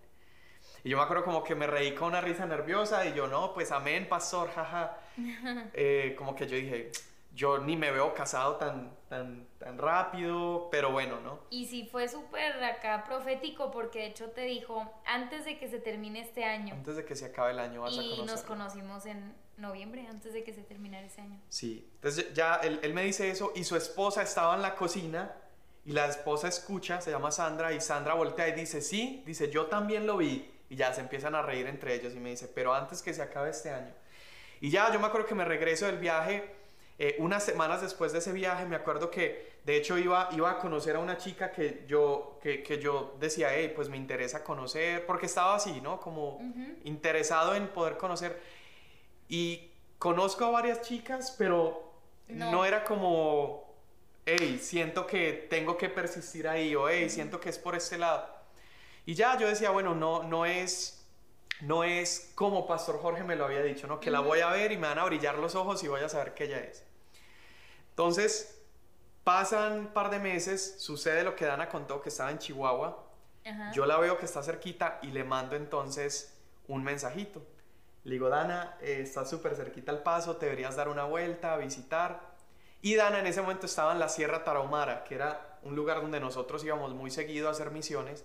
Y 0.87 0.91
yo 0.91 0.99
me 0.99 1.03
acuerdo 1.03 1.25
como 1.25 1.43
que 1.43 1.57
me 1.57 1.67
reí 1.67 1.97
con 1.97 2.07
una 2.11 2.21
risa 2.21 2.47
nerviosa 2.47 3.05
y 3.07 3.13
yo, 3.13 3.27
no, 3.27 3.53
pues 3.53 3.73
amén, 3.73 4.09
pastor, 4.09 4.49
jaja. 4.51 4.97
Eh, 5.75 6.15
como 6.17 6.37
que 6.37 6.47
yo 6.47 6.55
dije, 6.55 6.93
yo 7.35 7.59
ni 7.59 7.77
me 7.77 7.91
veo 7.91 8.15
casado 8.15 8.55
tan, 8.55 8.97
tan, 9.09 9.49
tan 9.59 9.79
rápido, 9.79 10.69
pero 10.71 10.93
bueno, 10.93 11.21
¿no? 11.23 11.41
Y 11.51 11.67
sí 11.67 11.89
fue 11.91 12.07
súper 12.09 12.63
acá 12.63 13.03
profético 13.05 13.73
porque 13.73 13.99
de 13.99 14.07
hecho 14.07 14.31
te 14.31 14.43
dijo, 14.43 14.89
antes 15.05 15.45
de 15.45 15.59
que 15.59 15.69
se 15.69 15.81
termine 15.81 16.21
este 16.21 16.45
año. 16.45 16.75
Antes 16.75 16.95
de 16.95 17.05
que 17.05 17.17
se 17.17 17.25
acabe 17.25 17.51
el 17.51 17.59
año 17.59 17.83
vas 17.83 17.93
y 17.95 17.99
a 17.99 18.03
conocer. 18.03 18.27
nos 18.27 18.43
conocimos 18.43 19.07
en 19.07 19.35
noviembre, 19.57 20.07
antes 20.09 20.35
de 20.35 20.45
que 20.45 20.55
se 20.55 20.63
terminara 20.63 21.05
ese 21.05 21.21
año. 21.21 21.41
Sí, 21.49 21.91
entonces 21.97 22.33
ya 22.33 22.61
él, 22.63 22.79
él 22.85 22.95
me 22.95 23.03
dice 23.03 23.29
eso 23.29 23.53
y 23.57 23.65
su 23.65 23.75
esposa 23.75 24.23
estaba 24.23 24.55
en 24.55 24.63
la 24.63 24.77
cocina 24.77 25.35
y 25.85 25.91
la 25.91 26.07
esposa 26.07 26.47
escucha, 26.47 27.01
se 27.01 27.11
llama 27.11 27.33
Sandra, 27.33 27.73
y 27.73 27.81
Sandra 27.81 28.15
voltea 28.15 28.49
y 28.49 28.53
dice, 28.53 28.81
sí, 28.81 29.25
dice, 29.27 29.51
yo 29.51 29.67
también 29.67 30.07
lo 30.07 30.19
vi. 30.19 30.53
Y 30.69 30.77
ya 30.77 30.93
se 30.93 31.01
empiezan 31.01 31.35
a 31.35 31.43
reír 31.43 31.67
entre 31.67 31.95
ellos 31.95 32.15
y 32.15 32.19
me 32.19 32.31
dice, 32.31 32.49
pero 32.49 32.75
antes 32.75 33.03
que 33.03 33.15
se 33.15 33.23
acabe 33.23 33.51
este 33.51 33.71
año. 33.71 33.93
Y 34.61 34.71
ya 34.71 34.93
yo 34.93 34.99
me 34.99 35.07
acuerdo 35.07 35.27
que 35.27 35.35
me 35.35 35.45
regreso 35.45 35.87
del 35.87 35.99
viaje 35.99 36.57
eh, 36.99 37.15
unas 37.19 37.45
semanas 37.45 37.83
después 37.83 38.13
de 38.13 38.21
ese 38.21 38.33
viaje 38.33 38.65
me 38.65 38.75
acuerdo 38.75 39.11
que 39.11 39.57
de 39.65 39.77
hecho 39.77 39.99
iba, 39.99 40.31
iba 40.33 40.51
a 40.51 40.59
conocer 40.59 40.97
a 40.97 40.99
una 40.99 41.19
chica 41.19 41.53
que 41.53 41.85
yo, 41.87 42.39
que, 42.43 42.63
que 42.63 42.79
yo 42.79 43.17
decía, 43.21 43.49
hey, 43.53 43.73
pues 43.75 43.91
me 43.91 43.99
interesa 43.99 44.43
conocer, 44.43 45.05
porque 45.05 45.27
estaba 45.27 45.57
así, 45.57 45.81
¿no? 45.83 46.01
Como 46.01 46.41
interesado 46.85 47.55
en 47.55 47.67
poder 47.69 47.97
conocer. 47.97 48.41
Y 49.29 49.73
conozco 49.99 50.45
a 50.45 50.51
varias 50.51 50.83
chicas, 50.83 51.35
pero 51.37 51.93
no, 52.29 52.51
no 52.53 52.65
era 52.65 52.85
como, 52.85 53.75
hey, 54.25 54.59
siento 54.63 55.07
que 55.07 55.47
tengo 55.51 55.77
que 55.77 55.89
persistir 55.89 56.47
ahí, 56.47 56.75
o 56.77 56.89
hey, 56.89 57.11
siento 57.11 57.41
que 57.41 57.51
es 57.51 57.59
por 57.59 57.75
este 57.75 57.99
lado. 57.99 58.36
Y 59.07 59.15
ya 59.15 59.39
yo 59.39 59.49
decía, 59.49 59.71
bueno, 59.71 59.95
no, 59.95 60.25
no 60.25 60.45
es 60.45 60.97
no 61.61 61.85
es 61.85 62.33
como 62.35 62.67
Pastor 62.67 62.99
Jorge 63.01 63.25
me 63.25 63.37
lo 63.37 63.47
había 63.47 63.63
dicho, 63.63 63.87
¿no? 63.87 63.99
Que 63.99 64.11
la 64.11 64.21
voy 64.21 64.41
a 64.41 64.51
ver 64.51 64.73
y 64.73 64.77
me 64.77 64.89
van 64.89 64.99
a 64.99 65.05
brillar 65.05 65.39
los 65.39 65.55
ojos 65.55 65.83
y 65.83 65.89
voy 65.89 66.03
a 66.03 66.09
saber 66.09 66.35
que 66.35 66.45
ella 66.45 66.59
es. 66.59 66.85
Entonces, 67.91 68.63
pasan 69.25 69.73
un 69.79 69.87
par 69.89 70.11
de 70.11 70.19
meses, 70.19 70.77
sucede 70.79 71.25
lo 71.25 71.35
que 71.35 71.47
Dana 71.47 71.69
contó, 71.69 72.03
que 72.03 72.11
estaba 72.11 72.31
en 72.31 72.39
Chihuahua. 72.39 73.05
Ajá. 73.47 73.73
Yo 73.73 73.87
la 73.87 73.97
veo 73.99 74.19
que 74.19 74.27
está 74.27 74.43
cerquita 74.43 74.99
y 75.03 75.09
le 75.09 75.25
mando 75.25 75.57
entonces 75.57 76.37
un 76.69 76.85
mensajito. 76.85 77.43
Le 78.05 78.13
digo, 78.13 78.29
Dana, 78.29 78.77
eh, 78.83 78.99
está 79.01 79.25
súper 79.25 79.57
cerquita 79.57 79.93
al 79.93 80.03
paso, 80.03 80.37
te 80.37 80.47
deberías 80.47 80.77
dar 80.77 80.89
una 80.89 81.05
vuelta, 81.05 81.55
a 81.55 81.57
visitar. 81.57 82.35
Y 82.83 82.95
Dana 82.97 83.21
en 83.21 83.27
ese 83.27 83.41
momento 83.41 83.67
estaba 83.67 83.93
en 83.93 83.99
la 83.99 84.09
Sierra 84.09 84.45
Tarahumara, 84.45 85.05
que 85.05 85.15
era 85.15 85.59
un 85.63 85.75
lugar 85.75 86.03
donde 86.03 86.21
nosotros 86.21 86.63
íbamos 86.63 86.93
muy 86.95 87.11
seguido 87.11 87.49
a 87.49 87.53
hacer 87.53 87.71
misiones. 87.71 88.25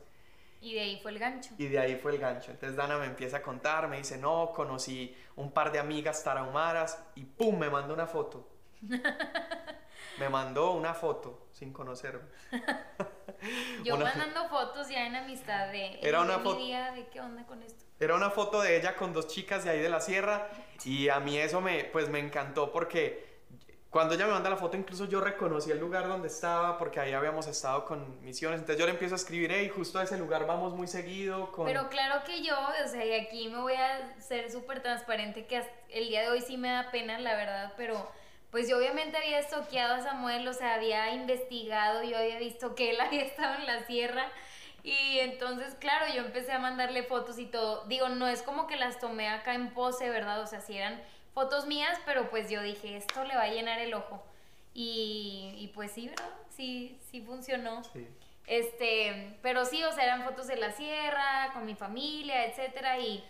Y 0.61 0.75
de 0.75 0.81
ahí 0.81 0.99
fue 1.01 1.11
el 1.11 1.19
gancho. 1.19 1.55
Y 1.57 1.67
de 1.67 1.79
ahí 1.79 1.95
fue 1.95 2.13
el 2.13 2.19
gancho. 2.19 2.51
Entonces 2.51 2.77
Dana 2.77 2.97
me 2.97 3.07
empieza 3.07 3.37
a 3.37 3.41
contar, 3.41 3.87
me 3.87 3.97
dice, 3.97 4.17
no, 4.17 4.51
conocí 4.55 5.15
un 5.35 5.51
par 5.51 5.71
de 5.71 5.79
amigas 5.79 6.23
tarahumaras 6.23 7.03
y 7.15 7.25
¡pum! 7.25 7.57
me 7.57 7.69
manda 7.69 7.93
una 7.93 8.05
foto. 8.05 8.47
me 10.19 10.29
mandó 10.29 10.73
una 10.73 10.93
foto 10.93 11.47
sin 11.51 11.73
conocerme. 11.73 12.27
Yo 13.83 13.95
una... 13.95 14.05
mandando 14.05 14.47
fotos 14.49 14.87
ya 14.89 15.07
en 15.07 15.15
amistad 15.15 15.71
de... 15.71 15.99
Era 16.01 16.21
una 16.21 16.39
foto... 16.39 16.59
de 16.59 17.07
qué 17.11 17.19
onda 17.19 17.43
con 17.47 17.63
esto. 17.63 17.83
Era 17.99 18.15
una 18.15 18.29
foto 18.29 18.61
de 18.61 18.77
ella 18.77 18.95
con 18.95 19.13
dos 19.13 19.27
chicas 19.27 19.63
de 19.63 19.71
ahí 19.71 19.79
de 19.79 19.89
la 19.89 19.99
sierra 19.99 20.47
y 20.85 21.09
a 21.09 21.19
mí 21.19 21.37
eso 21.37 21.59
me, 21.59 21.85
pues 21.85 22.09
me 22.09 22.19
encantó 22.19 22.71
porque 22.71 23.30
cuando 23.91 24.15
ella 24.15 24.25
me 24.25 24.31
manda 24.31 24.49
la 24.49 24.55
foto, 24.55 24.77
incluso 24.77 25.03
yo 25.03 25.19
reconocí 25.19 25.69
el 25.69 25.77
lugar 25.77 26.07
donde 26.07 26.29
estaba, 26.29 26.77
porque 26.77 27.01
ahí 27.01 27.11
habíamos 27.11 27.45
estado 27.47 27.83
con 27.83 28.23
misiones. 28.23 28.61
Entonces 28.61 28.79
yo 28.79 28.85
le 28.85 28.93
empiezo 28.93 29.15
a 29.15 29.17
escribir, 29.17 29.51
hey, 29.51 29.69
justo 29.75 29.99
a 29.99 30.03
ese 30.03 30.17
lugar 30.17 30.47
vamos 30.47 30.73
muy 30.73 30.87
seguido. 30.87 31.51
Con... 31.51 31.65
Pero 31.65 31.89
claro 31.89 32.23
que 32.23 32.41
yo, 32.41 32.55
o 32.57 32.87
sea, 32.87 33.05
y 33.05 33.11
aquí 33.13 33.49
me 33.49 33.59
voy 33.59 33.73
a 33.73 34.17
ser 34.21 34.49
súper 34.49 34.81
transparente, 34.81 35.45
que 35.45 35.61
el 35.89 36.07
día 36.07 36.21
de 36.21 36.29
hoy 36.29 36.39
sí 36.39 36.55
me 36.55 36.69
da 36.69 36.89
pena, 36.89 37.19
la 37.19 37.35
verdad, 37.35 37.73
pero 37.75 38.09
pues 38.49 38.69
yo 38.69 38.77
obviamente 38.77 39.17
había 39.17 39.39
estoqueado 39.39 39.95
a 39.95 40.01
Samuel, 40.01 40.47
o 40.47 40.53
sea, 40.53 40.75
había 40.75 41.13
investigado, 41.13 42.01
yo 42.03 42.17
había 42.17 42.39
visto 42.39 42.75
que 42.75 42.91
él 42.91 43.01
había 43.01 43.23
estado 43.23 43.55
en 43.55 43.65
la 43.65 43.85
sierra. 43.87 44.31
Y 44.83 45.19
entonces, 45.19 45.75
claro, 45.75 46.05
yo 46.13 46.21
empecé 46.21 46.53
a 46.53 46.59
mandarle 46.59 47.03
fotos 47.03 47.37
y 47.39 47.45
todo. 47.45 47.85
Digo, 47.87 48.07
no 48.07 48.27
es 48.27 48.41
como 48.41 48.67
que 48.67 48.77
las 48.77 48.99
tomé 48.99 49.27
acá 49.27 49.53
en 49.53 49.73
pose, 49.73 50.09
¿verdad? 50.09 50.41
O 50.41 50.47
sea, 50.47 50.61
si 50.61 50.77
eran 50.77 50.99
fotos 51.33 51.65
mías, 51.67 51.97
pero 52.05 52.29
pues 52.29 52.49
yo 52.49 52.61
dije, 52.61 52.97
esto 52.97 53.23
le 53.23 53.35
va 53.35 53.43
a 53.43 53.47
llenar 53.49 53.79
el 53.79 53.93
ojo. 53.93 54.23
Y, 54.73 55.53
y 55.57 55.67
pues 55.73 55.91
sí, 55.91 56.07
¿verdad? 56.07 56.29
Sí, 56.49 56.99
sí 57.09 57.21
funcionó. 57.21 57.83
Sí. 57.83 58.07
Este, 58.47 59.37
pero 59.41 59.65
sí, 59.65 59.83
o 59.83 59.91
sea, 59.91 60.03
eran 60.03 60.23
fotos 60.23 60.47
de 60.47 60.55
la 60.57 60.71
sierra, 60.71 61.51
con 61.53 61.65
mi 61.65 61.75
familia, 61.75 62.45
etcétera, 62.45 62.99
y, 62.99 63.23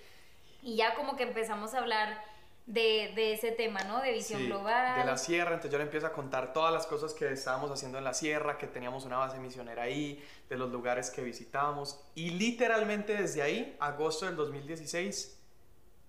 y 0.61 0.75
ya 0.75 0.95
como 0.95 1.15
que 1.15 1.23
empezamos 1.23 1.73
a 1.73 1.79
hablar 1.79 2.23
de, 2.65 3.11
de 3.15 3.33
ese 3.33 3.51
tema, 3.51 3.83
¿no? 3.83 4.01
De 4.01 4.11
visión 4.13 4.39
Sí, 4.39 4.47
global. 4.47 4.99
De 4.99 5.05
la 5.05 5.17
sierra, 5.17 5.51
entonces 5.51 5.71
yo 5.71 5.77
le 5.77 5.83
empiezo 5.83 6.07
a 6.07 6.13
contar 6.13 6.53
todas 6.53 6.71
las 6.71 6.87
cosas 6.87 7.13
que 7.13 7.31
estábamos 7.31 7.69
haciendo 7.71 7.97
en 7.97 8.03
la 8.03 8.13
sierra, 8.13 8.57
que 8.57 8.67
teníamos 8.67 9.05
una 9.05 9.17
base 9.17 9.37
misionera 9.39 9.83
ahí, 9.83 10.23
de 10.49 10.57
los 10.57 10.71
lugares 10.71 11.09
que 11.09 11.21
visitábamos. 11.23 11.99
Y 12.15 12.31
literalmente 12.31 13.13
desde 13.13 13.41
ahí, 13.41 13.75
agosto 13.79 14.25
del 14.25 14.35
2016, 14.35 15.40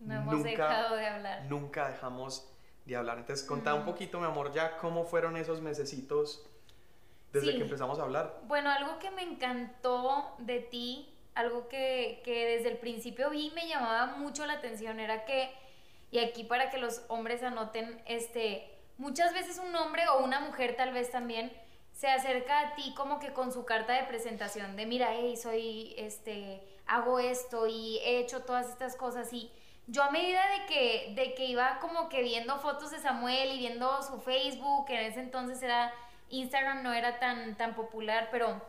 No 0.07 0.15
hemos 0.15 0.35
nunca, 0.35 0.51
dejado 0.51 0.97
de 0.97 1.07
hablar. 1.07 1.45
nunca 1.45 1.89
dejamos 1.89 2.49
de 2.85 2.97
hablar. 2.97 3.19
Entonces, 3.19 3.47
contá 3.47 3.75
un 3.75 3.83
Mm. 3.83 3.87
poquito, 3.87 4.19
mi 4.21 4.27
amor, 4.27 4.53
ya 4.53 4.77
cómo 4.79 5.05
fueron 5.05 5.37
esos 5.37 5.61
mesecitos 5.61 6.45
desde 7.33 7.53
Sí. 7.53 7.57
que 7.59 7.63
empezamos 7.65 7.99
a 7.99 8.03
hablar. 8.03 8.41
Bueno, 8.45 8.71
algo 8.71 8.99
que 8.99 9.11
me 9.11 9.23
encantó 9.23 10.35
de 10.39 10.61
ti, 10.61 11.09
algo 11.35 11.69
que, 11.69 12.21
que 12.25 12.47
desde 12.57 12.71
el 12.71 12.79
principio 12.79 13.31
vi 13.31 13.47
y 13.47 13.51
me 13.53 13.67
llamaba 13.69 14.17
mucho 14.17 14.45
la 14.47 14.55
atención 14.55 15.01
era 15.01 15.25
que, 15.25 15.51
y 16.11 16.19
aquí 16.19 16.45
para 16.45 16.69
que 16.71 16.79
los 16.79 17.03
hombres 17.09 17.43
anoten, 17.43 18.03
este, 18.07 18.71
muchas 18.99 19.33
veces 19.33 19.59
un 19.59 19.75
hombre 19.77 20.07
o 20.09 20.23
una 20.25 20.41
mujer 20.41 20.77
tal 20.77 20.93
vez 20.93 21.11
también 21.11 21.53
se 21.93 22.09
acerca 22.09 22.61
a 22.61 22.75
ti 22.75 22.93
como 22.97 23.19
que 23.19 23.33
con 23.33 23.53
su 23.53 23.65
carta 23.65 23.93
de 23.95 24.03
presentación 24.05 24.77
de 24.77 24.85
mira, 24.87 25.09
hey, 25.13 25.37
soy, 25.37 25.95
este, 25.97 26.63
hago 26.87 27.19
esto 27.19 27.67
y 27.67 27.99
he 27.99 28.19
hecho 28.19 28.43
todas 28.43 28.69
estas 28.69 28.97
cosas 28.97 29.33
y 29.33 29.51
yo 29.87 30.03
a 30.03 30.11
medida 30.11 30.43
de 30.49 30.67
que, 30.67 31.13
de 31.15 31.35
que 31.35 31.47
iba 31.47 31.79
como 31.81 32.09
que 32.09 32.23
viendo 32.23 32.59
fotos 32.59 32.91
de 32.91 32.99
Samuel 32.99 33.53
y 33.53 33.59
viendo 33.59 34.03
su 34.03 34.21
Facebook, 34.21 34.87
en 34.89 35.01
ese 35.01 35.21
entonces 35.21 35.63
era 35.63 35.93
Instagram 36.31 36.83
no 36.83 36.93
era 36.93 37.19
tan, 37.19 37.57
tan 37.57 37.75
popular, 37.75 38.29
pero 38.31 38.61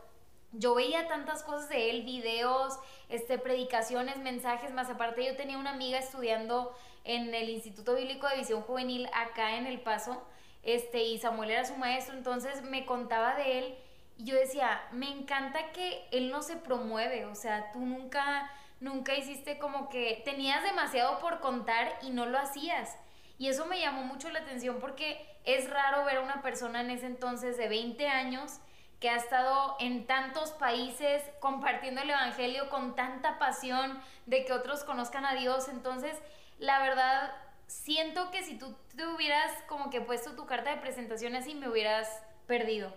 yo 0.51 0.75
veía 0.75 1.07
tantas 1.07 1.43
cosas 1.43 1.69
de 1.69 1.89
él, 1.89 2.03
videos, 2.03 2.77
este, 3.09 3.37
predicaciones, 3.37 4.17
mensajes, 4.17 4.71
más 4.71 4.89
aparte 4.89 5.25
yo 5.25 5.35
tenía 5.35 5.57
una 5.57 5.71
amiga 5.71 5.97
estudiando 5.97 6.75
en 7.03 7.33
el 7.33 7.49
Instituto 7.49 7.95
Bíblico 7.95 8.27
de 8.27 8.37
Visión 8.37 8.61
Juvenil 8.61 9.09
acá 9.13 9.55
en 9.55 9.65
El 9.65 9.81
Paso, 9.81 10.23
este, 10.61 11.03
y 11.03 11.17
Samuel 11.19 11.51
era 11.51 11.65
su 11.65 11.75
maestro, 11.75 12.15
entonces 12.15 12.61
me 12.63 12.85
contaba 12.85 13.35
de 13.35 13.59
él 13.59 13.77
y 14.17 14.25
yo 14.25 14.35
decía, 14.35 14.81
me 14.91 15.09
encanta 15.09 15.71
que 15.71 16.05
él 16.11 16.29
no 16.29 16.41
se 16.41 16.55
promueve, 16.55 17.25
o 17.25 17.35
sea, 17.35 17.71
tú 17.71 17.79
nunca, 17.79 18.51
nunca 18.83 19.15
hiciste 19.15 19.57
como 19.57 19.87
que 19.87 20.21
tenías 20.25 20.61
demasiado 20.61 21.19
por 21.19 21.39
contar 21.39 21.97
y 22.01 22.09
no 22.09 22.25
lo 22.25 22.37
hacías. 22.37 22.97
Y 23.37 23.47
eso 23.47 23.65
me 23.65 23.79
llamó 23.79 24.03
mucho 24.03 24.29
la 24.29 24.39
atención 24.39 24.79
porque 24.79 25.25
es 25.45 25.69
raro 25.69 26.03
ver 26.03 26.17
a 26.17 26.21
una 26.21 26.41
persona 26.41 26.81
en 26.81 26.91
ese 26.91 27.05
entonces 27.05 27.57
de 27.57 27.69
20 27.69 28.07
años 28.09 28.59
que 28.99 29.09
ha 29.09 29.15
estado 29.15 29.77
en 29.79 30.05
tantos 30.05 30.51
países 30.51 31.23
compartiendo 31.39 32.01
el 32.01 32.09
Evangelio 32.09 32.69
con 32.69 32.95
tanta 32.95 33.39
pasión 33.39 34.01
de 34.25 34.43
que 34.45 34.53
otros 34.53 34.83
conozcan 34.83 35.25
a 35.25 35.33
Dios. 35.33 35.69
Entonces, 35.69 36.17
la 36.59 36.79
verdad, 36.79 37.33
siento 37.67 38.31
que 38.31 38.43
si 38.43 38.57
tú 38.57 38.75
te 38.95 39.07
hubieras 39.07 39.51
como 39.67 39.89
que 39.89 40.01
puesto 40.01 40.35
tu 40.35 40.45
carta 40.45 40.71
de 40.71 40.81
presentación 40.81 41.35
así, 41.35 41.55
me 41.55 41.69
hubieras 41.69 42.07
perdido. 42.47 42.93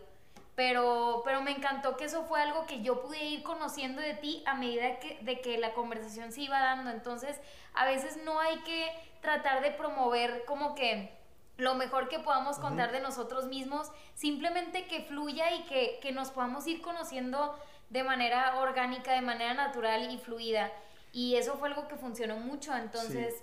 Pero, 0.56 1.22
pero 1.24 1.42
me 1.42 1.52
encantó 1.52 1.96
que 1.96 2.06
eso 2.06 2.24
fue 2.24 2.40
algo 2.40 2.66
que 2.66 2.82
yo 2.82 3.02
pude 3.02 3.22
ir 3.22 3.42
conociendo 3.42 4.00
de 4.00 4.14
ti 4.14 4.42
a 4.46 4.54
medida 4.54 4.98
que, 4.98 5.18
de 5.20 5.40
que 5.40 5.58
la 5.58 5.74
conversación 5.74 6.32
se 6.32 6.40
iba 6.40 6.58
dando. 6.58 6.90
Entonces, 6.90 7.38
a 7.74 7.84
veces 7.84 8.18
no 8.24 8.40
hay 8.40 8.58
que 8.60 8.90
tratar 9.20 9.62
de 9.62 9.70
promover 9.70 10.44
como 10.46 10.74
que 10.74 11.14
lo 11.58 11.74
mejor 11.74 12.08
que 12.08 12.18
podamos 12.18 12.58
contar 12.58 12.92
de 12.92 13.00
nosotros 13.00 13.46
mismos, 13.46 13.90
simplemente 14.14 14.86
que 14.86 15.02
fluya 15.02 15.54
y 15.54 15.62
que, 15.64 15.98
que 16.02 16.12
nos 16.12 16.30
podamos 16.30 16.66
ir 16.66 16.82
conociendo 16.82 17.58
de 17.90 18.02
manera 18.02 18.58
orgánica, 18.60 19.12
de 19.12 19.22
manera 19.22 19.54
natural 19.54 20.10
y 20.10 20.18
fluida. 20.18 20.72
Y 21.12 21.36
eso 21.36 21.56
fue 21.56 21.68
algo 21.68 21.88
que 21.88 21.96
funcionó 21.96 22.36
mucho, 22.36 22.76
entonces... 22.76 23.42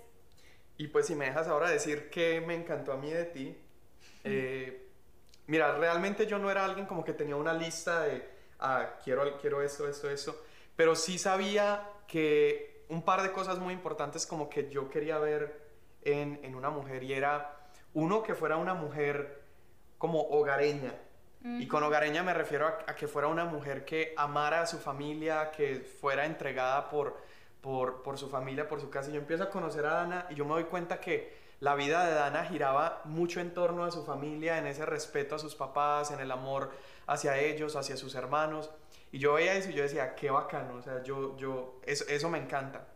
Y 0.76 0.88
pues 0.88 1.06
si 1.06 1.14
me 1.14 1.26
dejas 1.26 1.48
ahora 1.48 1.70
decir 1.70 2.10
qué 2.10 2.40
me 2.40 2.54
encantó 2.54 2.92
a 2.92 2.96
mí 2.96 3.10
de 3.10 3.24
ti, 3.24 3.56
eh, 4.24 4.83
mira, 5.46 5.76
realmente 5.76 6.26
yo 6.26 6.38
no 6.38 6.50
era 6.50 6.64
alguien 6.64 6.86
como 6.86 7.04
que 7.04 7.12
tenía 7.12 7.36
una 7.36 7.52
lista 7.52 8.02
de, 8.02 8.28
ah, 8.60 8.98
quiero, 9.02 9.38
quiero 9.38 9.62
esto, 9.62 9.88
esto, 9.88 10.10
esto, 10.10 10.42
pero 10.76 10.94
sí 10.96 11.18
sabía 11.18 11.88
que 12.06 12.84
un 12.88 13.02
par 13.02 13.22
de 13.22 13.32
cosas 13.32 13.58
muy 13.58 13.72
importantes 13.72 14.26
como 14.26 14.48
que 14.48 14.70
yo 14.70 14.88
quería 14.88 15.18
ver 15.18 15.62
en, 16.02 16.40
en 16.42 16.54
una 16.54 16.70
mujer 16.70 17.02
y 17.02 17.12
era, 17.12 17.56
uno, 17.94 18.22
que 18.22 18.34
fuera 18.34 18.56
una 18.56 18.74
mujer 18.74 19.42
como 19.98 20.20
hogareña. 20.22 20.94
Y 21.46 21.66
con 21.68 21.82
hogareña 21.82 22.22
me 22.22 22.32
refiero 22.32 22.66
a, 22.66 22.94
que 22.94 23.06
fuera 23.06 23.28
una 23.28 23.44
mujer 23.44 23.84
que 23.84 24.14
amara 24.16 24.62
a 24.62 24.66
su 24.66 24.78
familia, 24.78 25.50
que 25.50 25.80
fuera 25.80 26.24
entregada 26.24 26.88
por, 26.88 27.18
por, 27.60 28.02
por 28.02 28.16
su 28.16 28.30
familia, 28.30 28.66
por 28.66 28.80
su 28.80 28.88
casa. 28.88 29.10
Y 29.10 29.12
yo 29.12 29.18
empiezo 29.18 29.44
a 29.44 29.50
conocer 29.50 29.84
a 29.84 29.92
Dana 29.92 30.26
y 30.30 30.36
yo 30.36 30.46
me 30.46 30.52
doy 30.52 30.64
cuenta 30.64 30.98
que 30.98 31.43
la 31.64 31.76
vida 31.76 32.04
de 32.04 32.12
Dana 32.12 32.44
giraba 32.44 33.00
mucho 33.06 33.40
en 33.40 33.54
torno 33.54 33.84
a 33.84 33.90
su 33.90 34.04
familia, 34.04 34.58
en 34.58 34.66
ese 34.66 34.84
respeto 34.84 35.34
a 35.34 35.38
sus 35.38 35.54
papás, 35.54 36.10
en 36.10 36.20
el 36.20 36.30
amor 36.30 36.70
hacia 37.06 37.38
ellos, 37.38 37.74
hacia 37.74 37.96
sus 37.96 38.14
hermanos. 38.16 38.70
Y 39.12 39.18
yo 39.18 39.32
veía 39.32 39.54
eso 39.54 39.70
y 39.70 39.72
yo 39.72 39.82
decía, 39.82 40.14
qué 40.14 40.30
bacano, 40.30 40.74
o 40.74 40.82
sea, 40.82 41.02
yo, 41.02 41.34
yo, 41.38 41.80
eso, 41.86 42.28
me 42.28 42.36
encanta. 42.36 42.86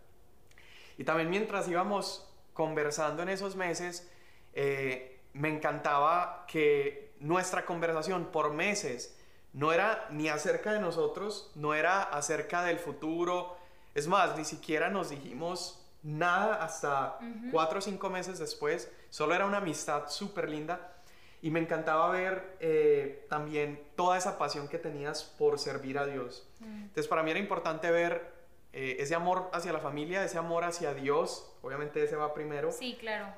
Y 0.99 1.05
también 1.05 1.31
mientras 1.31 1.67
íbamos 1.67 2.31
conversando 2.53 3.23
en 3.23 3.31
esos 3.31 3.57
meses, 3.57 4.07
eh, 4.53 5.19
me 5.33 5.49
encantaba 5.49 6.45
que 6.47 7.15
nuestra 7.21 7.65
conversación 7.65 8.27
por 8.27 8.53
meses 8.53 9.19
no 9.55 9.73
era 9.73 10.07
ni 10.11 10.29
acerca 10.29 10.75
de 10.75 10.81
nosotros, 10.81 11.53
no 11.55 11.73
era 11.73 12.03
acerca 12.03 12.63
del 12.65 12.79
futuro. 12.79 13.57
Es 13.95 14.09
más, 14.09 14.37
ni 14.37 14.45
siquiera 14.45 14.91
nos 14.91 15.09
dijimos 15.09 15.88
nada 16.09 16.63
hasta 16.63 17.19
cuatro 17.53 17.79
o 17.79 17.83
cinco 17.83 18.09
meses 18.09 18.39
después. 18.39 18.91
Solo 19.11 19.35
era 19.35 19.47
una 19.47 19.59
amistad 19.59 20.09
súper 20.09 20.49
linda. 20.49 20.95
Y 21.41 21.51
me 21.51 21.61
encantaba 21.61 22.11
ver 22.11 22.57
eh, 22.59 23.27
también 23.29 23.81
toda 23.95 24.19
esa 24.19 24.39
pasión 24.39 24.67
que 24.67 24.79
tenías 24.79 25.23
por 25.23 25.61
servir 25.61 25.99
a 25.99 26.07
Dios. 26.07 26.49
Mm. 26.59 26.83
Entonces 26.85 27.07
para 27.07 27.23
mí 27.23 27.31
era 27.31 27.39
importante 27.39 27.91
ver 27.93 28.33
eh, 28.73 28.97
ese 28.99 29.15
amor 29.15 29.49
hacia 29.53 29.73
la 29.73 29.79
familia, 29.79 30.25
ese 30.25 30.39
amor 30.39 30.65
hacia 30.65 30.95
Dios. 30.95 31.53
Obviamente 31.63 32.03
ese 32.03 32.17
va 32.17 32.35
primero. 32.35 32.73
Sí, 32.73 32.97
claro. 32.99 33.33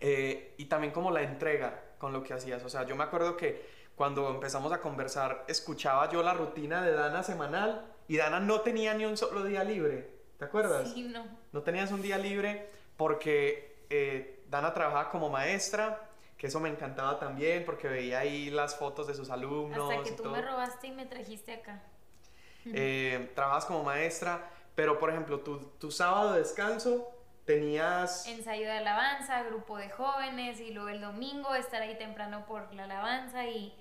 Eh, 0.00 0.54
y 0.56 0.64
también 0.64 0.92
como 0.92 1.12
la 1.12 1.22
entrega 1.22 1.84
con 1.98 2.12
lo 2.12 2.24
que 2.24 2.34
hacías. 2.34 2.64
O 2.64 2.68
sea, 2.68 2.84
yo 2.84 2.96
me 2.96 3.04
acuerdo 3.04 3.36
que 3.36 3.64
cuando 3.94 4.28
empezamos 4.30 4.72
a 4.72 4.80
conversar, 4.80 5.44
escuchaba 5.46 6.10
yo 6.10 6.22
la 6.22 6.34
rutina 6.34 6.82
de 6.82 6.92
Dana 6.92 7.22
semanal 7.22 7.84
y 8.08 8.16
Dana 8.16 8.40
no 8.40 8.62
tenía 8.62 8.94
ni 8.94 9.04
un 9.04 9.16
solo 9.16 9.44
día 9.44 9.62
libre. 9.62 10.10
¿Te 10.38 10.46
acuerdas? 10.46 10.90
Sí, 10.92 11.02
no. 11.02 11.39
No 11.52 11.62
tenías 11.62 11.90
un 11.92 12.02
día 12.02 12.18
libre 12.18 12.68
porque 12.96 13.84
eh, 13.90 14.44
Dana 14.48 14.72
trabajaba 14.72 15.10
como 15.10 15.28
maestra, 15.30 16.08
que 16.36 16.46
eso 16.46 16.60
me 16.60 16.68
encantaba 16.68 17.18
también 17.18 17.64
porque 17.64 17.88
veía 17.88 18.20
ahí 18.20 18.50
las 18.50 18.76
fotos 18.76 19.06
de 19.06 19.14
sus 19.14 19.30
alumnos. 19.30 19.90
Hasta 19.90 20.02
que 20.02 20.12
tú 20.12 20.24
me 20.28 20.42
robaste 20.42 20.88
y 20.88 20.92
me 20.92 21.06
trajiste 21.06 21.52
acá. 21.52 21.82
Eh, 22.66 23.32
trabajas 23.34 23.64
como 23.64 23.82
maestra, 23.82 24.46
pero 24.74 24.98
por 24.98 25.08
ejemplo, 25.08 25.40
tu, 25.40 25.60
tu 25.78 25.90
sábado 25.90 26.34
de 26.34 26.40
descanso 26.40 27.10
tenías... 27.46 28.26
Ensayo 28.26 28.66
de 28.66 28.72
alabanza, 28.72 29.42
grupo 29.44 29.78
de 29.78 29.88
jóvenes 29.88 30.60
y 30.60 30.70
luego 30.70 30.90
el 30.90 31.00
domingo 31.00 31.54
estar 31.54 31.80
ahí 31.80 31.96
temprano 31.96 32.44
por 32.44 32.72
la 32.74 32.84
alabanza 32.84 33.46
y 33.46 33.74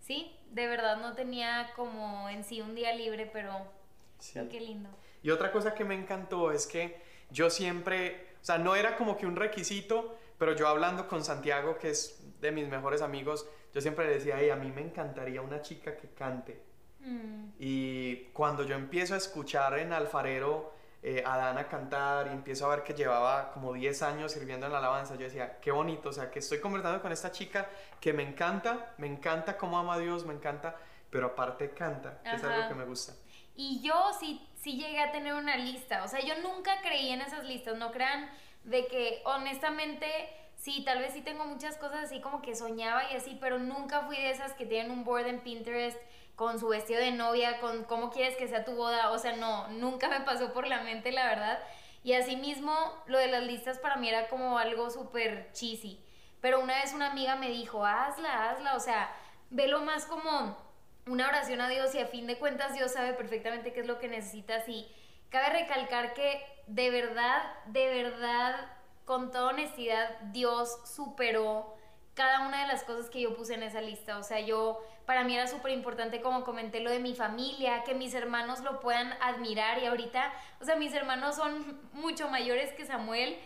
sí, 0.00 0.36
de 0.50 0.66
verdad 0.66 0.96
no 0.96 1.14
tenía 1.14 1.70
como 1.76 2.28
en 2.28 2.42
sí 2.42 2.60
un 2.60 2.74
día 2.74 2.92
libre, 2.92 3.30
pero 3.32 3.68
sí. 4.18 4.40
qué 4.50 4.60
lindo. 4.60 4.90
Y 5.22 5.30
otra 5.30 5.52
cosa 5.52 5.74
que 5.74 5.84
me 5.84 5.94
encantó 5.94 6.50
es 6.50 6.66
que 6.66 7.03
yo 7.30 7.50
siempre, 7.50 8.34
o 8.40 8.44
sea, 8.44 8.58
no 8.58 8.76
era 8.76 8.96
como 8.96 9.16
que 9.16 9.26
un 9.26 9.36
requisito, 9.36 10.16
pero 10.38 10.54
yo 10.54 10.68
hablando 10.68 11.08
con 11.08 11.24
Santiago, 11.24 11.78
que 11.78 11.90
es 11.90 12.20
de 12.40 12.52
mis 12.52 12.68
mejores 12.68 13.02
amigos, 13.02 13.46
yo 13.72 13.80
siempre 13.80 14.06
le 14.06 14.14
decía, 14.14 14.36
a 14.52 14.56
mí 14.56 14.70
me 14.70 14.82
encantaría 14.82 15.42
una 15.42 15.62
chica 15.62 15.96
que 15.96 16.08
cante. 16.10 16.62
Mm. 17.00 17.50
Y 17.58 18.16
cuando 18.32 18.64
yo 18.64 18.74
empiezo 18.74 19.14
a 19.14 19.16
escuchar 19.16 19.78
en 19.78 19.92
Alfarero 19.92 20.72
eh, 21.02 21.22
a 21.26 21.36
Dana 21.36 21.68
cantar 21.68 22.28
y 22.28 22.30
empiezo 22.30 22.66
a 22.66 22.76
ver 22.76 22.82
que 22.82 22.94
llevaba 22.94 23.52
como 23.52 23.74
10 23.74 24.02
años 24.02 24.32
sirviendo 24.32 24.66
en 24.66 24.72
la 24.72 24.78
alabanza, 24.78 25.16
yo 25.16 25.24
decía, 25.24 25.58
qué 25.60 25.70
bonito, 25.70 26.08
o 26.08 26.12
sea, 26.12 26.30
que 26.30 26.38
estoy 26.38 26.60
conversando 26.60 27.02
con 27.02 27.12
esta 27.12 27.30
chica 27.30 27.68
que 28.00 28.12
me 28.12 28.22
encanta, 28.22 28.94
me 28.96 29.06
encanta 29.06 29.58
cómo 29.58 29.78
ama 29.78 29.94
a 29.94 29.98
Dios, 29.98 30.24
me 30.24 30.32
encanta, 30.32 30.76
pero 31.10 31.26
aparte 31.26 31.70
canta, 31.70 32.22
que 32.22 32.36
es 32.36 32.42
algo 32.42 32.68
que 32.68 32.74
me 32.74 32.84
gusta. 32.84 33.12
Y 33.54 33.82
yo 33.82 33.94
sí, 34.18 34.48
sí 34.64 34.78
llegué 34.78 34.98
a 34.98 35.12
tener 35.12 35.34
una 35.34 35.58
lista, 35.58 36.02
o 36.04 36.08
sea, 36.08 36.20
yo 36.20 36.34
nunca 36.40 36.80
creí 36.80 37.10
en 37.10 37.20
esas 37.20 37.44
listas, 37.44 37.76
no 37.76 37.92
crean 37.92 38.30
de 38.64 38.86
que 38.86 39.20
honestamente 39.26 40.08
sí, 40.56 40.82
tal 40.86 41.00
vez 41.00 41.12
sí 41.12 41.20
tengo 41.20 41.44
muchas 41.44 41.76
cosas 41.76 42.04
así 42.04 42.22
como 42.22 42.40
que 42.40 42.56
soñaba 42.56 43.12
y 43.12 43.16
así, 43.16 43.36
pero 43.38 43.58
nunca 43.58 44.00
fui 44.06 44.16
de 44.16 44.30
esas 44.30 44.54
que 44.54 44.64
tienen 44.64 44.90
un 44.90 45.04
board 45.04 45.26
en 45.26 45.40
Pinterest 45.40 45.98
con 46.34 46.58
su 46.58 46.68
vestido 46.68 46.98
de 46.98 47.10
novia, 47.10 47.60
con 47.60 47.84
cómo 47.84 48.10
quieres 48.10 48.36
que 48.36 48.48
sea 48.48 48.64
tu 48.64 48.74
boda, 48.74 49.10
o 49.10 49.18
sea, 49.18 49.36
no, 49.36 49.68
nunca 49.68 50.08
me 50.08 50.22
pasó 50.22 50.54
por 50.54 50.66
la 50.66 50.80
mente, 50.80 51.12
la 51.12 51.26
verdad. 51.26 51.58
Y 52.02 52.14
asimismo, 52.14 52.74
lo 53.06 53.18
de 53.18 53.28
las 53.28 53.42
listas 53.44 53.78
para 53.78 53.96
mí 53.96 54.08
era 54.08 54.28
como 54.28 54.58
algo 54.58 54.88
súper 54.90 55.52
cheesy. 55.52 56.02
Pero 56.40 56.60
una 56.60 56.80
vez 56.80 56.94
una 56.94 57.10
amiga 57.10 57.36
me 57.36 57.50
dijo, 57.50 57.84
hazla, 57.84 58.50
hazla, 58.50 58.76
o 58.76 58.80
sea, 58.80 59.14
velo 59.50 59.82
más 59.82 60.06
como 60.06 60.56
una 61.06 61.28
oración 61.28 61.60
a 61.60 61.68
Dios 61.68 61.94
y 61.94 61.98
a 61.98 62.06
fin 62.06 62.26
de 62.26 62.38
cuentas 62.38 62.74
Dios 62.74 62.92
sabe 62.92 63.12
perfectamente 63.12 63.72
qué 63.72 63.80
es 63.80 63.86
lo 63.86 63.98
que 63.98 64.08
necesitas 64.08 64.68
y 64.68 64.86
cabe 65.30 65.50
recalcar 65.50 66.14
que 66.14 66.42
de 66.66 66.90
verdad, 66.90 67.42
de 67.66 68.02
verdad, 68.02 68.68
con 69.04 69.30
toda 69.30 69.50
honestidad, 69.50 70.18
Dios 70.32 70.78
superó 70.84 71.74
cada 72.14 72.46
una 72.46 72.62
de 72.62 72.68
las 72.68 72.84
cosas 72.84 73.10
que 73.10 73.20
yo 73.20 73.34
puse 73.36 73.54
en 73.54 73.62
esa 73.62 73.80
lista. 73.80 74.18
O 74.18 74.22
sea, 74.22 74.40
yo, 74.40 74.80
para 75.04 75.24
mí 75.24 75.34
era 75.34 75.46
súper 75.46 75.72
importante, 75.72 76.20
como 76.20 76.44
comenté, 76.44 76.80
lo 76.80 76.90
de 76.90 77.00
mi 77.00 77.14
familia, 77.14 77.82
que 77.84 77.94
mis 77.94 78.14
hermanos 78.14 78.60
lo 78.60 78.80
puedan 78.80 79.12
admirar. 79.20 79.82
Y 79.82 79.86
ahorita, 79.86 80.32
o 80.60 80.64
sea, 80.64 80.76
mis 80.76 80.94
hermanos 80.94 81.36
son 81.36 81.80
mucho 81.92 82.28
mayores 82.30 82.72
que 82.72 82.86
Samuel 82.86 83.36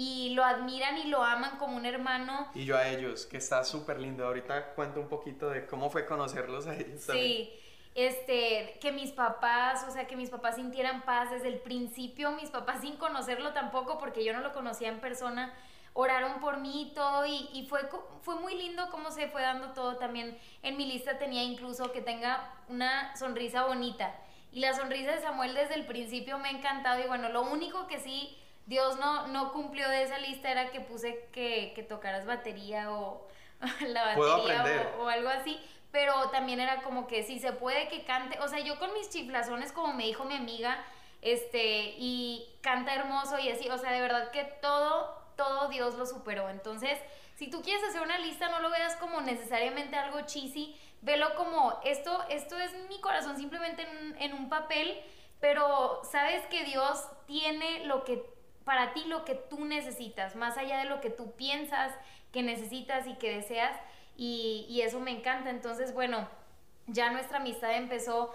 y 0.00 0.30
lo 0.30 0.44
admiran 0.44 0.96
y 0.96 1.08
lo 1.08 1.24
aman 1.24 1.58
como 1.58 1.76
un 1.76 1.84
hermano. 1.84 2.48
Y 2.54 2.64
yo 2.64 2.76
a 2.76 2.86
ellos, 2.86 3.26
que 3.26 3.36
está 3.36 3.64
súper 3.64 3.98
lindo. 3.98 4.24
Ahorita 4.24 4.74
cuento 4.74 5.00
un 5.00 5.08
poquito 5.08 5.50
de 5.50 5.66
cómo 5.66 5.90
fue 5.90 6.06
conocerlos 6.06 6.68
a 6.68 6.76
ellos. 6.76 7.00
Sí. 7.00 7.52
Este, 7.96 8.78
que 8.80 8.92
mis 8.92 9.10
papás, 9.10 9.84
o 9.88 9.90
sea, 9.90 10.06
que 10.06 10.14
mis 10.14 10.30
papás 10.30 10.54
sintieran 10.54 11.02
paz 11.02 11.32
desde 11.32 11.48
el 11.48 11.58
principio, 11.58 12.30
mis 12.30 12.48
papás 12.48 12.82
sin 12.82 12.96
conocerlo 12.96 13.52
tampoco, 13.52 13.98
porque 13.98 14.24
yo 14.24 14.32
no 14.32 14.38
lo 14.38 14.52
conocía 14.52 14.86
en 14.86 15.00
persona, 15.00 15.52
oraron 15.94 16.38
por 16.38 16.58
mí 16.58 16.82
y 16.82 16.94
todo 16.94 17.26
y, 17.26 17.66
fue, 17.68 17.80
fue 18.22 18.36
muy 18.36 18.54
lindo 18.54 18.90
cómo 18.92 19.10
se 19.10 19.26
fue 19.26 19.42
dando 19.42 19.72
todo 19.72 19.96
también. 19.96 20.38
En 20.62 20.76
mi 20.76 20.86
lista 20.86 21.18
tenía 21.18 21.42
incluso 21.42 21.90
que 21.90 22.02
tenga 22.02 22.54
una 22.68 23.16
sonrisa 23.16 23.64
bonita 23.64 24.14
y 24.52 24.60
la 24.60 24.74
sonrisa 24.74 25.10
de 25.10 25.22
Samuel 25.22 25.54
desde 25.54 25.74
el 25.74 25.86
principio 25.86 26.38
me 26.38 26.50
ha 26.50 26.52
encantado 26.52 27.02
y 27.04 27.08
bueno, 27.08 27.30
lo 27.30 27.42
único 27.42 27.88
que 27.88 27.98
sí 27.98 28.38
Dios 28.68 28.98
no, 28.98 29.26
no 29.26 29.52
cumplió 29.52 29.88
de 29.88 30.04
esa 30.04 30.18
lista 30.18 30.50
era 30.50 30.70
que 30.70 30.80
puse 30.80 31.28
que, 31.32 31.72
que 31.74 31.82
tocaras 31.82 32.24
batería 32.24 32.92
o 32.92 33.26
la 33.88 34.14
batería 34.14 34.92
o, 34.98 35.04
o 35.04 35.08
algo 35.08 35.28
así, 35.28 35.60
pero 35.90 36.30
también 36.30 36.60
era 36.60 36.82
como 36.82 37.08
que 37.08 37.24
si 37.24 37.40
se 37.40 37.52
puede 37.52 37.88
que 37.88 38.04
cante, 38.04 38.38
o 38.40 38.48
sea, 38.48 38.60
yo 38.60 38.78
con 38.78 38.92
mis 38.94 39.10
chiflazones 39.10 39.72
como 39.72 39.92
me 39.92 40.04
dijo 40.04 40.24
mi 40.24 40.36
amiga, 40.36 40.84
este, 41.20 41.94
y 41.98 42.46
canta 42.60 42.94
hermoso 42.94 43.40
y 43.40 43.48
así, 43.48 43.68
o 43.68 43.76
sea, 43.76 43.90
de 43.90 44.00
verdad 44.00 44.30
que 44.30 44.44
todo 44.62 45.18
todo 45.38 45.68
Dios 45.68 45.94
lo 45.94 46.04
superó. 46.04 46.50
Entonces, 46.50 46.98
si 47.36 47.48
tú 47.48 47.62
quieres 47.62 47.82
hacer 47.84 48.02
una 48.02 48.18
lista, 48.18 48.50
no 48.50 48.60
lo 48.60 48.68
veas 48.68 48.96
como 48.96 49.22
necesariamente 49.22 49.96
algo 49.96 50.20
cheesy, 50.22 50.76
velo 51.00 51.34
como 51.36 51.78
esto, 51.84 52.24
esto 52.28 52.58
es 52.58 52.74
mi 52.88 53.00
corazón 53.00 53.38
simplemente 53.38 53.86
en, 54.18 54.32
un 54.34 54.50
papel, 54.50 55.00
pero 55.40 56.02
sabes 56.10 56.44
que 56.46 56.64
Dios 56.64 57.04
tiene 57.26 57.86
lo 57.86 58.04
que 58.04 58.22
para 58.68 58.92
ti 58.92 59.04
lo 59.06 59.24
que 59.24 59.34
tú 59.34 59.64
necesitas, 59.64 60.36
más 60.36 60.58
allá 60.58 60.78
de 60.78 60.84
lo 60.84 61.00
que 61.00 61.08
tú 61.08 61.32
piensas 61.32 61.90
que 62.32 62.42
necesitas 62.42 63.06
y 63.06 63.14
que 63.14 63.34
deseas, 63.34 63.74
y, 64.14 64.80
eso 64.84 65.00
me 65.00 65.10
encanta. 65.10 65.48
Entonces, 65.48 65.94
bueno, 65.94 66.28
ya 66.86 67.10
nuestra 67.10 67.38
amistad 67.38 67.72
empezó, 67.72 68.30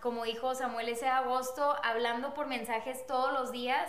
como 0.00 0.24
dijo 0.24 0.54
Samuel 0.56 0.88
ese 0.88 1.06
agosto, 1.06 1.76
hablando 1.84 2.34
por 2.34 2.48
mensajes 2.48 3.06
todos 3.06 3.32
los 3.32 3.52
días 3.52 3.88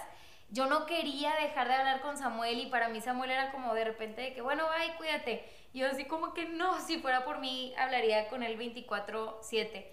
yo 0.52 0.66
no 0.66 0.86
quería 0.86 1.34
dejar 1.36 1.70
de 1.70 1.76
hablar 1.76 2.02
con 2.02 2.18
Samuel 2.18 2.60
y 2.60 2.66
para 2.66 2.90
mí 2.90 3.00
Samuel 3.00 3.32
era 3.32 3.52
como 3.52 3.74
de 3.74 3.86
repente 3.86 4.22
de 4.22 4.34
que, 4.34 4.42
bueno, 4.42 4.66
bye, 4.68 4.96
cuídate. 4.98 5.50
Y 5.74 5.80
yo 5.80 5.88
así 5.88 6.04
como 6.06 6.34
que 6.34 6.46
no, 6.50 6.80
si 6.82 7.00
fuera 7.00 7.24
por 7.24 7.40
mí 7.40 7.74
hablaría 7.78 8.28
con 8.28 8.44
él 8.44 8.58
24/7. 8.58 9.88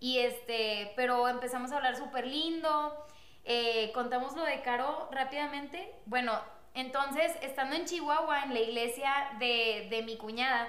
Y 0.00 0.18
este, 0.18 0.92
pero 0.96 1.28
empezamos 1.28 1.72
a 1.72 1.76
hablar 1.76 1.96
súper 1.96 2.26
lindo. 2.26 3.06
Eh, 3.44 3.90
contamos 3.92 4.36
lo 4.36 4.44
de 4.44 4.62
Caro 4.62 5.08
rápidamente. 5.12 5.92
Bueno, 6.06 6.40
entonces, 6.74 7.32
estando 7.42 7.76
en 7.76 7.84
Chihuahua, 7.86 8.44
en 8.44 8.54
la 8.54 8.60
iglesia 8.60 9.12
de, 9.38 9.88
de 9.90 10.02
mi 10.02 10.16
cuñada, 10.16 10.68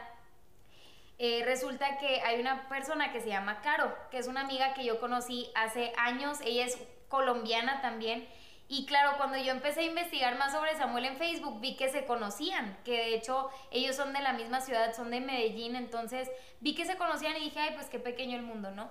eh, 1.20 1.44
resulta 1.46 1.98
que 1.98 2.22
hay 2.22 2.40
una 2.40 2.68
persona 2.68 3.12
que 3.12 3.22
se 3.22 3.30
llama 3.30 3.62
Caro, 3.62 3.96
que 4.12 4.18
es 4.18 4.28
una 4.28 4.42
amiga 4.42 4.74
que 4.74 4.84
yo 4.84 5.00
conocí 5.00 5.52
hace 5.56 5.94
años. 5.98 6.40
Ella 6.42 6.66
es 6.66 6.78
colombiana 7.08 7.82
también 7.82 8.28
Y 8.68 8.86
claro, 8.88 9.18
cuando 9.18 9.38
yo 9.38 9.52
empecé 9.52 9.82
a 9.82 9.84
investigar 9.84 10.38
más 10.38 10.54
sobre 10.54 10.76
Samuel 10.76 11.06
en 11.06 11.18
Facebook, 11.18 11.60
vi 11.62 11.76
que 11.76 11.90
se 11.90 12.06
conocían, 12.06 12.78
que 12.84 12.94
de 12.94 13.16
hecho 13.16 13.50
ellos 13.72 13.96
son 13.96 14.14
de 14.14 14.22
la 14.22 14.34
misma 14.34 14.62
ciudad, 14.62 14.94
son 14.96 15.12
de 15.12 15.20
Medellín, 15.22 15.76
entonces 15.76 16.32
vi 16.62 16.74
que 16.74 16.86
se 16.86 16.98
conocían 16.98 17.36
y 17.38 17.42
dije, 17.42 17.60
ay, 17.60 17.72
pues 17.76 17.88
qué 17.90 18.00
pequeño 18.00 18.36
el 18.38 18.44
mundo, 18.44 18.72
¿no? 18.72 18.90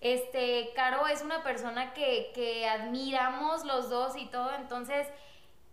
Este, 0.00 0.72
Caro 0.74 1.06
es 1.06 1.22
una 1.22 1.42
persona 1.42 1.92
que, 1.92 2.30
que 2.34 2.68
admiramos 2.68 3.64
los 3.64 3.90
dos 3.90 4.16
y 4.16 4.26
todo, 4.26 4.54
entonces 4.54 5.06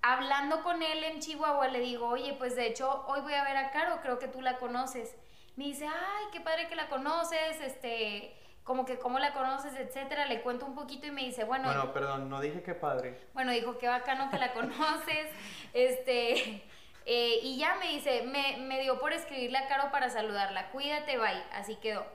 hablando 0.01 0.63
con 0.63 0.81
él 0.81 1.03
en 1.03 1.19
Chihuahua 1.19 1.67
le 1.69 1.79
digo, 1.79 2.07
oye, 2.07 2.33
pues 2.33 2.55
de 2.55 2.67
hecho 2.67 3.05
hoy 3.07 3.21
voy 3.21 3.33
a 3.33 3.43
ver 3.43 3.57
a 3.57 3.71
Caro, 3.71 3.99
creo 4.01 4.19
que 4.19 4.27
tú 4.27 4.41
la 4.41 4.57
conoces. 4.57 5.15
Me 5.55 5.65
dice, 5.65 5.87
ay, 5.87 6.25
qué 6.31 6.39
padre 6.39 6.67
que 6.67 6.75
la 6.75 6.87
conoces, 6.87 7.59
este, 7.61 8.35
como 8.63 8.85
que 8.85 8.99
cómo 8.99 9.17
la 9.17 9.33
conoces, 9.33 9.73
etcétera. 9.75 10.25
Le 10.27 10.41
cuento 10.41 10.65
un 10.65 10.75
poquito 10.75 11.07
y 11.07 11.11
me 11.11 11.23
dice, 11.23 11.45
bueno. 11.45 11.65
Bueno, 11.65 11.93
perdón, 11.93 12.29
no 12.29 12.39
dije 12.39 12.61
qué 12.61 12.75
padre. 12.75 13.19
Bueno, 13.33 13.51
dijo, 13.51 13.77
qué 13.77 13.87
bacano 13.87 14.29
que 14.29 14.37
la 14.37 14.53
conoces, 14.53 15.29
este. 15.73 16.63
Eh, 17.05 17.39
y 17.41 17.57
ya 17.57 17.75
me 17.75 17.87
dice, 17.87 18.23
me, 18.23 18.57
me 18.57 18.81
dio 18.81 18.99
por 18.99 19.13
escribirle 19.13 19.57
a 19.57 19.67
Caro 19.67 19.89
para 19.91 20.09
saludarla, 20.09 20.69
cuídate, 20.71 21.17
bye, 21.17 21.43
así 21.53 21.75
quedó. 21.77 22.05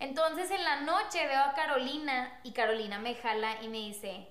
Entonces 0.00 0.50
en 0.50 0.62
la 0.62 0.80
noche 0.80 1.26
veo 1.26 1.42
a 1.42 1.54
Carolina 1.54 2.38
y 2.44 2.52
Carolina 2.52 2.98
me 2.98 3.14
jala 3.16 3.62
y 3.62 3.68
me 3.68 3.78
dice, 3.78 4.28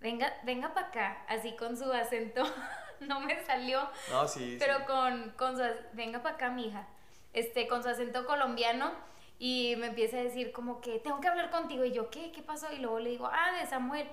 venga, 0.00 0.34
venga 0.44 0.72
para 0.72 0.88
acá, 0.88 1.24
así 1.28 1.52
con 1.56 1.76
su 1.76 1.92
acento, 1.92 2.42
no 3.00 3.20
me 3.20 3.44
salió, 3.44 3.88
no, 4.10 4.26
sí, 4.26 4.56
pero 4.58 4.86
Con, 4.86 5.30
con 5.36 5.56
su, 5.56 5.62
venga 5.92 6.22
para 6.22 6.36
acá, 6.36 6.48
mija, 6.50 6.88
este, 7.32 7.68
con 7.68 7.82
su 7.82 7.90
acento 7.90 8.24
colombiano 8.24 8.92
y 9.38 9.74
me 9.78 9.86
empieza 9.86 10.18
a 10.18 10.22
decir 10.22 10.52
como 10.52 10.80
que 10.80 10.98
tengo 10.98 11.20
que 11.20 11.28
hablar 11.28 11.50
contigo 11.50 11.84
y 11.84 11.92
yo, 11.92 12.10
¿qué? 12.10 12.30
¿Qué 12.30 12.42
pasó? 12.42 12.70
Y 12.72 12.76
luego 12.76 12.98
le 12.98 13.10
digo, 13.10 13.28
ah, 13.32 13.52
de 13.58 13.66
Samuel. 13.66 14.06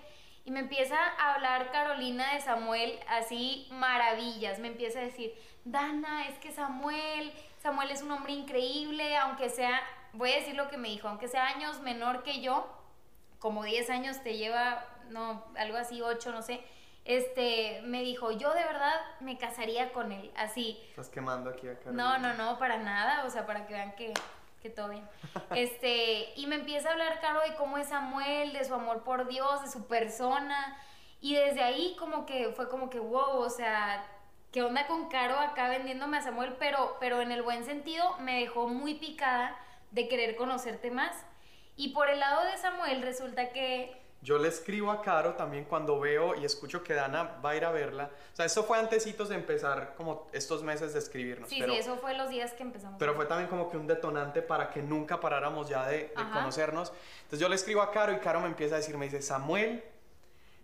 Y 0.46 0.52
me 0.52 0.62
empieza 0.62 0.96
a 0.98 1.34
hablar 1.34 1.70
Carolina 1.72 2.34
de 2.34 2.40
Samuel 2.40 2.98
así 3.10 3.68
maravillas, 3.70 4.60
me 4.60 4.70
empieza 4.70 5.00
a 5.00 5.02
decir, 5.02 5.34
Dana, 5.66 6.28
es 6.28 6.40
que 6.40 6.54
Samuel, 6.54 7.34
Samuel 7.62 7.92
es 7.92 8.02
un 8.02 8.12
hombre 8.12 8.32
increíble, 8.32 9.18
aunque 9.18 9.50
sea, 9.50 9.82
voy 10.14 10.32
a 10.32 10.36
decir 10.36 10.56
lo 10.56 10.70
que 10.70 10.78
me 10.78 10.90
dijo, 10.90 11.08
aunque 11.08 11.28
sea 11.28 11.48
años 11.48 11.82
menor 11.82 12.24
que 12.24 12.42
yo, 12.42 12.68
como 13.40 13.64
10 13.64 13.90
años 13.90 14.24
te 14.24 14.38
lleva 14.38 14.86
no, 15.10 15.44
algo 15.58 15.78
así, 15.78 16.02
ocho, 16.02 16.32
no 16.32 16.42
sé, 16.42 16.64
este, 17.06 17.82
me 17.84 18.02
dijo, 18.02 18.32
yo 18.32 18.54
de 18.54 18.64
verdad 18.64 18.96
me 19.22 19.38
casaría 19.38 19.94
con 19.94 20.12
él, 20.12 20.32
así. 20.36 20.78
Estás 20.90 21.10
quemando 21.10 21.50
aquí 21.50 21.68
acá. 21.68 21.92
No, 21.92 22.18
no, 22.18 22.34
no, 22.34 22.60
para 22.60 22.78
nada, 22.78 23.24
o 23.26 23.30
sea, 23.30 23.46
para 23.46 23.66
que 23.66 23.74
vean 23.74 23.96
que, 23.96 24.14
que 24.62 24.70
todo 24.70 24.90
bien. 24.90 25.08
Este, 25.56 26.34
y 26.36 26.48
me 26.48 26.56
empieza 26.56 26.90
a 26.90 26.92
hablar, 26.92 27.20
Caro, 27.22 27.42
de 27.42 27.56
cómo 27.56 27.78
es 27.78 27.88
Samuel, 27.88 28.52
de 28.52 28.66
su 28.66 28.74
amor 28.74 29.04
por 29.04 29.28
Dios, 29.28 29.62
de 29.62 29.70
su 29.70 29.88
persona, 29.88 30.78
y 31.22 31.36
desde 31.36 31.64
ahí 31.64 31.96
como 31.98 32.26
que 32.26 32.52
fue 32.52 32.68
como 32.70 32.90
que, 32.90 33.00
wow, 33.00 33.38
o 33.38 33.50
sea, 33.50 34.06
¿qué 34.52 34.62
onda 34.62 34.86
con 34.88 35.08
Caro 35.08 35.40
acá 35.40 35.70
vendiéndome 35.70 36.18
a 36.18 36.22
Samuel? 36.22 36.58
Pero, 36.60 36.98
pero 37.00 37.22
en 37.22 37.32
el 37.32 37.42
buen 37.42 37.64
sentido 37.64 38.18
me 38.20 38.42
dejó 38.42 38.68
muy 38.68 38.96
picada 38.96 39.58
de 39.92 40.08
querer 40.08 40.36
conocerte 40.36 40.92
más. 40.92 41.16
Y 41.76 41.90
por 41.90 42.10
el 42.10 42.20
lado 42.20 42.44
de 42.46 42.58
Samuel 42.58 43.02
resulta 43.02 43.50
que 43.50 43.96
yo 44.22 44.40
le 44.40 44.48
escribo 44.48 44.92
a 44.92 45.02
Caro 45.02 45.36
también 45.36 45.66
cuando 45.66 46.00
veo 46.00 46.36
y 46.36 46.44
escucho 46.44 46.84
que 46.84 46.94
Dana 46.94 47.40
va 47.44 47.52
a 47.52 47.56
ir 47.56 47.64
a 47.64 47.72
verla. 47.72 48.10
O 48.34 48.36
sea, 48.36 48.46
esto 48.46 48.64
fue 48.64 48.80
antecitos 48.80 49.30
de 49.30 49.36
empezar 49.36 49.94
como 49.96 50.28
estos 50.34 50.64
meses 50.64 50.94
de 50.94 51.00
escribirnos. 51.00 51.50
Sí, 51.50 51.62
sí, 51.64 51.72
eso 51.76 51.98
fue 51.98 52.16
los 52.16 52.30
días 52.30 52.54
que 52.54 52.64
empezamos. 52.64 52.98
Pero 52.98 53.14
fue 53.14 53.26
también 53.26 53.48
como 53.48 53.70
que 53.70 53.78
un 53.78 53.86
detonante 53.86 54.42
para 54.42 54.72
que 54.72 54.82
nunca 54.82 55.20
paráramos 55.20 55.70
ya 55.70 55.88
de, 55.88 56.12
conocernos. 56.34 56.92
Entonces 57.18 57.40
yo 57.40 57.48
le 57.48 57.56
escribo 57.56 57.82
a 57.82 57.92
Caro 57.92 58.12
y 58.12 58.18
Caro 58.18 58.42
me 58.42 58.48
empieza 58.48 58.76
a 58.76 58.80
decir, 58.80 58.98
me 58.98 59.06
dice, 59.06 59.22
Samuel, 59.22 59.84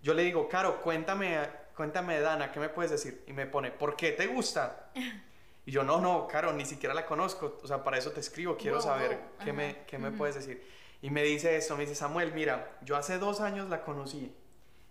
yo 0.02 0.14
le 0.16 0.24
digo, 0.24 0.50
Caro, 0.50 0.82
cuéntame, 0.82 1.40
cuéntame 1.76 2.20
Dana, 2.20 2.52
¿qué 2.52 2.60
me 2.60 2.70
puedes 2.70 2.92
decir? 2.92 3.24
Y 3.28 3.34
me 3.34 3.46
pone, 3.46 3.72
¿por 3.72 3.96
qué 3.96 4.14
te 4.14 4.28
gusta? 4.28 4.90
Y 5.66 5.72
yo, 5.72 5.84
no, 5.84 6.02
no, 6.02 6.28
Caro, 6.28 6.52
ni 6.54 6.66
siquiera 6.66 6.94
la 6.94 7.06
conozco. 7.06 7.58
O 7.64 7.68
sea, 7.68 7.84
para 7.84 7.98
eso 7.98 8.12
te 8.12 8.20
escribo, 8.20 8.58
quiero 8.58 8.82
saber 8.82 9.20
qué, 9.44 9.54
me, 9.54 9.84
qué 9.86 9.98
me 9.98 10.12
puedes 10.12 10.36
decir. 10.36 10.66
Y 11.02 11.10
me 11.10 11.24
dice 11.24 11.56
esto, 11.56 11.76
me 11.76 11.84
dice, 11.84 11.96
Samuel, 11.96 12.34
mira, 12.34 12.78
yo 12.82 12.96
hace 12.96 13.18
dos 13.18 13.42
años 13.42 13.70
la 13.70 13.84
conocí. 13.84 14.36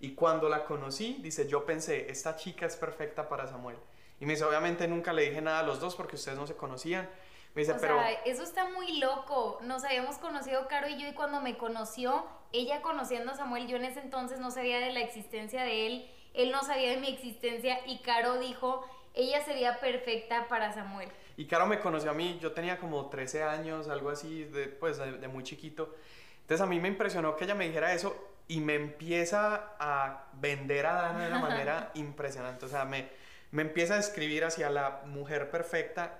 Y 0.00 0.14
cuando 0.14 0.48
la 0.48 0.64
conocí, 0.64 1.18
dice, 1.22 1.46
yo 1.46 1.64
pensé, 1.64 2.10
esta 2.10 2.36
chica 2.36 2.66
es 2.66 2.76
perfecta 2.76 3.28
para 3.28 3.46
Samuel. 3.46 3.76
Y 4.18 4.26
me 4.26 4.32
dice, 4.32 4.44
obviamente 4.44 4.86
nunca 4.88 5.12
le 5.12 5.22
dije 5.22 5.40
nada 5.40 5.60
a 5.60 5.62
los 5.62 5.80
dos 5.80 5.94
porque 5.94 6.16
ustedes 6.16 6.38
no 6.38 6.46
se 6.46 6.54
conocían. 6.54 7.08
Me 7.54 7.62
dice, 7.62 7.72
o 7.72 7.78
pero... 7.78 7.98
Sea, 7.98 8.12
eso 8.24 8.42
está 8.42 8.68
muy 8.70 8.98
loco. 8.98 9.58
Nos 9.62 9.84
habíamos 9.84 10.16
conocido 10.18 10.68
Caro 10.68 10.88
y 10.88 11.00
yo 11.00 11.08
y 11.08 11.14
cuando 11.14 11.40
me 11.40 11.56
conoció, 11.56 12.26
ella 12.52 12.82
conociendo 12.82 13.32
a 13.32 13.36
Samuel, 13.36 13.66
yo 13.66 13.76
en 13.76 13.84
ese 13.84 14.00
entonces 14.00 14.38
no 14.38 14.50
sabía 14.50 14.80
de 14.80 14.92
la 14.92 15.00
existencia 15.00 15.62
de 15.62 15.86
él, 15.86 16.10
él 16.34 16.50
no 16.50 16.62
sabía 16.62 16.90
de 16.90 16.96
mi 16.96 17.08
existencia 17.08 17.78
y 17.86 18.00
Caro 18.02 18.38
dijo, 18.38 18.84
ella 19.14 19.44
sería 19.44 19.78
perfecta 19.80 20.48
para 20.48 20.72
Samuel. 20.72 21.08
Y 21.36 21.46
Caro 21.46 21.66
me 21.66 21.80
conoció 21.80 22.10
a 22.10 22.14
mí, 22.14 22.38
yo 22.40 22.52
tenía 22.52 22.78
como 22.78 23.08
13 23.08 23.42
años, 23.42 23.88
algo 23.88 24.10
así, 24.10 24.44
de, 24.44 24.68
pues 24.68 24.98
de, 24.98 25.28
muy 25.28 25.44
chiquito. 25.44 25.94
Entonces 26.42 26.60
a 26.60 26.66
mí 26.66 26.80
me 26.80 26.88
impresionó 26.88 27.36
que 27.36 27.44
ella 27.44 27.54
me 27.54 27.66
dijera 27.66 27.92
eso 27.92 28.30
y 28.48 28.60
me 28.60 28.74
empieza 28.74 29.74
a 29.78 30.26
vender 30.34 30.86
a 30.86 30.94
Dana 30.94 31.24
de 31.24 31.26
una 31.28 31.40
manera 31.48 31.90
impresionante. 31.94 32.66
O 32.66 32.68
sea, 32.68 32.84
me, 32.84 33.08
me 33.50 33.62
empieza 33.62 33.94
a 33.94 33.96
describir 33.98 34.44
hacia 34.44 34.70
la 34.70 35.02
mujer 35.06 35.50
perfecta, 35.50 36.18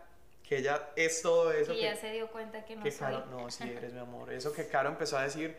que 0.49 0.59
ella 0.59 0.91
es 0.97 1.23
todo 1.23 1.53
eso. 1.53 1.73
Que, 1.73 1.83
ya 1.83 1.97
se 1.97 2.11
dio 2.13 2.29
cuenta 2.31 2.65
que 2.65 2.77
no 2.77 2.83
que 2.83 2.95
no, 3.31 3.51
sí, 3.51 3.71
eres 3.71 3.93
mi 3.93 4.01
amor. 4.01 4.33
Eso 4.33 4.53
que 4.53 4.67
Caro 4.67 4.89
empezó 4.89 5.19
a 5.19 5.23
decir. 5.23 5.57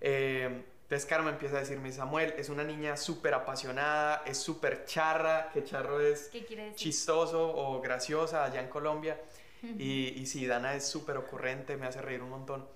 Eh, 0.00 0.64
entonces 0.92 1.08
Caro 1.08 1.22
me 1.22 1.30
empieza 1.30 1.56
a 1.56 1.60
decirme, 1.60 1.90
Samuel, 1.90 2.34
es 2.36 2.50
una 2.50 2.64
niña 2.64 2.98
súper 2.98 3.32
apasionada, 3.32 4.22
es 4.26 4.36
súper 4.36 4.84
charra, 4.84 5.48
que 5.50 5.64
charro 5.64 5.98
es 6.00 6.30
chistoso 6.74 7.50
o 7.50 7.80
graciosa 7.80 8.44
allá 8.44 8.60
en 8.60 8.68
Colombia. 8.68 9.18
y, 9.62 10.08
y 10.20 10.26
sí, 10.26 10.46
Dana 10.46 10.74
es 10.74 10.86
súper 10.86 11.16
ocurrente, 11.16 11.78
me 11.78 11.86
hace 11.86 12.02
reír 12.02 12.20
un 12.20 12.28
montón. 12.28 12.68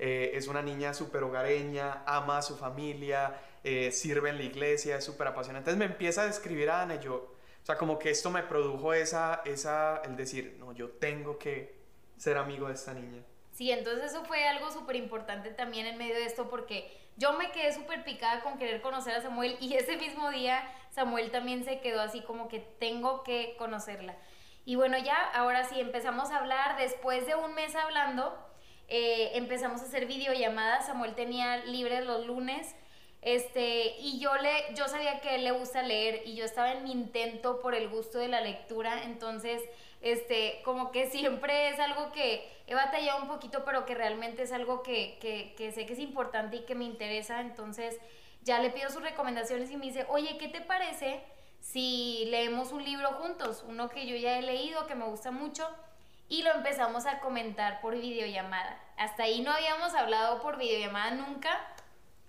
Eh, 0.00 0.32
es 0.34 0.48
una 0.48 0.62
niña 0.62 0.94
súper 0.94 1.22
hogareña, 1.22 2.02
ama 2.06 2.38
a 2.38 2.42
su 2.42 2.56
familia, 2.56 3.40
eh, 3.62 3.92
sirve 3.92 4.30
en 4.30 4.38
la 4.38 4.42
iglesia, 4.42 4.96
es 4.96 5.04
súper 5.04 5.28
apasionada. 5.28 5.60
Entonces 5.60 5.78
me 5.78 5.84
empieza 5.84 6.22
a 6.22 6.26
describir 6.26 6.70
a 6.70 6.78
Dana 6.78 6.96
y 6.96 6.98
yo, 6.98 7.14
o 7.62 7.66
sea, 7.66 7.78
como 7.78 8.00
que 8.00 8.10
esto 8.10 8.30
me 8.30 8.42
produjo 8.42 8.94
esa, 8.94 9.42
esa, 9.44 10.02
el 10.04 10.16
decir, 10.16 10.56
no, 10.58 10.72
yo 10.72 10.88
tengo 10.88 11.38
que 11.38 11.76
ser 12.16 12.36
amigo 12.36 12.66
de 12.66 12.74
esta 12.74 12.94
niña. 12.94 13.22
Sí, 13.52 13.70
entonces 13.70 14.10
eso 14.10 14.24
fue 14.24 14.48
algo 14.48 14.72
súper 14.72 14.96
importante 14.96 15.50
también 15.50 15.86
en 15.86 15.98
medio 15.98 16.14
de 16.14 16.24
esto 16.24 16.48
porque 16.48 16.98
yo 17.20 17.34
me 17.34 17.52
quedé 17.52 17.72
súper 17.74 18.02
picada 18.02 18.40
con 18.40 18.56
querer 18.56 18.80
conocer 18.80 19.14
a 19.14 19.20
Samuel 19.20 19.58
y 19.60 19.74
ese 19.74 19.98
mismo 19.98 20.30
día 20.30 20.66
Samuel 20.90 21.30
también 21.30 21.64
se 21.64 21.80
quedó 21.80 22.00
así 22.00 22.22
como 22.22 22.48
que 22.48 22.60
tengo 22.60 23.22
que 23.22 23.56
conocerla. 23.58 24.16
Y 24.64 24.76
bueno, 24.76 24.96
ya 24.96 25.16
ahora 25.34 25.64
sí 25.64 25.78
empezamos 25.78 26.30
a 26.30 26.38
hablar, 26.38 26.78
después 26.78 27.26
de 27.26 27.34
un 27.34 27.54
mes 27.54 27.74
hablando, 27.76 28.34
eh, 28.88 29.32
empezamos 29.34 29.82
a 29.82 29.84
hacer 29.84 30.06
videollamadas, 30.06 30.86
Samuel 30.86 31.14
tenía 31.14 31.58
libre 31.58 32.02
los 32.02 32.26
lunes, 32.26 32.74
este, 33.20 33.96
y 33.98 34.18
yo, 34.18 34.34
le, 34.36 34.74
yo 34.74 34.88
sabía 34.88 35.20
que 35.20 35.34
él 35.34 35.44
le 35.44 35.52
gusta 35.52 35.82
leer 35.82 36.22
y 36.24 36.36
yo 36.36 36.44
estaba 36.46 36.72
en 36.72 36.84
mi 36.84 36.92
intento 36.92 37.60
por 37.60 37.74
el 37.74 37.90
gusto 37.90 38.18
de 38.18 38.28
la 38.28 38.40
lectura, 38.40 39.02
entonces 39.04 39.62
este, 40.00 40.62
como 40.64 40.90
que 40.92 41.10
siempre 41.10 41.68
es 41.68 41.78
algo 41.78 42.12
que 42.12 42.48
he 42.66 42.74
batallado 42.74 43.22
un 43.22 43.28
poquito, 43.28 43.64
pero 43.64 43.84
que 43.84 43.94
realmente 43.94 44.42
es 44.42 44.52
algo 44.52 44.82
que, 44.82 45.18
que, 45.20 45.72
sé 45.72 45.86
que 45.86 45.92
es 45.92 45.98
importante 45.98 46.56
y 46.56 46.64
que 46.64 46.74
me 46.74 46.84
interesa, 46.84 47.40
entonces 47.40 47.98
ya 48.42 48.60
le 48.60 48.70
pido 48.70 48.90
sus 48.90 49.02
recomendaciones 49.02 49.70
y 49.70 49.76
me 49.76 49.86
dice, 49.86 50.06
oye, 50.08 50.38
¿qué 50.38 50.48
te 50.48 50.60
parece 50.60 51.20
si 51.60 52.24
leemos 52.30 52.72
un 52.72 52.84
libro 52.84 53.08
juntos? 53.14 53.64
Uno 53.68 53.88
que 53.90 54.06
yo 54.06 54.16
ya 54.16 54.38
he 54.38 54.42
leído, 54.42 54.86
que 54.86 54.94
me 54.94 55.04
gusta 55.04 55.30
mucho, 55.30 55.68
y 56.28 56.42
lo 56.42 56.52
empezamos 56.52 57.06
a 57.06 57.18
comentar 57.18 57.80
por 57.80 58.00
videollamada. 58.00 58.78
Hasta 58.96 59.24
ahí 59.24 59.42
no 59.42 59.50
habíamos 59.50 59.94
hablado 59.94 60.40
por 60.40 60.56
videollamada 60.56 61.10
nunca, 61.10 61.60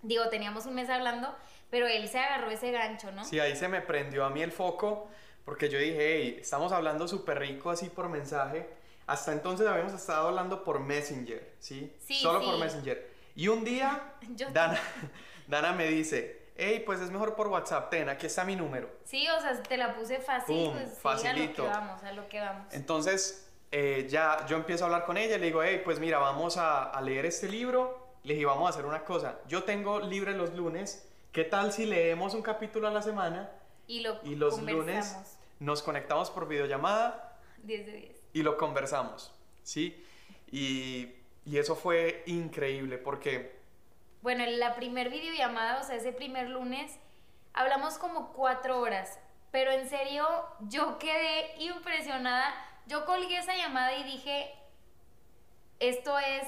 digo, 0.02 0.28
teníamos 0.30 0.66
un 0.66 0.74
mes 0.74 0.90
hablando, 0.90 1.34
pero 1.70 1.88
él 1.88 2.10
se 2.10 2.20
agarró 2.20 2.50
ese 2.52 2.72
gancho, 2.72 3.12
¿no? 3.12 3.24
Sí, 3.24 3.40
ahí 3.40 3.56
se 3.56 3.68
me 3.68 3.80
prendió 3.80 4.26
a 4.26 4.30
mí 4.30 4.42
el 4.42 4.52
foco 4.52 5.08
porque 5.46 5.70
yo 5.70 5.80
dije, 5.80 5.98
hey, 6.00 6.38
estamos 6.40 6.72
hablando 6.72 7.08
súper 7.08 7.40
rico 7.40 7.70
así 7.70 7.90
por 7.90 8.10
mensaje. 8.10 8.70
Hasta 9.08 9.34
entonces 9.34 9.68
habíamos 9.68 9.94
estado 9.94 10.28
hablando 10.28 10.64
por 10.64 10.80
Messenger, 10.80 11.54
¿sí? 11.60 11.94
Sí. 12.00 12.16
Solo 12.16 12.42
por 12.42 12.58
Messenger. 12.60 13.10
Y 13.36 13.48
un 13.48 13.64
día, 13.64 14.14
Dana, 14.54 14.80
Dana 15.48 15.74
me 15.74 15.88
dice, 15.88 16.42
hey, 16.56 16.84
pues 16.86 17.02
es 17.02 17.10
mejor 17.12 17.36
por 17.36 17.48
WhatsApp, 17.48 17.90
ten, 17.90 18.10
aquí 18.10 18.28
está 18.28 18.44
mi 18.46 18.56
número. 18.56 18.90
Sí, 19.04 19.28
o 19.30 19.42
sea, 19.42 19.62
te 19.64 19.78
la 19.78 19.96
puse 19.96 20.20
fácil, 20.20 20.72
pues 20.72 20.98
facilito. 21.00 21.64
a 21.64 21.66
lo 21.66 21.72
que 21.72 21.78
vamos, 21.80 22.04
a 22.04 22.12
lo 22.14 22.30
que 22.30 22.40
vamos. 22.40 22.74
Entonces, 22.74 23.50
eh, 23.72 24.08
ya 24.10 24.46
yo 24.48 24.58
empiezo 24.58 24.84
a 24.84 24.88
hablar 24.88 25.06
con 25.06 25.18
ella, 25.18 25.38
le 25.38 25.48
digo, 25.48 25.64
hey, 25.64 25.82
pues 25.84 26.00
mira, 26.00 26.20
vamos 26.20 26.58
a, 26.58 26.84
a 26.84 27.02
leer 27.02 27.26
este 27.26 27.50
libro. 27.50 28.00
Le 28.24 28.36
dije, 28.36 28.46
vamos 28.46 28.68
a 28.68 28.70
hacer 28.70 28.86
una 28.86 29.04
cosa, 29.04 29.40
yo 29.48 29.64
tengo 29.64 30.00
libre 30.00 30.34
los 30.34 30.54
lunes, 30.54 31.08
¿qué 31.32 31.44
tal 31.44 31.74
si 31.74 31.88
leemos 31.88 32.36
un 32.36 32.44
capítulo 32.44 32.88
a 32.88 32.92
la 32.92 33.02
semana? 33.02 33.50
Y, 33.92 34.36
los 34.36 34.62
lunes 34.62 35.18
nos 35.60 35.82
conectamos 35.82 36.30
por 36.32 36.48
videollamada. 36.48 37.38
10 37.64 37.86
de 37.86 37.92
10. 37.92 38.28
Y 38.34 38.44
lo 38.44 38.58
conversamos, 38.58 39.34
¿sí? 39.64 40.02
Y, 40.50 41.10
y 41.46 41.58
eso 41.58 41.76
fue 41.76 42.24
increíble 42.26 42.98
porque... 42.98 43.60
Bueno, 44.22 44.46
la 44.46 44.76
primer 44.76 45.10
videollamada, 45.10 45.82
o 45.82 45.84
sea, 45.84 45.96
ese 45.96 46.14
primer 46.14 46.50
lunes, 46.50 46.98
hablamos 47.54 47.98
como 47.98 48.32
cuatro 48.34 48.80
horas, 48.80 49.20
pero 49.52 49.72
en 49.72 49.90
serio 49.90 50.26
yo 50.62 50.98
quedé 50.98 51.62
impresionada. 51.62 52.54
Yo 52.88 53.06
colgué 53.06 53.38
esa 53.38 53.56
llamada 53.58 53.98
y 53.98 54.04
dije, 54.04 54.54
esto 55.80 56.18
es 56.18 56.48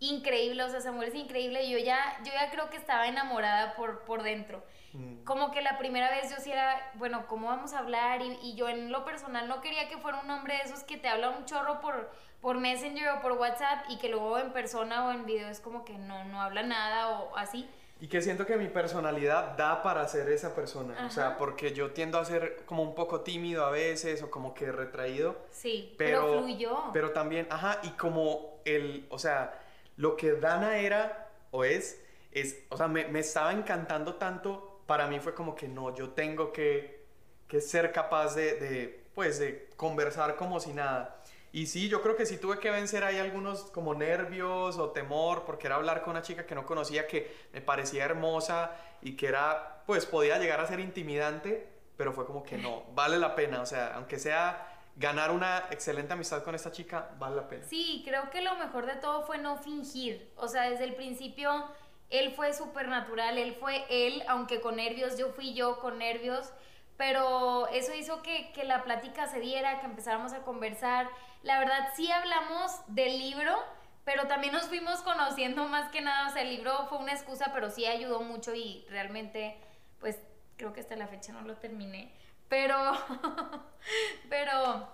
increíble, 0.00 0.62
o 0.62 0.68
sea, 0.68 0.80
Samuel 0.80 1.08
es 1.08 1.14
increíble. 1.14 1.70
Yo 1.70 1.78
ya, 1.78 2.18
yo 2.24 2.32
ya 2.32 2.50
creo 2.50 2.68
que 2.68 2.76
estaba 2.76 3.08
enamorada 3.08 3.74
por, 3.74 4.04
por 4.04 4.22
dentro. 4.22 4.62
Mm. 4.98 5.24
Como 5.24 5.50
que 5.52 5.62
la 5.62 5.78
primera 5.78 6.10
vez 6.10 6.30
yo 6.30 6.36
sí 6.42 6.50
era, 6.50 6.90
bueno, 6.94 7.26
¿cómo 7.28 7.46
vamos 7.46 7.72
a 7.72 7.78
hablar? 7.78 8.20
Y, 8.20 8.38
y, 8.42 8.54
yo 8.56 8.68
en 8.68 8.90
lo 8.90 9.04
personal 9.04 9.46
no 9.46 9.60
quería 9.60 9.88
que 9.88 9.96
fuera 9.96 10.20
un 10.20 10.30
hombre 10.30 10.54
de 10.54 10.62
esos 10.62 10.82
que 10.82 10.96
te 10.96 11.08
habla 11.08 11.30
un 11.30 11.44
chorro 11.44 11.80
por, 11.80 12.10
por 12.40 12.58
Messenger 12.58 13.08
o 13.10 13.20
por 13.20 13.32
WhatsApp 13.32 13.84
y 13.88 13.98
que 13.98 14.08
luego 14.08 14.38
en 14.38 14.52
persona 14.52 15.06
o 15.06 15.12
en 15.12 15.24
video 15.24 15.48
es 15.48 15.60
como 15.60 15.84
que 15.84 15.96
no, 15.98 16.24
no 16.24 16.42
habla 16.42 16.62
nada 16.64 17.20
o 17.20 17.36
así. 17.36 17.68
Y 18.00 18.06
que 18.06 18.22
siento 18.22 18.46
que 18.46 18.56
mi 18.56 18.68
personalidad 18.68 19.56
da 19.56 19.82
para 19.82 20.06
ser 20.06 20.28
esa 20.28 20.54
persona. 20.54 21.06
O 21.06 21.10
sea, 21.10 21.36
porque 21.36 21.72
yo 21.72 21.90
tiendo 21.90 22.18
a 22.18 22.24
ser 22.24 22.62
como 22.64 22.82
un 22.82 22.94
poco 22.94 23.22
tímido 23.22 23.64
a 23.64 23.70
veces 23.70 24.22
o 24.22 24.30
como 24.30 24.54
que 24.54 24.70
retraído. 24.70 25.36
Sí, 25.50 25.94
pero, 25.98 26.26
pero 26.26 26.42
fluyó. 26.44 26.78
Pero 26.92 27.10
también, 27.10 27.48
ajá, 27.50 27.80
y 27.82 27.90
como 27.90 28.60
el, 28.64 29.06
o 29.10 29.18
sea, 29.18 29.60
lo 29.96 30.16
que 30.16 30.34
Dana 30.34 30.78
era 30.78 31.28
o 31.50 31.64
es, 31.64 32.00
es, 32.30 32.64
o 32.68 32.76
sea, 32.76 32.86
me, 32.86 33.06
me 33.08 33.18
estaba 33.18 33.52
encantando 33.52 34.14
tanto, 34.14 34.67
para 34.88 35.06
mí 35.06 35.20
fue 35.20 35.34
como 35.34 35.54
que 35.54 35.68
no, 35.68 35.94
yo 35.94 36.08
tengo 36.12 36.50
que, 36.50 37.04
que 37.46 37.60
ser 37.60 37.92
capaz 37.92 38.34
de, 38.34 39.04
pues, 39.14 39.38
de 39.38 39.68
conversar 39.76 40.34
como 40.34 40.58
si 40.60 40.72
nada. 40.72 41.20
Y 41.52 41.66
sí, 41.66 41.90
yo 41.90 42.00
creo 42.00 42.16
que 42.16 42.24
sí 42.24 42.38
tuve 42.38 42.58
que 42.58 42.70
vencer 42.70 43.04
ahí 43.04 43.18
algunos 43.18 43.64
como 43.64 43.94
nervios 43.94 44.78
o 44.78 44.88
temor, 44.88 45.44
porque 45.44 45.66
era 45.66 45.76
hablar 45.76 46.00
con 46.00 46.12
una 46.12 46.22
chica 46.22 46.46
que 46.46 46.54
no 46.54 46.64
conocía, 46.64 47.06
que 47.06 47.30
me 47.52 47.60
parecía 47.60 48.06
hermosa 48.06 48.74
y 49.02 49.14
que 49.14 49.26
era, 49.26 49.82
pues 49.86 50.06
podía 50.06 50.38
llegar 50.38 50.58
a 50.58 50.66
ser 50.66 50.80
intimidante, 50.80 51.68
pero 51.98 52.14
fue 52.14 52.24
como 52.24 52.42
que 52.42 52.56
no, 52.56 52.84
vale 52.94 53.18
la 53.18 53.34
pena, 53.34 53.60
o 53.60 53.66
sea, 53.66 53.94
aunque 53.94 54.18
sea 54.18 54.74
ganar 54.96 55.32
una 55.32 55.66
excelente 55.70 56.14
amistad 56.14 56.42
con 56.42 56.54
esta 56.54 56.72
chica, 56.72 57.10
vale 57.18 57.36
la 57.36 57.46
pena. 57.46 57.66
Sí, 57.68 58.02
creo 58.06 58.30
que 58.30 58.40
lo 58.40 58.54
mejor 58.54 58.86
de 58.86 58.96
todo 58.96 59.26
fue 59.26 59.36
no 59.36 59.58
fingir, 59.58 60.32
o 60.36 60.48
sea, 60.48 60.70
desde 60.70 60.84
el 60.84 60.94
principio 60.94 61.66
él 62.10 62.32
fue 62.32 62.52
súper 62.54 62.88
natural, 62.88 63.38
él 63.38 63.54
fue 63.54 63.84
él, 63.90 64.22
aunque 64.28 64.60
con 64.60 64.76
nervios, 64.76 65.18
yo 65.18 65.30
fui 65.30 65.54
yo 65.54 65.78
con 65.80 65.98
nervios 65.98 66.52
pero 66.98 67.68
eso 67.68 67.94
hizo 67.94 68.22
que, 68.22 68.50
que, 68.52 68.64
la 68.64 68.82
plática 68.82 69.28
se 69.28 69.38
diera, 69.38 69.78
que 69.78 69.86
empezáramos 69.86 70.32
a 70.32 70.42
conversar. 70.42 71.08
La 71.44 71.60
verdad, 71.60 71.90
sí 71.94 72.10
hablamos 72.10 72.72
del 72.88 73.20
libro, 73.20 73.56
pero 74.04 74.26
también 74.26 74.52
nos 74.52 74.66
fuimos 74.66 75.00
conociendo 75.02 75.68
más 75.68 75.90
que 75.92 76.00
nada. 76.00 76.28
O 76.28 76.32
sea, 76.32 76.42
el 76.42 76.50
libro 76.50 76.88
fue 76.88 76.98
una 76.98 77.12
excusa, 77.12 77.52
pero 77.54 77.70
sí 77.70 77.86
ayudó 77.86 78.20
mucho 78.22 78.52
y 78.52 78.84
realmente, 78.90 79.56
pues 80.00 80.18
creo 80.56 80.72
que 80.72 80.80
hasta 80.80 80.96
la 80.96 81.06
fecha 81.06 81.32
no 81.32 81.42
lo 81.42 81.54
terminé. 81.54 82.12
Pero, 82.48 82.76
pero, 84.28 84.88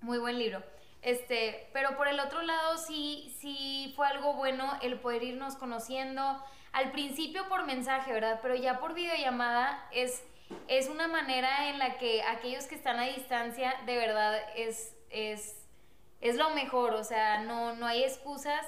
muy 0.00 0.16
buen 0.16 0.38
libro. 0.38 0.62
Este, 1.02 1.68
pero 1.72 1.96
por 1.96 2.08
el 2.08 2.20
otro 2.20 2.42
lado 2.42 2.78
sí, 2.78 3.36
sí 3.40 3.92
fue 3.96 4.06
algo 4.06 4.34
bueno 4.34 4.78
el 4.82 4.98
poder 5.00 5.22
irnos 5.22 5.56
conociendo. 5.56 6.42
Al 6.72 6.92
principio 6.92 7.48
por 7.48 7.66
mensaje, 7.66 8.12
¿verdad? 8.12 8.38
Pero 8.40 8.54
ya 8.54 8.78
por 8.78 8.94
videollamada 8.94 9.86
es 9.92 10.24
es 10.68 10.88
una 10.88 11.08
manera 11.08 11.68
en 11.68 11.78
la 11.78 11.98
que 11.98 12.22
aquellos 12.22 12.66
que 12.66 12.74
están 12.74 12.98
a 12.98 13.04
distancia 13.04 13.74
de 13.86 13.96
verdad 13.96 14.38
es, 14.56 14.94
es, 15.10 15.66
es 16.20 16.36
lo 16.36 16.50
mejor, 16.50 16.94
o 16.94 17.04
sea, 17.04 17.40
no, 17.40 17.74
no 17.74 17.86
hay 17.86 18.04
excusas. 18.04 18.66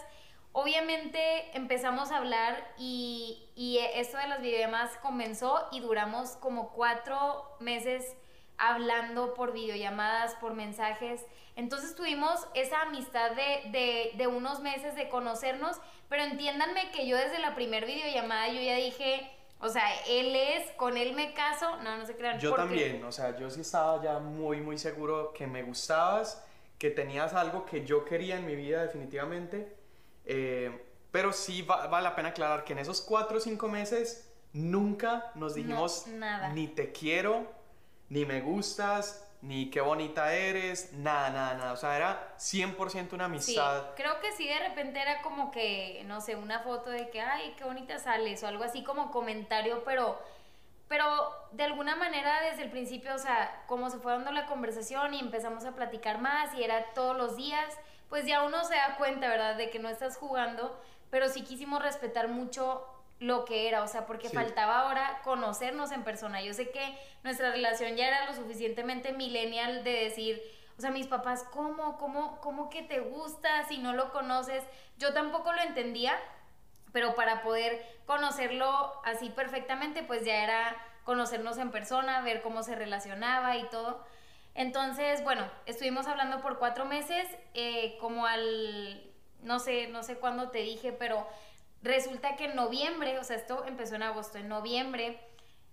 Obviamente 0.52 1.56
empezamos 1.56 2.12
a 2.12 2.18
hablar 2.18 2.72
y, 2.78 3.48
y 3.56 3.78
esto 3.94 4.18
de 4.18 4.28
las 4.28 4.40
videollamadas 4.40 4.96
comenzó 4.98 5.68
y 5.72 5.80
duramos 5.80 6.36
como 6.36 6.70
cuatro 6.72 7.56
meses 7.58 8.16
hablando 8.58 9.34
por 9.34 9.52
videollamadas, 9.52 10.34
por 10.36 10.54
mensajes. 10.54 11.24
Entonces 11.56 11.94
tuvimos 11.94 12.46
esa 12.54 12.82
amistad 12.82 13.30
de, 13.32 13.70
de, 13.70 14.12
de, 14.16 14.26
unos 14.26 14.60
meses 14.60 14.94
de 14.96 15.08
conocernos, 15.08 15.80
pero 16.08 16.22
entiéndanme 16.22 16.90
que 16.90 17.06
yo 17.06 17.16
desde 17.16 17.38
la 17.38 17.54
primer 17.54 17.86
videollamada 17.86 18.48
yo 18.48 18.60
ya 18.60 18.76
dije, 18.76 19.30
o 19.60 19.68
sea, 19.68 19.84
él 20.08 20.34
es, 20.34 20.70
con 20.72 20.96
él 20.96 21.14
me 21.14 21.32
caso, 21.32 21.76
no, 21.82 21.96
no 21.96 22.06
se 22.06 22.16
crean. 22.16 22.38
Yo 22.38 22.54
también, 22.54 23.02
o 23.04 23.12
sea, 23.12 23.36
yo 23.38 23.48
sí 23.50 23.60
estaba 23.60 24.02
ya 24.02 24.18
muy, 24.18 24.60
muy 24.60 24.78
seguro 24.78 25.32
que 25.32 25.46
me 25.46 25.62
gustabas, 25.62 26.44
que 26.78 26.90
tenías 26.90 27.34
algo 27.34 27.64
que 27.64 27.84
yo 27.84 28.04
quería 28.04 28.36
en 28.36 28.46
mi 28.46 28.56
vida 28.56 28.82
definitivamente. 28.82 29.74
Eh, 30.26 30.84
pero 31.10 31.32
sí 31.32 31.62
vale 31.62 32.02
la 32.02 32.16
pena 32.16 32.30
aclarar 32.30 32.64
que 32.64 32.72
en 32.72 32.80
esos 32.80 33.00
cuatro 33.00 33.36
o 33.36 33.40
cinco 33.40 33.68
meses 33.68 34.28
nunca 34.52 35.30
nos 35.36 35.54
dijimos 35.54 36.08
nada. 36.08 36.48
ni 36.48 36.66
te 36.66 36.90
quiero, 36.92 37.46
ni 38.08 38.24
me 38.24 38.40
gustas, 38.40 39.26
ni 39.44 39.68
qué 39.68 39.82
bonita 39.82 40.32
eres, 40.32 40.92
nada, 40.94 41.28
nada, 41.28 41.54
nada. 41.54 41.72
O 41.72 41.76
sea, 41.76 41.96
era 41.96 42.34
100% 42.38 43.12
una 43.12 43.26
amistad. 43.26 43.82
Sí, 43.82 43.88
creo 43.96 44.18
que 44.20 44.32
sí, 44.32 44.48
de 44.48 44.58
repente 44.58 45.00
era 45.00 45.20
como 45.20 45.50
que, 45.50 46.02
no 46.06 46.22
sé, 46.22 46.34
una 46.34 46.60
foto 46.60 46.90
de 46.90 47.10
que, 47.10 47.20
ay, 47.20 47.54
qué 47.58 47.64
bonita 47.64 47.98
sales, 47.98 48.42
o 48.42 48.46
algo 48.46 48.64
así 48.64 48.82
como 48.82 49.10
comentario, 49.10 49.84
pero, 49.84 50.18
pero 50.88 51.30
de 51.52 51.64
alguna 51.64 51.94
manera 51.94 52.40
desde 52.40 52.62
el 52.62 52.70
principio, 52.70 53.14
o 53.14 53.18
sea, 53.18 53.64
como 53.66 53.90
se 53.90 53.98
fue 53.98 54.12
dando 54.12 54.32
la 54.32 54.46
conversación 54.46 55.12
y 55.12 55.20
empezamos 55.20 55.66
a 55.66 55.72
platicar 55.72 56.20
más 56.20 56.54
y 56.54 56.64
era 56.64 56.94
todos 56.94 57.14
los 57.14 57.36
días, 57.36 57.74
pues 58.08 58.24
ya 58.24 58.44
uno 58.44 58.64
se 58.64 58.76
da 58.76 58.96
cuenta, 58.96 59.28
¿verdad?, 59.28 59.56
de 59.56 59.68
que 59.68 59.78
no 59.78 59.90
estás 59.90 60.16
jugando, 60.16 60.80
pero 61.10 61.28
sí 61.28 61.42
quisimos 61.42 61.82
respetar 61.82 62.28
mucho 62.28 62.86
lo 63.26 63.44
que 63.44 63.68
era, 63.68 63.82
o 63.82 63.88
sea, 63.88 64.06
porque 64.06 64.28
faltaba 64.28 64.80
ahora 64.80 65.20
conocernos 65.24 65.92
en 65.92 66.04
persona. 66.04 66.42
Yo 66.42 66.52
sé 66.52 66.70
que 66.70 66.98
nuestra 67.22 67.50
relación 67.50 67.96
ya 67.96 68.08
era 68.08 68.26
lo 68.26 68.34
suficientemente 68.34 69.12
millennial 69.12 69.82
de 69.84 69.92
decir, 69.92 70.42
o 70.76 70.80
sea, 70.80 70.90
mis 70.90 71.06
papás, 71.06 71.44
¿cómo, 71.50 71.96
cómo, 71.98 72.40
cómo 72.40 72.68
que 72.68 72.82
te 72.82 73.00
gusta 73.00 73.64
si 73.68 73.78
no 73.78 73.92
lo 73.92 74.12
conoces? 74.12 74.64
Yo 74.98 75.12
tampoco 75.12 75.52
lo 75.52 75.62
entendía, 75.62 76.14
pero 76.92 77.14
para 77.14 77.42
poder 77.42 77.84
conocerlo 78.06 78.92
así 79.04 79.30
perfectamente, 79.30 80.02
pues 80.02 80.24
ya 80.24 80.42
era 80.42 80.76
conocernos 81.04 81.58
en 81.58 81.70
persona, 81.70 82.20
ver 82.22 82.42
cómo 82.42 82.62
se 82.62 82.74
relacionaba 82.74 83.56
y 83.56 83.68
todo. 83.68 84.04
Entonces, 84.54 85.22
bueno, 85.24 85.48
estuvimos 85.66 86.06
hablando 86.06 86.40
por 86.40 86.58
cuatro 86.58 86.84
meses, 86.84 87.26
eh, 87.54 87.96
como 88.00 88.26
al, 88.26 89.10
no 89.42 89.58
sé, 89.58 89.88
no 89.88 90.02
sé 90.02 90.16
cuándo 90.16 90.50
te 90.50 90.58
dije, 90.58 90.92
pero 90.92 91.26
Resulta 91.84 92.34
que 92.36 92.46
en 92.46 92.56
noviembre, 92.56 93.18
o 93.18 93.24
sea, 93.24 93.36
esto 93.36 93.66
empezó 93.66 93.94
en 93.94 94.02
agosto, 94.02 94.38
en 94.38 94.48
noviembre 94.48 95.20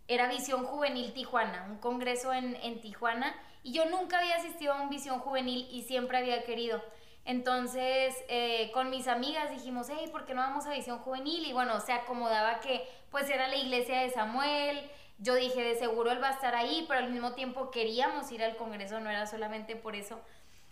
era 0.09 0.27
Visión 0.27 0.65
Juvenil 0.65 1.13
Tijuana, 1.13 1.65
un 1.69 1.77
congreso 1.77 2.33
en, 2.33 2.81
Tijuana, 2.81 3.33
y 3.63 3.71
yo 3.71 3.85
nunca 3.85 4.19
había 4.19 4.35
asistido 4.35 4.73
a 4.73 4.81
un 4.81 4.89
Visión 4.89 5.19
Juvenil 5.19 5.69
y 5.71 5.83
siempre 5.83 6.17
había 6.17 6.43
querido. 6.43 6.83
Entonces, 7.23 8.13
eh, 8.27 8.71
con 8.73 8.89
mis 8.89 9.07
amigas 9.07 9.51
dijimos, 9.51 9.87
hey, 9.89 10.09
¿por 10.11 10.25
qué 10.25 10.33
no 10.33 10.41
vamos 10.41 10.65
a 10.65 10.73
Visión 10.73 10.99
Juvenil? 10.99 11.45
Y 11.45 11.53
bueno, 11.53 11.79
se 11.79 11.93
acomodaba 11.93 12.59
que 12.59 12.85
pues 13.09 13.29
era 13.29 13.47
la 13.47 13.55
iglesia 13.55 14.01
de 14.01 14.09
Samuel. 14.09 14.91
Yo 15.17 15.35
dije, 15.35 15.63
de 15.63 15.75
seguro 15.75 16.11
él 16.11 16.21
va 16.21 16.27
a 16.27 16.33
estar 16.33 16.55
ahí, 16.55 16.83
pero 16.89 16.99
al 16.99 17.09
mismo 17.09 17.35
tiempo 17.35 17.71
queríamos 17.71 18.29
ir 18.33 18.43
al 18.43 18.57
Congreso, 18.57 18.99
no 18.99 19.09
era 19.09 19.27
solamente 19.27 19.77
por 19.77 19.95
eso, 19.95 20.19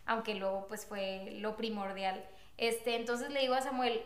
aunque 0.05 0.35
luego 0.35 0.67
pues 0.67 0.85
fue 0.85 1.37
lo 1.39 1.55
primordial. 1.55 2.25
Este, 2.57 2.97
entonces 2.97 3.29
le 3.29 3.39
digo 3.39 3.53
a 3.53 3.61
Samuel, 3.61 4.03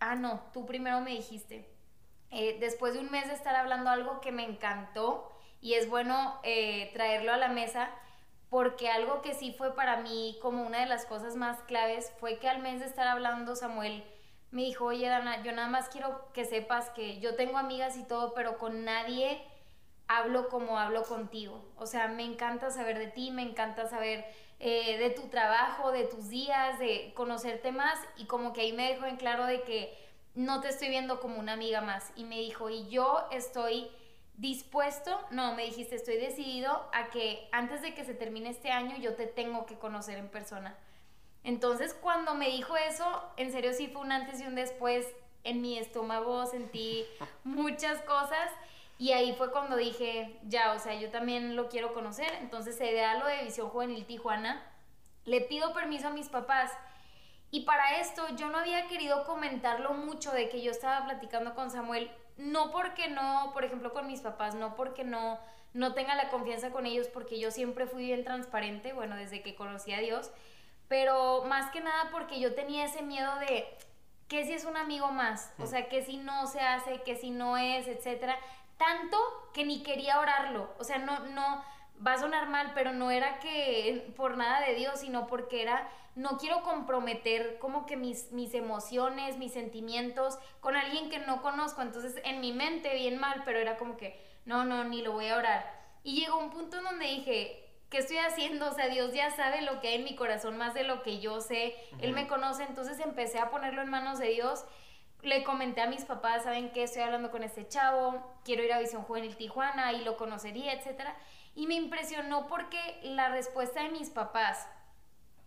ah, 0.00 0.14
no, 0.14 0.40
tú 0.52 0.66
primero 0.66 1.00
me 1.00 1.12
dijiste. 1.12 1.70
Eh, 2.30 2.56
después 2.60 2.94
de 2.94 3.00
un 3.00 3.10
mes 3.10 3.28
de 3.28 3.34
estar 3.34 3.54
hablando 3.54 3.90
algo 3.90 4.20
que 4.20 4.32
me 4.32 4.44
encantó 4.44 5.32
y 5.60 5.74
es 5.74 5.88
bueno 5.88 6.40
eh, 6.42 6.90
traerlo 6.92 7.32
a 7.32 7.36
la 7.36 7.48
mesa 7.48 7.90
porque 8.50 8.90
algo 8.90 9.22
que 9.22 9.34
sí 9.34 9.54
fue 9.56 9.74
para 9.74 9.98
mí 9.98 10.38
como 10.42 10.66
una 10.66 10.80
de 10.80 10.86
las 10.86 11.06
cosas 11.06 11.36
más 11.36 11.60
claves 11.62 12.12
fue 12.18 12.38
que 12.38 12.48
al 12.48 12.60
mes 12.62 12.80
de 12.80 12.86
estar 12.86 13.06
hablando 13.06 13.56
Samuel 13.56 14.04
me 14.50 14.62
dijo, 14.62 14.86
oye 14.86 15.08
Dana, 15.08 15.42
yo 15.42 15.52
nada 15.52 15.68
más 15.68 15.88
quiero 15.88 16.32
que 16.32 16.44
sepas 16.44 16.90
que 16.90 17.20
yo 17.20 17.34
tengo 17.34 17.58
amigas 17.58 17.96
y 17.96 18.04
todo, 18.04 18.32
pero 18.34 18.58
con 18.58 18.84
nadie 18.84 19.42
hablo 20.08 20.48
como 20.48 20.78
hablo 20.78 21.02
contigo. 21.02 21.64
O 21.76 21.86
sea, 21.86 22.08
me 22.08 22.24
encanta 22.24 22.70
saber 22.70 22.98
de 22.98 23.08
ti, 23.08 23.30
me 23.30 23.42
encanta 23.42 23.88
saber 23.88 24.24
eh, 24.58 24.98
de 24.98 25.10
tu 25.10 25.28
trabajo, 25.28 25.92
de 25.92 26.04
tus 26.04 26.28
días, 26.28 26.78
de 26.78 27.12
conocerte 27.14 27.72
más. 27.72 27.98
Y 28.16 28.26
como 28.26 28.52
que 28.52 28.62
ahí 28.62 28.72
me 28.72 28.92
dejó 28.92 29.06
en 29.06 29.16
claro 29.16 29.46
de 29.46 29.62
que 29.62 29.96
no 30.34 30.60
te 30.60 30.68
estoy 30.68 30.88
viendo 30.88 31.20
como 31.20 31.38
una 31.38 31.52
amiga 31.52 31.80
más. 31.80 32.12
Y 32.16 32.24
me 32.24 32.38
dijo, 32.38 32.70
y 32.70 32.88
yo 32.88 33.26
estoy 33.30 33.90
dispuesto, 34.36 35.18
no, 35.30 35.54
me 35.54 35.64
dijiste, 35.64 35.96
estoy 35.96 36.16
decidido 36.16 36.88
a 36.92 37.08
que 37.08 37.48
antes 37.52 37.80
de 37.82 37.94
que 37.94 38.04
se 38.04 38.14
termine 38.14 38.50
este 38.50 38.70
año 38.70 38.96
yo 38.98 39.14
te 39.14 39.26
tengo 39.26 39.66
que 39.66 39.78
conocer 39.78 40.18
en 40.18 40.28
persona. 40.28 40.76
Entonces 41.42 41.94
cuando 41.94 42.34
me 42.34 42.48
dijo 42.50 42.76
eso, 42.76 43.22
en 43.36 43.50
serio 43.50 43.72
sí 43.72 43.88
fue 43.88 44.02
un 44.02 44.12
antes 44.12 44.40
y 44.40 44.46
un 44.46 44.54
después 44.54 45.06
en 45.44 45.62
mi 45.62 45.78
estómago, 45.78 46.44
sentí 46.46 47.06
muchas 47.44 48.02
cosas 48.02 48.50
y 48.98 49.12
ahí 49.12 49.34
fue 49.34 49.52
cuando 49.52 49.76
dije, 49.76 50.38
ya, 50.44 50.72
o 50.72 50.78
sea, 50.78 50.94
yo 50.94 51.10
también 51.10 51.56
lo 51.56 51.68
quiero 51.68 51.92
conocer. 51.92 52.32
Entonces 52.40 52.76
se 52.76 52.94
da 52.94 53.14
lo 53.14 53.26
de 53.26 53.44
Visión 53.44 53.68
Juvenil 53.68 54.06
Tijuana. 54.06 54.62
Le 55.24 55.42
pido 55.42 55.74
permiso 55.74 56.08
a 56.08 56.12
mis 56.12 56.28
papás. 56.28 56.72
Y 57.50 57.60
para 57.62 58.00
esto 58.00 58.22
yo 58.36 58.48
no 58.48 58.58
había 58.58 58.86
querido 58.86 59.24
comentarlo 59.24 59.92
mucho 59.92 60.32
de 60.32 60.48
que 60.48 60.62
yo 60.62 60.70
estaba 60.70 61.04
platicando 61.04 61.54
con 61.54 61.70
Samuel 61.70 62.10
no 62.36 62.70
porque 62.70 63.08
no, 63.08 63.50
por 63.52 63.64
ejemplo, 63.64 63.92
con 63.92 64.06
mis 64.06 64.20
papás, 64.20 64.54
no 64.54 64.74
porque 64.76 65.04
no, 65.04 65.38
no 65.72 65.94
tenga 65.94 66.14
la 66.14 66.28
confianza 66.28 66.70
con 66.70 66.86
ellos, 66.86 67.08
porque 67.08 67.38
yo 67.38 67.50
siempre 67.50 67.86
fui 67.86 68.04
bien 68.04 68.24
transparente, 68.24 68.92
bueno, 68.92 69.16
desde 69.16 69.42
que 69.42 69.54
conocí 69.54 69.92
a 69.92 70.00
Dios, 70.00 70.30
pero 70.88 71.44
más 71.44 71.70
que 71.70 71.80
nada 71.80 72.10
porque 72.10 72.38
yo 72.38 72.54
tenía 72.54 72.84
ese 72.84 73.02
miedo 73.02 73.34
de 73.40 73.66
que 74.28 74.44
si 74.44 74.52
es 74.52 74.64
un 74.64 74.76
amigo 74.76 75.12
más, 75.12 75.52
o 75.58 75.66
sea, 75.66 75.88
que 75.88 76.04
si 76.04 76.16
no 76.16 76.46
se 76.46 76.60
hace, 76.60 77.02
que 77.02 77.16
si 77.16 77.30
no 77.30 77.56
es, 77.56 77.86
etcétera, 77.86 78.38
tanto 78.76 79.16
que 79.54 79.64
ni 79.64 79.82
quería 79.82 80.20
orarlo, 80.20 80.74
o 80.78 80.84
sea, 80.84 80.98
no, 80.98 81.20
no, 81.20 81.64
va 82.04 82.14
a 82.14 82.18
sonar 82.18 82.48
mal, 82.48 82.72
pero 82.74 82.92
no 82.92 83.10
era 83.10 83.38
que 83.38 84.12
por 84.16 84.36
nada 84.36 84.60
de 84.60 84.74
Dios, 84.74 85.00
sino 85.00 85.26
porque 85.26 85.62
era, 85.62 85.88
no 86.14 86.38
quiero 86.38 86.62
comprometer 86.62 87.58
como 87.58 87.86
que 87.86 87.96
mis, 87.96 88.32
mis 88.32 88.54
emociones, 88.54 89.38
mis 89.38 89.52
sentimientos 89.52 90.38
con 90.60 90.76
alguien 90.76 91.10
que 91.10 91.18
no 91.20 91.42
conozco. 91.42 91.82
Entonces 91.82 92.20
en 92.24 92.40
mi 92.40 92.52
mente 92.52 92.94
bien 92.94 93.18
mal, 93.18 93.42
pero 93.44 93.58
era 93.58 93.76
como 93.76 93.96
que, 93.96 94.20
no, 94.44 94.64
no, 94.64 94.84
ni 94.84 95.02
lo 95.02 95.12
voy 95.12 95.28
a 95.28 95.36
orar. 95.36 95.74
Y 96.02 96.20
llegó 96.20 96.38
un 96.38 96.50
punto 96.50 96.78
en 96.78 96.84
donde 96.84 97.06
dije, 97.06 97.66
¿qué 97.90 97.98
estoy 97.98 98.18
haciendo? 98.18 98.68
O 98.68 98.72
sea, 98.74 98.88
Dios 98.88 99.12
ya 99.12 99.30
sabe 99.30 99.62
lo 99.62 99.80
que 99.80 99.88
hay 99.88 99.94
en 99.96 100.04
mi 100.04 100.14
corazón 100.14 100.56
más 100.56 100.74
de 100.74 100.84
lo 100.84 101.02
que 101.02 101.18
yo 101.18 101.40
sé. 101.40 101.74
Él 102.00 102.12
me 102.12 102.26
conoce, 102.26 102.62
entonces 102.64 103.00
empecé 103.00 103.38
a 103.38 103.50
ponerlo 103.50 103.82
en 103.82 103.90
manos 103.90 104.18
de 104.18 104.28
Dios. 104.28 104.64
Le 105.26 105.42
comenté 105.42 105.80
a 105.80 105.88
mis 105.88 106.04
papás, 106.04 106.44
¿saben 106.44 106.70
qué? 106.70 106.84
Estoy 106.84 107.02
hablando 107.02 107.32
con 107.32 107.42
este 107.42 107.66
chavo, 107.66 108.22
quiero 108.44 108.62
ir 108.62 108.72
a 108.72 108.78
Visión 108.78 109.02
Juvenil 109.02 109.36
Tijuana 109.36 109.92
y 109.92 110.04
lo 110.04 110.16
conocería, 110.16 110.72
etcétera. 110.72 111.16
Y 111.56 111.66
me 111.66 111.74
impresionó 111.74 112.46
porque 112.46 113.00
la 113.02 113.28
respuesta 113.30 113.82
de 113.82 113.88
mis 113.88 114.08
papás 114.08 114.68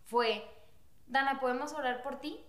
fue, 0.03 0.45
Dana, 1.07 1.39
¿podemos 1.39 1.71
orar 1.71 2.03
por 2.03 2.19
ti? 2.19 2.43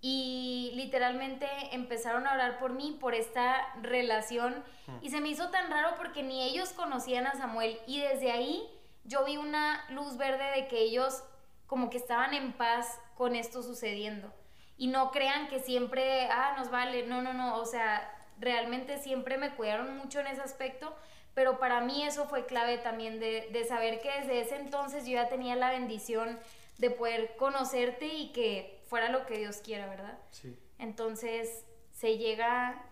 Y 0.00 0.72
literalmente 0.74 1.46
empezaron 1.70 2.26
a 2.26 2.32
orar 2.32 2.58
por 2.58 2.72
mí, 2.72 2.98
por 3.00 3.14
esta 3.14 3.72
relación. 3.80 4.64
Y 5.00 5.10
se 5.10 5.20
me 5.20 5.28
hizo 5.28 5.50
tan 5.50 5.70
raro 5.70 5.94
porque 5.96 6.24
ni 6.24 6.42
ellos 6.42 6.70
conocían 6.70 7.28
a 7.28 7.36
Samuel. 7.36 7.78
Y 7.86 8.00
desde 8.00 8.32
ahí 8.32 8.68
yo 9.04 9.24
vi 9.24 9.36
una 9.36 9.88
luz 9.90 10.16
verde 10.16 10.50
de 10.56 10.66
que 10.66 10.80
ellos 10.80 11.22
como 11.68 11.88
que 11.88 11.98
estaban 11.98 12.34
en 12.34 12.52
paz 12.52 12.98
con 13.14 13.36
esto 13.36 13.62
sucediendo. 13.62 14.34
Y 14.76 14.88
no 14.88 15.10
crean 15.10 15.48
que 15.48 15.60
siempre, 15.60 16.28
ah, 16.30 16.54
nos 16.58 16.70
vale. 16.70 17.06
No, 17.06 17.22
no, 17.22 17.32
no. 17.32 17.56
O 17.58 17.64
sea, 17.64 18.10
realmente 18.38 18.98
siempre 18.98 19.38
me 19.38 19.54
cuidaron 19.54 19.96
mucho 19.96 20.20
en 20.20 20.26
ese 20.28 20.40
aspecto 20.40 20.94
pero 21.34 21.58
para 21.58 21.80
mí 21.80 22.04
eso 22.04 22.26
fue 22.26 22.46
clave 22.46 22.78
también 22.78 23.18
de, 23.18 23.48
de, 23.52 23.64
saber 23.64 24.00
que 24.00 24.08
desde 24.20 24.40
ese 24.40 24.56
entonces 24.56 25.04
yo 25.04 25.14
ya 25.14 25.28
tenía 25.28 25.56
la 25.56 25.70
bendición 25.70 26.38
de 26.78 26.90
poder 26.90 27.34
conocerte 27.36 28.06
y 28.06 28.32
que 28.32 28.80
fuera 28.88 29.08
lo 29.08 29.26
que 29.26 29.38
Dios 29.38 29.58
quiera, 29.58 29.88
¿verdad? 29.88 30.18
Sí. 30.30 30.56
Entonces 30.78 31.64
se 31.92 32.18
llega... 32.18 32.84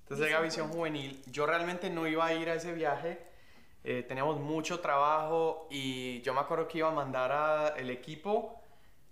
Entonces 0.00 0.26
llega 0.26 0.40
Visión 0.40 0.68
Juvenil. 0.68 1.22
Yo 1.26 1.46
realmente 1.46 1.88
no 1.88 2.06
iba 2.06 2.26
a 2.26 2.34
ir 2.34 2.50
a 2.50 2.54
ese 2.54 2.72
viaje. 2.72 3.20
Eh, 3.84 4.04
teníamos 4.06 4.38
mucho 4.40 4.80
trabajo 4.80 5.68
y 5.70 6.20
yo 6.22 6.34
me 6.34 6.40
acuerdo 6.40 6.68
que 6.68 6.78
iba 6.78 6.88
a 6.88 6.92
mandar 6.92 7.32
al 7.32 7.90
equipo 7.90 8.60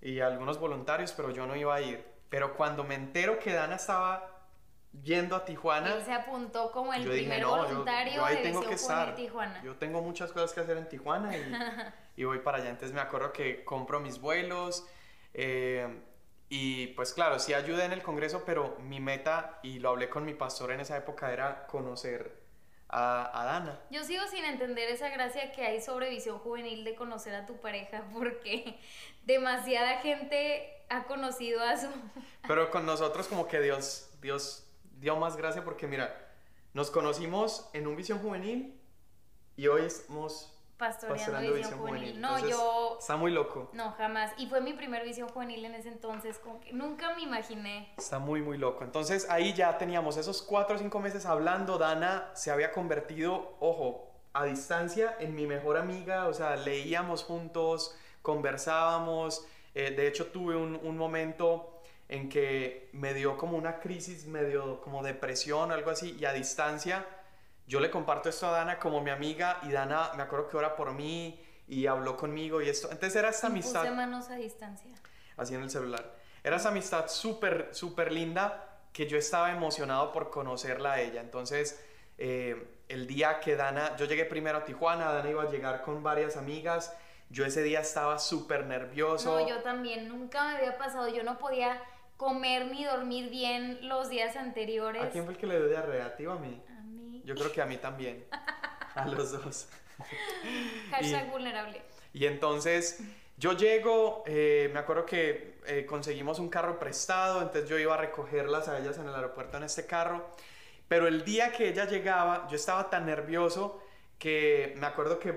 y 0.00 0.20
a 0.20 0.26
algunos 0.26 0.58
voluntarios, 0.58 1.12
pero 1.12 1.30
yo 1.30 1.46
no 1.46 1.56
iba 1.56 1.74
a 1.74 1.80
ir. 1.80 2.11
Pero 2.33 2.55
cuando 2.55 2.83
me 2.83 2.95
entero 2.95 3.39
que 3.39 3.53
Dana 3.53 3.76
estaba 3.76 4.26
yendo 5.03 5.37
a 5.37 5.45
Tijuana. 5.45 5.93
Él 5.93 6.03
se 6.03 6.14
apuntó 6.14 6.72
como 6.72 6.95
el 6.95 7.07
primer 7.07 7.45
voluntario 7.45 8.14
yo, 8.14 8.24
ahí 8.24 8.39
tengo 8.43 8.62
que 8.62 8.72
estar. 8.72 9.14
Tijuana. 9.14 9.62
Yo 9.62 9.76
tengo 9.76 10.01
muchas 10.01 10.33
cosas 10.33 10.55
que 10.55 10.61
hacer 10.61 10.78
en 10.78 10.89
Tijuana 10.89 11.30
y, 12.16 12.24
voy 12.24 12.39
para 12.39 12.57
allá. 12.57 12.70
Entonces 12.70 12.95
me 12.95 13.03
acuerdo 13.03 13.35
que 13.35 13.62
compro 13.66 14.01
mis 14.01 14.18
vuelos. 14.18 14.87
Eh, 15.35 15.87
y 16.49 16.87
pues 16.89 17.12
claro, 17.12 17.39
sí 17.39 17.53
ayudé 17.53 17.85
en 17.85 17.93
el 17.93 18.03
Congreso, 18.03 18.45
pero 18.47 18.78
mi 18.80 18.99
meta, 18.99 19.59
y 19.62 19.78
lo 19.78 19.91
hablé 19.91 20.09
con 20.09 20.24
mi 20.24 20.33
pastor 20.33 20.72
en 20.72 20.80
esa 20.80 20.97
época, 20.97 21.35
era 21.35 21.66
conocer 21.66 22.41
a, 22.93 23.40
a, 23.40 23.45
Dana. 23.45 23.80
Yo 23.90 24.05
sigo 24.05 24.26
sin 24.28 24.45
entender 24.45 24.88
esa 24.90 25.09
gracia 25.09 25.51
que 25.51 25.64
hay 25.64 25.80
sobre 25.80 26.11
visión 26.11 26.38
juvenil 26.38 26.84
de 26.84 26.95
conocer 26.95 27.34
a 27.34 27.47
tu 27.47 27.57
pareja, 27.57 28.05
porque 28.12 28.78
demasiada 29.24 29.99
gente 30.01 30.70
ha 30.88 31.05
conocido 31.05 31.62
a 31.62 31.76
su... 31.76 31.88
Pero 32.47 32.70
con 32.70 32.86
nosotros 32.86 33.26
como 33.26 33.49
que 33.49 33.61
Dios, 33.61 34.11
Dios 34.20 34.66
dio 35.01 35.16
más 35.16 35.36
gracia 35.36 35.64
porque 35.64 35.86
mira, 35.86 36.14
nos 36.74 36.90
conocimos 36.90 37.68
en 37.72 37.86
un 37.86 37.97
Visión 37.97 38.18
Juvenil 38.18 38.78
y 39.57 39.66
hoy 39.66 39.82
estamos 39.86 40.51
pastoreando, 40.83 41.55
Visión, 41.55 41.78
Juvenil. 41.78 42.20
No, 42.20 42.37
yo... 42.41 42.97
Está 42.99 43.16
muy 43.16 43.30
loco. 43.30 43.70
No, 43.72 43.93
jamás. 43.93 44.33
Y 44.37 44.49
fue 44.49 44.61
mi 44.61 44.72
primer 44.72 45.05
Visión 45.05 45.28
Juvenil 45.28 45.64
en 45.64 45.76
ese 45.76 45.91
entonces, 45.91 46.39
como 46.39 46.61
que 46.61 46.72
nunca 46.72 47.14
me 47.14 47.22
imaginé. 47.22 47.93
Está 47.97 48.18
muy, 48.18 48.43
muy 48.43 48.59
loco. 48.59 48.83
Entonces 48.83 49.30
ahí 49.30 49.55
ya 49.55 49.78
teníamos 49.78 50.16
esos 50.16 50.43
cuatro 50.43 50.74
o 50.74 50.78
cinco 50.80 50.99
meses 50.99 51.24
hablando. 51.24 51.78
Dana 51.78 52.30
se 52.35 52.51
había 52.51 52.72
convertido, 52.72 53.57
ojo, 53.61 54.11
a 54.33 54.45
distancia 54.45 55.16
en 55.20 55.37
mi 55.37 55.47
mejor 55.47 55.76
amiga. 55.76 56.26
O 56.26 56.35
sea, 56.35 56.57
leíamos 56.57 57.22
juntos, 57.22 57.97
conversábamos. 58.20 59.47
Eh, 59.76 59.93
de 59.93 60.09
hecho, 60.09 60.33
tuve 60.33 60.57
un, 60.57 60.80
un 60.83 60.97
momento 60.99 61.80
en 62.09 62.28
que 62.28 62.91
me 62.93 63.14
dio 63.14 63.39
como 63.39 63.57
una 63.57 63.78
crisis, 63.78 64.26
medio 64.26 64.80
como 64.80 65.05
depresión, 65.05 65.70
algo 65.70 65.91
así, 65.93 66.16
y 66.18 66.24
a 66.24 66.33
distancia 66.33 67.07
yo 67.66 67.80
le 67.80 67.90
comparto 67.90 68.28
esto 68.28 68.46
a 68.46 68.50
Dana 68.50 68.78
como 68.78 69.00
mi 69.00 69.10
amiga 69.10 69.60
y 69.62 69.70
Dana 69.70 70.10
me 70.16 70.22
acuerdo 70.22 70.48
que 70.48 70.56
ora 70.56 70.76
por 70.76 70.92
mí 70.92 71.40
y 71.68 71.86
habló 71.86 72.16
conmigo 72.16 72.60
y 72.60 72.68
esto. 72.68 72.88
Entonces 72.90 73.16
era 73.16 73.30
esta 73.30 73.46
amistad. 73.46 73.82
Puse 73.82 73.92
manos 73.92 74.28
a 74.30 74.36
distancia. 74.36 74.90
Así 75.36 75.54
en 75.54 75.62
el 75.62 75.70
celular. 75.70 76.14
Era 76.44 76.56
esa 76.56 76.68
amistad 76.68 77.08
súper, 77.08 77.68
súper 77.72 78.12
linda 78.12 78.80
que 78.92 79.06
yo 79.06 79.16
estaba 79.16 79.52
emocionado 79.52 80.12
por 80.12 80.30
conocerla 80.30 80.92
a 80.92 81.00
ella. 81.00 81.20
Entonces, 81.20 81.82
eh, 82.18 82.80
el 82.88 83.06
día 83.06 83.40
que 83.40 83.56
Dana, 83.56 83.96
yo 83.96 84.04
llegué 84.04 84.24
primero 84.24 84.58
a 84.58 84.64
Tijuana, 84.64 85.12
Dana 85.12 85.30
iba 85.30 85.42
a 85.44 85.50
llegar 85.50 85.82
con 85.82 86.02
varias 86.02 86.36
amigas. 86.36 86.94
Yo 87.30 87.46
ese 87.46 87.62
día 87.62 87.80
estaba 87.80 88.18
súper 88.18 88.66
nervioso. 88.66 89.38
No, 89.38 89.48
yo 89.48 89.62
también, 89.62 90.08
nunca 90.08 90.48
me 90.48 90.56
había 90.56 90.76
pasado. 90.76 91.08
Yo 91.08 91.22
no 91.22 91.38
podía 91.38 91.80
comer 92.18 92.66
ni 92.66 92.84
dormir 92.84 93.30
bien 93.30 93.88
los 93.88 94.10
días 94.10 94.36
anteriores. 94.36 95.02
¿A 95.02 95.08
quién 95.08 95.24
fue 95.24 95.32
el 95.32 95.40
que 95.40 95.46
le 95.46 95.56
dio 95.56 95.68
diarrea? 95.68 96.06
¿A 96.06 96.16
ti 96.16 96.26
o 96.26 96.32
a 96.32 96.38
mí? 96.38 96.62
Yo 97.24 97.34
creo 97.34 97.52
que 97.52 97.62
a 97.62 97.66
mí 97.66 97.76
también. 97.76 98.26
a 98.94 99.06
los 99.06 99.32
dos. 99.32 99.68
Hashtag 100.90 101.30
vulnerable. 101.30 101.82
Y 102.12 102.26
entonces 102.26 103.00
yo 103.36 103.52
llego, 103.54 104.22
eh, 104.26 104.70
me 104.72 104.80
acuerdo 104.80 105.06
que 105.06 105.58
eh, 105.66 105.86
conseguimos 105.86 106.38
un 106.38 106.48
carro 106.48 106.78
prestado, 106.78 107.40
entonces 107.40 107.68
yo 107.68 107.78
iba 107.78 107.94
a 107.94 107.96
recogerlas 107.96 108.68
a 108.68 108.78
ellas 108.78 108.98
en 108.98 109.08
el 109.08 109.14
aeropuerto 109.14 109.56
en 109.56 109.64
este 109.64 109.86
carro. 109.86 110.30
Pero 110.88 111.06
el 111.08 111.24
día 111.24 111.52
que 111.52 111.68
ella 111.68 111.86
llegaba, 111.86 112.46
yo 112.48 112.56
estaba 112.56 112.90
tan 112.90 113.06
nervioso 113.06 113.82
que 114.18 114.74
me 114.76 114.86
acuerdo 114.86 115.18
que 115.18 115.34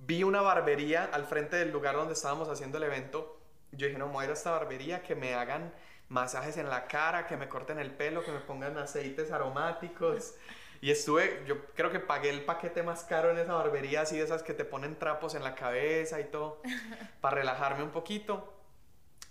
vi 0.00 0.22
una 0.22 0.40
barbería 0.40 1.04
al 1.12 1.26
frente 1.26 1.56
del 1.56 1.70
lugar 1.70 1.94
donde 1.94 2.14
estábamos 2.14 2.48
haciendo 2.48 2.78
el 2.78 2.84
evento. 2.84 3.38
Yo 3.72 3.86
dije, 3.86 3.98
no, 3.98 4.06
me 4.06 4.14
voy 4.14 4.22
a 4.22 4.24
ir 4.24 4.30
a 4.30 4.34
esta 4.34 4.50
barbería 4.52 5.02
que 5.02 5.14
me 5.14 5.34
hagan 5.34 5.74
masajes 6.08 6.56
en 6.56 6.70
la 6.70 6.86
cara, 6.86 7.26
que 7.26 7.36
me 7.36 7.48
corten 7.48 7.78
el 7.78 7.90
pelo, 7.90 8.24
que 8.24 8.32
me 8.32 8.40
pongan 8.40 8.78
aceites 8.78 9.30
aromáticos. 9.30 10.34
Y 10.80 10.90
estuve, 10.90 11.42
yo 11.46 11.66
creo 11.74 11.90
que 11.90 11.98
pagué 11.98 12.30
el 12.30 12.44
paquete 12.44 12.82
más 12.82 13.04
caro 13.04 13.30
en 13.30 13.38
esa 13.38 13.54
barbería, 13.54 14.02
así 14.02 14.16
de 14.16 14.24
esas 14.24 14.42
que 14.42 14.54
te 14.54 14.64
ponen 14.64 14.98
trapos 14.98 15.34
en 15.34 15.42
la 15.42 15.54
cabeza 15.54 16.20
y 16.20 16.24
todo, 16.24 16.62
para 17.20 17.36
relajarme 17.36 17.82
un 17.82 17.90
poquito. 17.90 18.54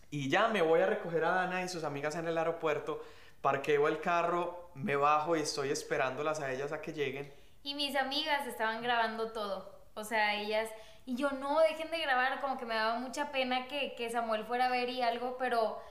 Y 0.10 0.30
ya 0.30 0.48
me 0.50 0.62
voy 0.62 0.82
a 0.82 0.86
recoger 0.86 1.24
a 1.24 1.32
Dana 1.32 1.64
y 1.64 1.70
sus 1.70 1.84
amigas 1.84 2.16
en 2.16 2.28
el 2.28 2.38
aeropuerto, 2.38 3.02
parqueo 3.42 3.88
el 3.88 4.02
carro, 4.02 4.72
me 4.76 4.96
bajo 4.96 5.36
y 5.36 5.42
estoy 5.42 5.70
esperándolas 5.70 6.40
a 6.42 6.52
ellas 6.52 6.72
a 6.72 6.82
que 6.82 6.94
lleguen. 6.94 7.34
Y 7.64 7.76
mis 7.76 7.96
amigas 7.96 8.46
estaban 8.48 8.82
grabando 8.82 9.32
todo, 9.32 9.80
o 9.94 10.04
sea, 10.04 10.36
ellas... 10.36 10.70
Y 11.06 11.16
yo 11.16 11.32
no, 11.32 11.62
dejen 11.62 11.90
de 11.90 12.00
grabar, 12.00 12.42
como 12.42 12.58
que 12.58 12.66
me 12.66 12.76
daba 12.76 13.00
mucha 13.00 13.32
pena 13.32 13.70
que, 13.70 13.96
que 13.96 14.10
Samuel 14.10 14.44
fuera 14.44 14.66
a 14.66 14.70
ver 14.70 14.90
y 14.90 15.02
algo, 15.02 15.38
pero 15.38 15.82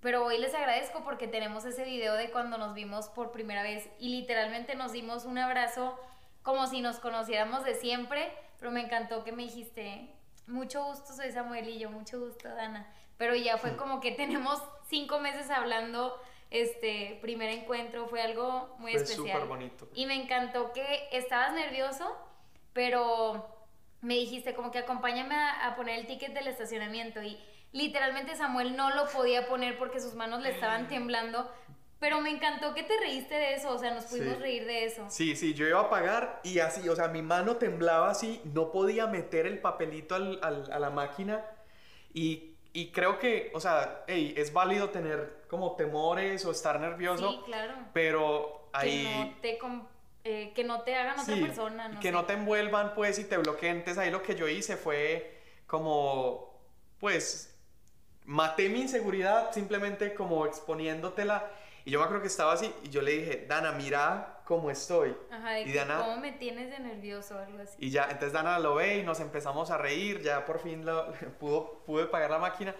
pero 0.00 0.24
hoy 0.24 0.38
les 0.38 0.54
agradezco 0.54 1.02
porque 1.04 1.26
tenemos 1.26 1.64
ese 1.64 1.84
video 1.84 2.14
de 2.14 2.30
cuando 2.30 2.58
nos 2.58 2.74
vimos 2.74 3.08
por 3.08 3.32
primera 3.32 3.62
vez 3.62 3.88
y 3.98 4.10
literalmente 4.10 4.74
nos 4.74 4.92
dimos 4.92 5.24
un 5.24 5.38
abrazo 5.38 5.98
como 6.42 6.66
si 6.66 6.80
nos 6.80 6.98
conociéramos 6.98 7.64
de 7.64 7.74
siempre, 7.74 8.32
pero 8.58 8.70
me 8.70 8.80
encantó 8.80 9.24
que 9.24 9.32
me 9.32 9.42
dijiste, 9.42 10.08
mucho 10.46 10.84
gusto, 10.84 11.12
soy 11.12 11.32
Samuel 11.32 11.68
y 11.68 11.78
yo, 11.78 11.90
mucho 11.90 12.20
gusto, 12.20 12.48
Dana. 12.48 12.86
Pero 13.16 13.34
ya 13.34 13.58
fue 13.58 13.76
como 13.76 14.00
que 14.00 14.12
tenemos 14.12 14.62
cinco 14.88 15.18
meses 15.18 15.50
hablando, 15.50 16.20
este 16.50 17.18
primer 17.20 17.50
encuentro, 17.50 18.06
fue 18.06 18.22
algo 18.22 18.76
muy 18.78 18.92
especial. 18.92 19.26
Súper 19.26 19.46
bonito. 19.46 19.88
Y 19.94 20.06
me 20.06 20.14
encantó 20.14 20.72
que 20.72 21.08
estabas 21.10 21.52
nervioso, 21.54 22.16
pero 22.72 23.48
me 24.00 24.14
dijiste 24.14 24.54
como 24.54 24.70
que 24.70 24.78
acompáñame 24.78 25.34
a 25.34 25.74
poner 25.74 25.98
el 25.98 26.06
ticket 26.06 26.32
del 26.32 26.46
estacionamiento 26.46 27.22
y 27.22 27.40
Literalmente 27.76 28.34
Samuel 28.36 28.76
no 28.76 28.90
lo 28.94 29.06
podía 29.08 29.46
poner 29.46 29.78
porque 29.78 30.00
sus 30.00 30.14
manos 30.14 30.42
le 30.42 30.50
estaban 30.50 30.88
temblando. 30.88 31.50
Pero 31.98 32.20
me 32.20 32.30
encantó 32.30 32.74
que 32.74 32.82
te 32.82 32.94
reíste 32.98 33.34
de 33.34 33.54
eso, 33.54 33.70
o 33.70 33.78
sea, 33.78 33.94
nos 33.94 34.04
pudimos 34.04 34.38
reír 34.38 34.66
de 34.66 34.84
eso. 34.84 35.06
Sí, 35.08 35.34
sí, 35.34 35.54
yo 35.54 35.66
iba 35.66 35.80
a 35.80 35.88
pagar 35.88 36.40
y 36.44 36.58
así, 36.58 36.86
o 36.90 36.94
sea, 36.94 37.08
mi 37.08 37.22
mano 37.22 37.56
temblaba 37.56 38.10
así, 38.10 38.40
no 38.44 38.70
podía 38.70 39.06
meter 39.06 39.46
el 39.46 39.58
papelito 39.60 40.14
al, 40.14 40.38
a 40.42 40.78
la 40.78 40.90
máquina 40.90 41.42
y, 42.12 42.54
y 42.74 42.90
creo 42.92 43.18
que, 43.18 43.50
o 43.54 43.60
sea, 43.60 44.04
hey, 44.08 44.34
es 44.36 44.52
válido 44.52 44.90
tener 44.90 45.44
como 45.48 45.74
temores 45.76 46.44
o 46.44 46.50
estar 46.50 46.78
nervioso, 46.80 47.30
Sí, 47.30 47.40
claro. 47.46 47.74
pero 47.94 48.68
ahí... 48.74 49.06
Que 49.40 49.58
no 49.58 49.70
te, 49.72 49.86
eh, 50.24 50.52
que 50.54 50.64
no 50.64 50.82
te 50.82 50.94
hagan 50.96 51.18
otra 51.18 51.36
persona, 51.36 51.88
no 51.88 52.00
que 52.00 52.08
sé. 52.08 52.12
no 52.12 52.24
te 52.26 52.34
envuelvan 52.34 52.94
pues 52.94 53.18
y 53.18 53.24
te 53.24 53.38
bloqueen. 53.38 53.78
Entonces 53.78 54.02
ahí 54.02 54.10
lo 54.10 54.22
que 54.22 54.34
yo 54.34 54.48
hice 54.48 54.76
fue 54.76 55.40
como, 55.66 56.60
pues, 57.00 57.55
maté 58.26 58.68
mi 58.68 58.82
inseguridad 58.82 59.52
simplemente 59.52 60.14
como 60.14 60.46
exponiéndotela. 60.46 61.50
Y 61.84 61.90
yo 61.92 62.00
me 62.00 62.04
acuerdo 62.04 62.22
que 62.22 62.28
estaba 62.28 62.52
así 62.52 62.72
y 62.82 62.88
yo 62.90 63.00
le 63.00 63.12
dije, 63.12 63.46
Dana, 63.48 63.72
mira 63.72 64.40
cómo 64.44 64.70
estoy. 64.70 65.16
Ajá, 65.30 65.60
y 65.60 65.72
Dana- 65.72 65.98
cómo 66.00 66.16
me 66.16 66.32
tienes 66.32 66.68
de 66.70 66.80
nervioso 66.80 67.36
o 67.36 67.38
algo 67.38 67.62
así. 67.62 67.76
Y 67.78 67.90
ya, 67.90 68.04
entonces 68.04 68.32
Dana 68.32 68.58
lo 68.58 68.74
ve 68.74 68.98
y 68.98 69.02
nos 69.04 69.20
empezamos 69.20 69.70
a 69.70 69.78
reír, 69.78 70.20
ya 70.20 70.44
por 70.44 70.58
fin 70.58 70.84
lo, 70.84 71.12
pudo, 71.38 71.84
pude 71.86 72.06
pagar 72.06 72.30
la 72.30 72.38
máquina. 72.38 72.74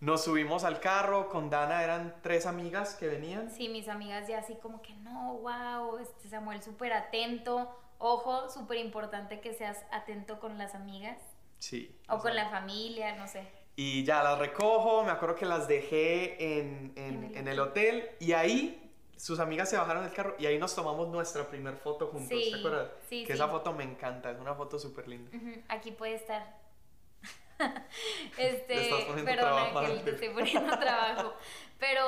Nos 0.00 0.22
subimos 0.24 0.62
al 0.64 0.78
carro, 0.80 1.28
con 1.28 1.50
Dana 1.50 1.82
eran 1.82 2.16
tres 2.22 2.46
amigas 2.46 2.94
que 2.94 3.08
venían. 3.08 3.50
Sí, 3.50 3.68
mis 3.68 3.88
amigas 3.88 4.28
ya 4.28 4.38
así 4.38 4.54
como 4.56 4.80
que 4.82 4.94
no, 4.94 5.34
wow, 5.38 5.98
este 5.98 6.28
Samuel 6.28 6.62
súper 6.62 6.92
atento. 6.92 7.76
Ojo, 7.98 8.48
súper 8.48 8.78
importante 8.78 9.40
que 9.40 9.54
seas 9.54 9.84
atento 9.90 10.38
con 10.38 10.56
las 10.56 10.76
amigas 10.76 11.18
Sí. 11.58 11.96
o 12.08 12.18
con 12.18 12.34
la 12.36 12.48
familia, 12.48 13.16
no 13.16 13.26
sé. 13.26 13.42
Y 13.80 14.02
ya 14.02 14.24
las 14.24 14.40
recojo, 14.40 15.04
me 15.04 15.12
acuerdo 15.12 15.36
que 15.36 15.46
las 15.46 15.68
dejé 15.68 16.58
en, 16.58 16.92
en- 16.96 17.14
En 17.14 17.24
el 17.30 17.36
en 17.36 17.48
el 17.48 17.60
hotel 17.60 18.10
y 18.18 18.32
ahí 18.32 18.90
sus 19.16 19.38
amigas 19.38 19.70
se 19.70 19.76
bajaron 19.76 20.02
del 20.02 20.12
carro 20.12 20.34
y 20.36 20.46
ahí 20.46 20.58
nos 20.58 20.74
tomamos 20.74 21.06
nuestra 21.10 21.44
primer 21.46 21.76
foto 21.76 22.08
juntos, 22.08 22.28
Sí, 22.42 22.50
¿te 22.50 22.58
acuerdas? 22.58 22.88
sí, 23.08 23.20
que 23.22 23.26
sí. 23.28 23.32
esa 23.34 23.46
foto 23.46 23.72
me 23.72 23.84
encanta, 23.84 24.32
es 24.32 24.38
una 24.40 24.54
foto 24.56 24.80
súper 24.80 25.06
linda. 25.06 25.30
Aquí 25.68 25.92
puede 25.92 26.14
estar. 26.16 26.58
este, 28.36 28.74
Le 28.74 28.82
estás 28.82 29.00
poniendo 29.04 29.24
perdón, 29.30 29.36
trabajo 29.54 29.78
a 29.78 29.80
Ángel, 29.82 29.98
Ángel. 29.98 30.04
te 30.04 30.10
estoy 30.10 30.28
poniendo 30.34 30.78
trabajo. 30.78 31.34
Pero 31.78 32.04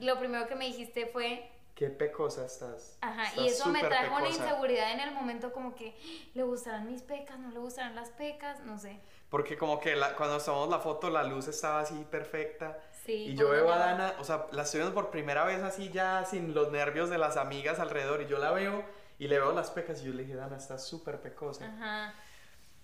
lo 0.00 0.18
primero 0.18 0.46
que 0.48 0.54
me 0.54 0.64
dijiste 0.66 1.04
fue, 1.06 1.50
Qué 1.74 1.88
pecosa 1.90 2.46
estás. 2.46 2.98
ajá, 3.00 3.24
Estás 3.24 3.44
y 3.44 3.48
eso 3.48 3.68
me 3.68 3.80
trajo 3.80 4.16
una 4.16 4.28
inseguridad 4.28 4.92
en 4.92 5.00
el 5.00 5.12
momento 5.12 5.52
como 5.52 5.74
que, 5.74 5.96
¿le 6.34 6.42
gustarán 6.44 6.86
mis 6.86 7.02
pecas? 7.02 7.38
¿No 7.40 7.50
le 7.50 7.58
gustarán 7.58 7.96
las 7.96 8.10
pecas? 8.10 8.60
No 8.60 8.78
sé. 8.78 9.00
Porque 9.28 9.58
como 9.58 9.80
que 9.80 9.96
la- 9.96 10.14
cuando 10.14 10.38
tomamos 10.38 10.68
la 10.68 10.78
foto 10.78 11.10
la 11.10 11.24
luz 11.24 11.48
estaba 11.48 11.80
así 11.80 12.06
perfecta. 12.08 12.78
Sí. 13.04 13.12
Y 13.30 13.34
yo 13.34 13.50
veo 13.50 13.72
a. 13.72 13.78
Dana, 13.78 14.14
o 14.20 14.24
sea, 14.24 14.46
la 14.52 14.62
estoy 14.62 14.80
viendo 14.80 14.94
por 14.94 15.10
primera 15.10 15.44
vez 15.44 15.62
así 15.62 15.90
ya 15.90 16.24
sin 16.24 16.54
los 16.54 16.70
nervios 16.70 17.10
de 17.10 17.18
las 17.18 17.36
amigas 17.36 17.80
alrededor 17.80 18.22
y 18.22 18.26
yo 18.26 18.38
la 18.38 18.52
veo 18.52 18.84
y 19.18 19.26
le 19.26 19.38
veo 19.40 19.52
las 19.52 19.70
pecas 19.72 20.00
y 20.02 20.04
yo 20.04 20.12
le 20.12 20.22
dije, 20.22 20.36
Dana, 20.36 20.56
estás 20.56 20.86
súper 20.86 21.20
pecosa. 21.20 21.66
Ajá, 21.66 22.14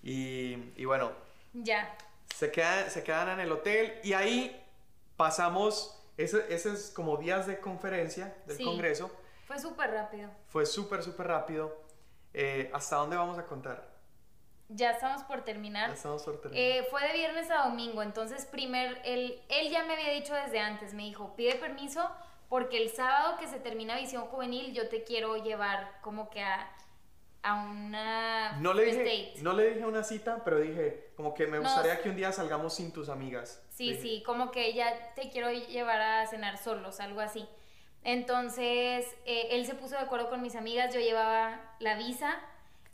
Y, 0.02 0.72
y 0.76 0.84
bueno, 0.84 1.12
ya. 1.52 1.96
se 2.34 2.50
se 2.90 3.02
quedan 3.04 3.28
en 3.28 3.40
el 3.40 3.52
hotel 3.52 4.00
y 4.02 4.14
ahí 4.14 4.60
pasamos, 5.16 5.99
ese- 6.24 6.46
esos 6.54 6.90
como 6.90 7.16
días 7.16 7.46
de 7.46 7.58
conferencia 7.60 8.34
del 8.46 8.56
Sí. 8.56 8.64
Congreso, 8.64 9.10
Fue 9.46 9.58
súper 9.58 9.90
rápido. 9.90 10.30
fue 10.48 10.66
súper, 10.66 11.02
súper 11.02 11.26
rápido. 11.28 11.76
Eh, 12.32 12.70
¿Hasta 12.72 12.96
dónde 12.96 13.16
vamos 13.16 13.38
a 13.38 13.44
contar? 13.46 13.88
Ya 14.68 14.92
estamos 14.92 15.24
por 15.24 15.38
Ya 15.38 15.44
terminar. 15.44 15.90
estamos 15.90 16.22
por 16.22 16.40
terminar. 16.40 16.64
Eh, 16.64 16.86
fue 16.90 17.02
de 17.06 17.12
viernes 17.14 17.50
a 17.50 17.64
domingo, 17.68 18.02
entonces 18.02 18.46
primer, 18.46 19.00
él, 19.04 19.42
él 19.48 19.68
ya 19.70 19.82
me 19.84 19.94
había 19.94 20.10
dicho 20.12 20.32
desde 20.34 20.60
antes, 20.60 20.94
me 20.94 21.02
dijo, 21.02 21.34
pide 21.34 21.56
permiso 21.56 22.08
porque 22.48 22.80
el 22.80 22.90
sábado 22.90 23.36
que 23.38 23.48
se 23.48 23.58
termina 23.58 23.96
Visión 23.96 24.26
Juvenil 24.26 24.72
yo 24.72 24.88
te 24.88 25.02
quiero 25.02 25.36
llevar 25.36 25.98
como 26.02 26.30
que 26.30 26.42
a, 26.42 26.70
a 27.42 27.54
una 27.64 28.52
no, 28.60 28.72
le 28.74 28.84
dije, 28.84 28.98
date. 28.98 29.34
no 29.42 29.52
le 29.54 29.70
dije 29.74 29.84
una 29.86 30.04
cita, 30.04 30.42
pero 30.44 30.58
dije, 30.60 31.10
como 31.16 31.34
que 31.34 31.46
me 31.48 31.58
gustaría 31.58 32.00
que 32.00 32.08
un 32.10 32.16
día 32.16 32.30
salgamos 32.30 32.74
sin 32.74 32.92
tus 32.92 33.08
amigas. 33.08 33.60
Sí, 33.80 33.94
sí, 33.94 34.22
como 34.24 34.50
que 34.50 34.72
ya 34.74 35.14
te 35.14 35.30
quiero 35.30 35.50
llevar 35.50 36.00
a 36.00 36.26
cenar 36.26 36.58
solos, 36.58 37.00
algo 37.00 37.20
así. 37.20 37.46
Entonces, 38.02 39.06
eh, 39.24 39.48
él 39.52 39.66
se 39.66 39.74
puso 39.74 39.94
de 39.94 40.02
acuerdo 40.02 40.28
con 40.28 40.42
mis 40.42 40.54
amigas, 40.54 40.92
yo 40.94 41.00
llevaba 41.00 41.60
la 41.78 41.94
visa, 41.96 42.38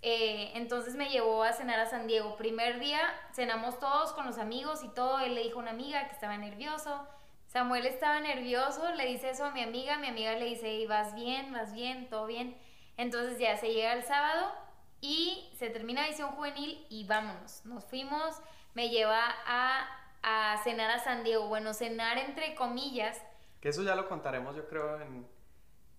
eh, 0.03 0.53
entonces 0.55 0.95
me 0.95 1.09
llevó 1.09 1.43
a 1.43 1.53
cenar 1.53 1.81
a 1.81 1.87
San 1.87 2.07
Diego. 2.07 2.37
Primer 2.37 2.79
día 2.79 3.01
cenamos 3.33 3.79
todos 3.81 4.13
con 4.13 4.27
los 4.27 4.39
amigos 4.39 4.85
y 4.85 4.89
todo, 4.89 5.19
él 5.21 5.35
le 5.35 5.43
dijo 5.43 5.59
a 5.59 5.63
una 5.63 5.73
amiga 5.73 6.07
que 6.07 6.15
estaba 6.15 6.37
nervioso. 6.37 7.07
Samuel 7.49 7.87
estaba 7.87 8.21
nervioso, 8.21 8.93
le 8.95 9.07
dice 9.07 9.31
eso 9.31 9.45
a 9.45 9.51
mi 9.51 9.63
amiga, 9.63 9.99
mi 9.99 10.09
amiga 10.09 10.33
le 10.35 10.45
dice, 10.45 10.69
"Ey, 10.69 10.87
vas 10.87 11.15
bien, 11.15 11.53
vas 11.53 11.73
bien, 11.73 12.09
todo 12.09 12.27
bien. 12.27 12.57
Entonces 12.97 13.39
ya 13.39 13.57
se 13.57 13.73
llega 13.73 13.93
el 13.93 14.03
sábado 14.05 14.53
y 15.01 15.51
se 15.59 15.71
termina 15.71 16.07
visión 16.07 16.31
juvenil 16.33 16.85
y 16.91 17.05
vámonos. 17.05 17.65
Nos 17.65 17.85
fuimos, 17.85 18.41
me 18.75 18.89
lleva 18.91 19.23
a, 19.47 19.89
a 20.29 20.59
cenar 20.65 20.91
a 20.91 20.99
San 20.99 21.23
Diego. 21.23 21.47
Bueno, 21.47 21.73
cenar 21.73 22.19
entre 22.19 22.55
comillas, 22.57 23.23
Que 23.61 23.69
eso 23.71 23.83
ya 23.85 23.95
lo 23.95 24.09
contaremos, 24.09 24.57
yo 24.57 24.69
creo, 24.69 25.01
en, 25.01 25.25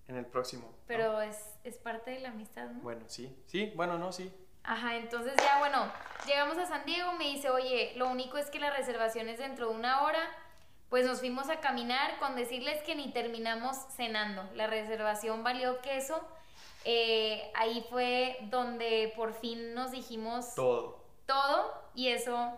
en 0.07 0.15
el 0.17 0.25
próximo. 0.25 0.67
¿no? 0.67 0.78
pero 0.86 1.21
es, 1.21 1.55
es 1.63 1.78
parte 1.78 2.11
de 2.11 2.19
la 2.19 2.30
amistad, 2.30 2.65
¿no? 2.69 2.82
Bueno, 2.82 3.05
sí. 3.07 3.36
Sí, 3.47 3.71
bueno, 3.75 3.97
no, 3.97 4.11
sí. 4.11 4.32
Ajá, 4.63 4.97
entonces 4.97 5.34
ya 5.38 5.59
bueno, 5.59 5.89
llegamos 6.25 6.57
a 6.57 6.65
San 6.65 6.84
Diego, 6.86 7.13
me 7.13 7.23
dice, 7.25 7.49
oye, 7.49 7.93
lo 7.95 8.09
único 8.09 8.38
es 8.38 8.49
que 8.49 8.59
la 8.59 8.69
reservación 8.69 9.30
es 9.30 9.39
dentro 9.39 9.69
de 9.69 9.75
una 9.75 10.03
hora. 10.03 10.19
Pues 10.89 11.05
nos 11.05 11.19
fuimos 11.19 11.49
a 11.49 11.61
caminar 11.61 12.17
con 12.19 12.36
decirles 12.36 12.82
que 12.84 12.95
ni 12.95 13.11
terminamos 13.13 13.78
cenando. 13.95 14.43
La 14.55 14.67
reservación 14.67 15.41
valió 15.43 15.80
queso. 15.82 16.21
Eh, 16.84 17.49
ahí 17.55 17.86
fue 17.89 18.38
donde 18.49 19.13
por 19.15 19.34
fin 19.34 19.73
nos 19.73 19.91
dijimos 19.91 20.53
Todo. 20.55 21.01
todo 21.25 21.73
y 21.95 22.09
eso 22.09 22.57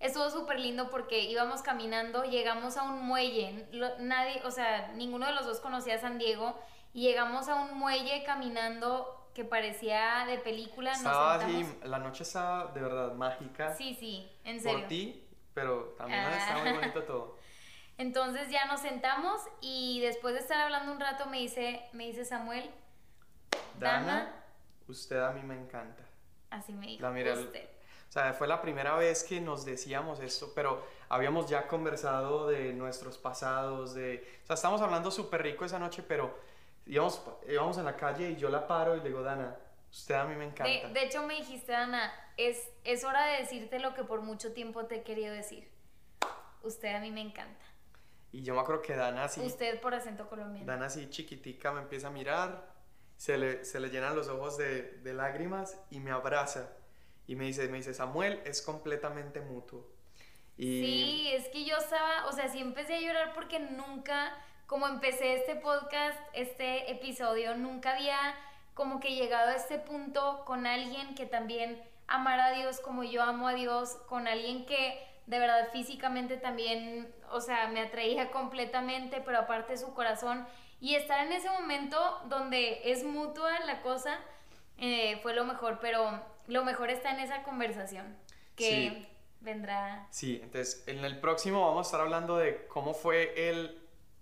estuvo 0.00 0.28
súper 0.30 0.60
lindo 0.60 0.90
porque 0.90 1.20
íbamos 1.24 1.62
caminando, 1.62 2.24
llegamos 2.24 2.76
a 2.76 2.84
un 2.84 3.04
muelle, 3.04 3.66
lo- 3.72 3.98
nadie, 3.98 4.40
o 4.44 4.50
sea, 4.50 4.88
ninguno 4.94 5.26
de 5.26 5.32
los 5.32 5.46
dos 5.46 5.60
conocía 5.60 5.98
San 5.98 6.18
Diego 6.18 6.58
y 6.92 7.02
llegamos 7.02 7.48
a 7.48 7.56
un 7.56 7.76
muelle 7.78 8.22
caminando 8.24 9.14
que 9.34 9.44
parecía 9.44 10.24
de 10.26 10.38
película, 10.38 10.90
nos 10.90 10.98
Estaba 11.00 11.34
así, 11.36 11.78
la 11.84 11.98
noche 11.98 12.22
estaba 12.24 12.72
de 12.72 12.80
verdad 12.80 13.12
mágica. 13.14 13.74
Sí, 13.74 13.94
sí, 13.98 14.28
en 14.44 14.60
serio. 14.60 14.80
Por 14.80 14.88
ti, 14.88 15.24
pero 15.54 15.94
también 15.98 16.20
Ah. 16.24 16.36
estaba 16.36 16.64
muy 16.64 16.72
bonito 16.72 17.02
todo. 17.04 17.36
Entonces 17.98 18.48
ya 18.50 18.64
nos 18.66 18.80
sentamos 18.80 19.40
y 19.60 20.00
después 20.00 20.34
de 20.34 20.40
estar 20.40 20.60
hablando 20.60 20.92
un 20.92 21.00
rato 21.00 21.26
me 21.26 21.38
dice, 21.38 21.84
me 21.92 22.06
dice 22.06 22.24
Samuel, 22.24 22.70
Dana, 23.78 24.06
Dana. 24.06 24.34
usted 24.88 25.20
a 25.20 25.32
mí 25.32 25.42
me 25.42 25.54
encanta. 25.54 26.02
así 26.50 26.72
me 26.72 26.86
dijo, 26.86 27.02
La 27.02 27.10
miré 27.10 27.32
usted. 27.32 27.68
Sea, 28.18 28.32
fue 28.32 28.48
la 28.48 28.60
primera 28.60 28.96
vez 28.96 29.22
que 29.22 29.40
nos 29.40 29.64
decíamos 29.64 30.18
esto, 30.18 30.50
pero 30.52 30.84
habíamos 31.08 31.48
ya 31.48 31.68
conversado 31.68 32.48
de 32.48 32.72
nuestros 32.72 33.16
pasados, 33.16 33.94
de... 33.94 34.26
O 34.42 34.46
sea, 34.46 34.54
estamos 34.54 34.80
hablando 34.80 35.10
súper 35.12 35.42
rico 35.42 35.64
esa 35.64 35.78
noche, 35.78 36.02
pero 36.02 36.36
íbamos, 36.84 37.22
íbamos 37.48 37.78
en 37.78 37.84
la 37.84 37.96
calle 37.96 38.30
y 38.30 38.36
yo 38.36 38.48
la 38.48 38.66
paro 38.66 38.96
y 38.96 38.98
le 38.98 39.08
digo, 39.08 39.22
Dana, 39.22 39.56
usted 39.88 40.16
a 40.16 40.24
mí 40.24 40.34
me 40.34 40.46
encanta. 40.46 40.64
De, 40.64 40.92
de 40.92 41.04
hecho 41.04 41.22
me 41.22 41.34
dijiste, 41.34 41.72
Ana, 41.74 42.12
es, 42.36 42.68
es 42.82 43.04
hora 43.04 43.24
de 43.26 43.38
decirte 43.42 43.78
lo 43.78 43.94
que 43.94 44.02
por 44.02 44.20
mucho 44.22 44.52
tiempo 44.52 44.86
te 44.86 44.96
he 44.96 45.02
querido 45.04 45.32
decir. 45.32 45.70
Usted 46.64 46.96
a 46.96 46.98
mí 46.98 47.12
me 47.12 47.20
encanta. 47.20 47.64
Y 48.32 48.42
yo 48.42 48.54
me 48.54 48.60
acuerdo 48.60 48.82
que 48.82 48.96
Dana 48.96 49.24
así, 49.24 49.40
Usted 49.40 49.80
por 49.80 49.94
acento 49.94 50.28
colombiano. 50.28 50.66
Dana 50.66 50.86
así 50.86 51.08
chiquitica 51.08 51.70
me 51.70 51.82
empieza 51.82 52.08
a 52.08 52.10
mirar, 52.10 52.74
se 53.16 53.38
le, 53.38 53.64
se 53.64 53.78
le 53.78 53.90
llenan 53.90 54.16
los 54.16 54.26
ojos 54.26 54.58
de, 54.58 54.98
de 55.02 55.14
lágrimas 55.14 55.80
y 55.90 56.00
me 56.00 56.10
abraza. 56.10 56.68
Y 57.28 57.36
me 57.36 57.44
dice, 57.44 57.68
me 57.68 57.76
dice, 57.76 57.92
Samuel, 57.92 58.40
es 58.46 58.62
completamente 58.62 59.42
mutuo. 59.42 59.86
Y 60.56 60.80
Sí, 60.80 61.30
es 61.34 61.48
que 61.50 61.64
yo 61.64 61.76
estaba, 61.76 62.26
o 62.26 62.32
sea, 62.32 62.48
sí 62.48 62.58
empecé 62.58 62.96
a 62.96 63.00
llorar 63.00 63.32
porque 63.34 63.60
nunca, 63.60 64.34
como 64.66 64.88
empecé 64.88 65.34
este 65.34 65.54
podcast, 65.54 66.18
este 66.32 66.90
episodio, 66.90 67.54
nunca 67.54 67.94
había 67.94 68.34
como 68.72 68.98
que 68.98 69.14
llegado 69.14 69.50
a 69.50 69.56
este 69.56 69.78
punto 69.78 70.42
con 70.46 70.66
alguien 70.66 71.14
que 71.14 71.26
también 71.26 71.82
amara 72.06 72.46
a 72.46 72.52
Dios 72.52 72.80
como 72.80 73.04
yo 73.04 73.22
amo 73.22 73.46
a 73.46 73.54
Dios, 73.54 73.98
con 74.08 74.26
alguien 74.26 74.64
que 74.64 74.98
de 75.26 75.38
verdad 75.38 75.68
físicamente 75.70 76.38
también, 76.38 77.14
o 77.30 77.42
sea, 77.42 77.68
me 77.68 77.80
atraía 77.80 78.30
completamente, 78.30 79.20
pero 79.20 79.40
aparte 79.40 79.76
su 79.76 79.92
corazón. 79.92 80.46
Y 80.80 80.94
estar 80.94 81.26
en 81.26 81.32
ese 81.32 81.50
momento 81.50 82.22
donde 82.30 82.90
es 82.90 83.04
mutua 83.04 83.60
la 83.66 83.82
cosa, 83.82 84.18
eh, 84.78 85.18
fue 85.22 85.34
lo 85.34 85.44
mejor, 85.44 85.78
pero 85.80 86.22
lo 86.48 86.64
mejor 86.64 86.90
está 86.90 87.12
en 87.12 87.20
esa 87.20 87.44
conversación 87.44 88.16
que 88.56 88.64
Sí. 88.90 89.08
vendrá. 89.40 90.06
Sí, 90.10 90.40
entonces 90.42 90.82
en 90.88 91.04
el 91.04 91.20
próximo 91.20 91.64
vamos 91.66 91.86
a 91.86 91.88
estar 91.88 92.00
hablando 92.00 92.36
de 92.36 92.66
cómo 92.66 92.92
fue 92.94 93.48
el 93.48 93.80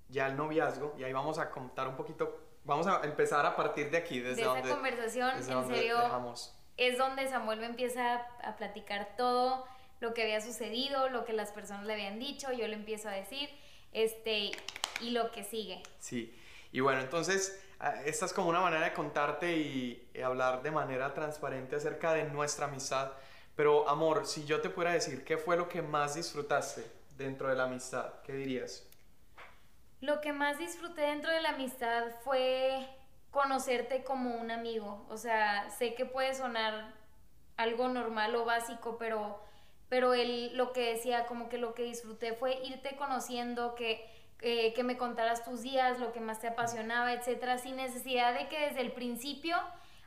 ya 0.09 0.27
el 0.27 0.37
noviazgo 0.37 0.95
y 0.99 1.05
ahí 1.05 1.13
vamos 1.13 1.39
a 1.39 1.51
contar 1.51 1.89
un 1.89 1.97
poquito, 1.97 2.39
vamos 2.65 2.87
a 2.87 3.01
empezar 3.05 3.45
a 3.47 3.57
partir 3.57 3.91
de 3.91 3.97
aquí, 3.97 4.21
desde 4.21 4.37
de 4.37 4.43
esa 4.43 4.51
donde, 4.51 4.69
conversación, 4.71 5.37
desde 5.37 5.53
en 5.53 5.59
donde 5.59 5.77
serio, 5.77 5.99
dejamos. 5.99 6.55
es 6.77 6.99
donde 6.99 7.27
Samuel 7.29 7.59
me 7.61 7.67
empieza 7.67 8.15
a, 8.15 8.19
a 8.51 8.57
platicar 8.57 9.15
todo 9.17 9.65
lo 10.01 10.13
que 10.15 10.23
había 10.23 10.41
sucedido, 10.43 11.09
lo 11.09 11.25
que 11.25 11.33
las 11.33 11.51
personas 11.53 11.87
le 11.87 11.95
habían 11.95 12.19
dicho, 12.19 12.53
yo 12.53 12.69
le 12.69 12.75
empiezo 12.75 13.09
a 13.09 13.13
decir, 13.13 13.49
este, 13.93 14.51
y 15.01 15.11
lo 15.11 15.31
que 15.33 15.43
sigue. 15.43 15.83
Sí, 15.99 16.33
y 16.71 16.81
bueno, 16.81 17.01
entonces 17.01 17.61
ah, 17.81 17.95
esta 18.05 18.27
es 18.27 18.33
como 18.35 18.51
una 18.51 18.61
manera 18.61 18.85
de 18.85 18.93
contarte 18.93 19.57
y, 19.57 20.06
y 20.17 20.23
hablar 20.23 20.63
de 20.63 20.71
manera 20.71 21.13
transparente 21.15 21.77
acerca 21.77 22.15
de 22.15 22.25
nuestra 22.25 22.67
amistad. 22.67 23.13
Pero 23.55 23.89
amor, 23.89 24.27
si 24.27 24.45
yo 24.45 24.61
te 24.61 24.71
pudiera 24.71 24.95
decir 24.95 25.25
qué 25.25 25.37
fue 25.37 25.57
lo 25.57 25.69
que 25.69 25.83
más 25.83 26.15
disfrutaste 26.15 26.85
dentro 27.17 27.49
de 27.49 27.57
la 27.57 27.65
amistad? 27.65 28.13
¿Qué 28.25 28.33
dirías? 28.33 28.87
Lo 30.01 30.21
que 30.21 30.33
más 30.33 30.59
disfruté 30.59 31.03
dentro 31.03 31.31
de 31.31 31.41
la 31.41 31.51
amistad 31.51 32.05
fue 32.23 32.87
conocerte 33.31 34.05
como 34.05 34.37
un 34.37 34.51
amigo. 34.51 35.07
O 35.09 35.17
sea, 35.17 35.71
sé 35.71 35.95
que 35.95 36.05
puede 36.05 36.35
sonar 36.35 36.93
algo 37.57 37.89
normal 37.89 38.35
o 38.37 38.45
básico, 38.45 38.99
pero, 38.99 39.43
pero 39.89 40.15
él 40.15 40.57
lo 40.57 40.73
que 40.73 40.93
decía, 40.93 41.27
como 41.27 41.49
que 41.49 41.59
lo 41.59 41.75
que 41.75 41.85
disfruté 41.85 42.35
fue 42.35 42.61
irte 42.65 42.97
conociendo, 42.97 43.75
que, 43.75 44.07
que 44.39 44.83
me 44.85 44.99
contaras 44.99 45.45
tus 45.45 45.63
días, 45.63 45.99
lo 45.99 46.13
que 46.13 46.21
más 46.21 46.41
te 46.41 46.49
apasionaba, 46.49 47.15
etcétera, 47.15 47.57
sin 47.57 47.77
necesidad 47.77 48.39
de 48.39 48.49
que 48.49 48.69
desde 48.69 48.83
el 48.83 48.93
principio 48.93 49.57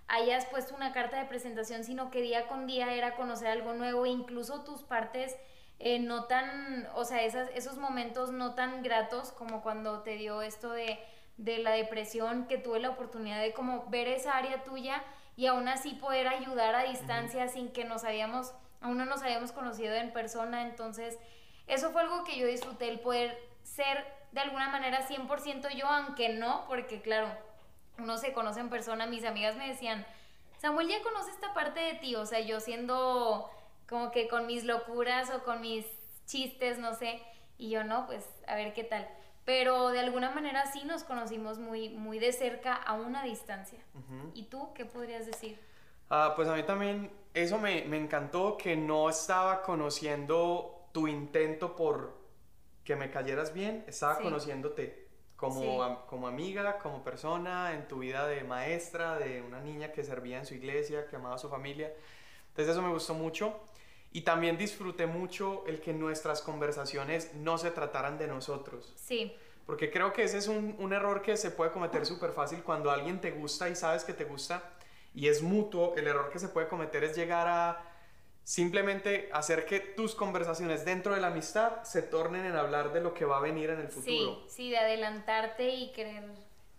hayas 0.09 0.45
puesto 0.45 0.75
una 0.75 0.91
carta 0.91 1.17
de 1.17 1.25
presentación, 1.25 1.83
sino 1.83 2.09
que 2.09 2.21
día 2.21 2.47
con 2.47 2.67
día 2.67 2.93
era 2.93 3.15
conocer 3.15 3.47
algo 3.47 3.73
nuevo, 3.73 4.05
e 4.05 4.09
incluso 4.09 4.63
tus 4.63 4.81
partes 4.81 5.37
eh, 5.77 5.99
no 5.99 6.25
tan, 6.25 6.87
o 6.95 7.05
sea, 7.05 7.23
esas, 7.23 7.49
esos 7.53 7.77
momentos 7.77 8.31
no 8.31 8.55
tan 8.55 8.83
gratos 8.83 9.31
como 9.31 9.61
cuando 9.61 10.01
te 10.01 10.17
dio 10.17 10.41
esto 10.41 10.71
de, 10.71 10.99
de 11.37 11.59
la 11.59 11.71
depresión, 11.71 12.47
que 12.47 12.57
tuve 12.57 12.79
la 12.79 12.89
oportunidad 12.89 13.39
de 13.39 13.53
como 13.53 13.85
ver 13.89 14.07
esa 14.07 14.35
área 14.35 14.63
tuya 14.63 15.03
y 15.37 15.45
aún 15.45 15.69
así 15.69 15.93
poder 15.93 16.27
ayudar 16.27 16.75
a 16.75 16.83
distancia 16.83 17.47
sin 17.47 17.71
que 17.71 17.85
nos 17.85 18.03
habíamos, 18.03 18.53
aún 18.81 18.97
no 18.97 19.05
nos 19.05 19.21
habíamos 19.21 19.51
conocido 19.51 19.93
en 19.93 20.11
persona, 20.11 20.63
entonces 20.63 21.17
eso 21.67 21.91
fue 21.91 22.01
algo 22.01 22.23
que 22.23 22.37
yo 22.37 22.47
disfruté, 22.47 22.89
el 22.89 22.99
poder 22.99 23.37
ser 23.63 24.05
de 24.31 24.41
alguna 24.41 24.69
manera 24.69 25.07
100% 25.07 25.69
yo, 25.75 25.87
aunque 25.87 26.29
no, 26.29 26.65
porque 26.67 27.01
claro, 27.01 27.29
uno 27.99 28.17
se 28.17 28.33
conoce 28.33 28.59
en 28.59 28.69
persona, 28.69 29.05
mis 29.05 29.25
amigas 29.25 29.55
me 29.55 29.67
decían, 29.67 30.05
Samuel 30.57 30.89
ya 30.89 31.01
conoce 31.01 31.31
esta 31.31 31.53
parte 31.53 31.79
de 31.79 31.93
ti, 31.95 32.15
o 32.15 32.25
sea, 32.25 32.39
yo 32.39 32.59
siendo 32.59 33.49
como 33.87 34.11
que 34.11 34.27
con 34.27 34.45
mis 34.45 34.65
locuras 34.65 35.31
o 35.31 35.43
con 35.43 35.61
mis 35.61 35.85
chistes, 36.25 36.77
no 36.77 36.93
sé, 36.93 37.21
y 37.57 37.69
yo 37.69 37.83
no, 37.83 38.05
pues 38.05 38.27
a 38.47 38.55
ver 38.55 38.73
qué 38.73 38.83
tal. 38.83 39.07
Pero 39.45 39.89
de 39.89 39.99
alguna 39.99 40.29
manera 40.29 40.71
sí 40.71 40.83
nos 40.83 41.03
conocimos 41.03 41.57
muy, 41.57 41.89
muy 41.89 42.19
de 42.19 42.31
cerca 42.33 42.75
a 42.75 42.93
una 42.93 43.23
distancia. 43.23 43.79
¿Y 44.35 44.43
tú 44.43 44.73
qué 44.75 44.85
podrías 44.85 45.25
decir? 45.25 45.59
Ah, 46.09 46.33
pues 46.35 46.47
a 46.47 46.55
mí 46.55 46.63
también 46.63 47.11
eso 47.33 47.57
me, 47.57 47.83
me 47.85 47.97
encantó, 47.97 48.57
que 48.57 48.75
no 48.75 49.09
estaba 49.09 49.63
conociendo 49.63 50.87
tu 50.91 51.07
intento 51.07 51.75
por 51.75 52.19
que 52.83 52.95
me 52.95 53.09
cayeras 53.11 53.53
bien, 53.53 53.83
estaba 53.87 54.19
conociéndote 54.19 55.08
como, 55.39 56.05
como 56.07 56.27
amiga, 56.27 56.77
como 56.79 57.01
persona, 57.01 57.73
en 57.73 57.87
tu 57.87 57.99
vida 57.99 58.27
de 58.27 58.43
maestra, 58.43 59.17
de 59.17 59.41
una 59.41 59.61
niña 59.61 59.93
que 59.93 60.03
servía 60.03 60.37
en 60.37 60.45
su 60.45 60.53
iglesia, 60.53 61.07
que 61.07 61.15
amaba 61.15 61.35
a 61.35 61.37
su 61.37 61.47
familia. 61.47 61.93
Entonces 62.49 62.73
eso 62.73 62.81
me 62.81 62.91
gustó 62.91 63.13
mucho. 63.13 63.57
Y 64.11 64.21
también 64.21 64.57
disfruté 64.57 65.05
mucho 65.05 65.63
el 65.65 65.79
que 65.79 65.93
nuestras 65.93 66.41
conversaciones 66.41 67.33
no 67.35 67.57
se 67.57 67.71
trataran 67.71 68.17
de 68.17 68.27
nosotros. 68.27 68.91
Sí. 68.97 69.33
Porque 69.65 69.89
creo 69.91 70.11
que 70.11 70.23
ese 70.23 70.39
es 70.39 70.49
un, 70.49 70.75
un 70.77 70.91
error 70.91 71.21
que 71.21 71.37
se 71.37 71.51
puede 71.51 71.71
cometer 71.71 72.05
súper 72.05 72.31
fácil 72.31 72.61
cuando 72.61 72.91
alguien 72.91 73.21
te 73.21 73.31
gusta 73.31 73.69
y 73.69 73.75
sabes 73.75 74.03
que 74.03 74.13
te 74.13 74.25
gusta 74.25 74.63
y 75.13 75.29
es 75.29 75.41
mutuo. 75.41 75.95
El 75.95 76.07
error 76.07 76.29
que 76.31 76.39
se 76.39 76.49
puede 76.49 76.67
cometer 76.67 77.05
es 77.05 77.15
llegar 77.15 77.47
a 77.47 77.88
simplemente 78.43 79.29
hacer 79.33 79.65
que 79.65 79.79
tus 79.79 80.15
conversaciones 80.15 80.85
dentro 80.85 81.13
de 81.13 81.21
la 81.21 81.27
amistad 81.27 81.83
se 81.83 82.01
tornen 82.01 82.45
en 82.45 82.55
hablar 82.55 82.93
de 82.93 83.01
lo 83.01 83.13
que 83.13 83.25
va 83.25 83.37
a 83.37 83.41
venir 83.41 83.69
en 83.69 83.79
el 83.79 83.89
futuro. 83.89 84.41
Sí, 84.47 84.55
sí, 84.55 84.69
de 84.69 84.77
adelantarte 84.77 85.69
y 85.69 85.91
querer... 85.91 86.23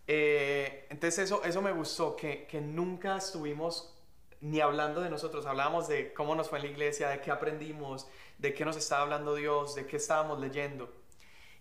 Eh, 0.07 0.87
entonces 0.91 1.27
eso, 1.27 1.45
eso 1.45 1.63
me 1.63 1.71
gustó, 1.71 2.17
que, 2.17 2.47
que 2.47 2.61
nunca 2.61 3.17
estuvimos 3.17 3.95
ni 4.41 4.61
hablando 4.61 5.03
de 5.03 5.11
nosotros, 5.11 5.47
hablábamos 5.47 5.87
de 5.87 6.15
cómo 6.15 6.35
nos 6.35 6.49
fue 6.49 6.59
en 6.59 6.65
la 6.65 6.71
iglesia, 6.71 7.09
de 7.09 7.21
qué 7.21 7.31
aprendimos, 7.31 8.09
de 8.39 8.55
qué 8.55 8.65
nos 8.65 8.77
estaba 8.77 9.03
hablando 9.03 9.35
Dios, 9.35 9.75
de 9.75 9.87
qué 9.87 9.97
estábamos 9.97 10.41
leyendo. 10.41 10.91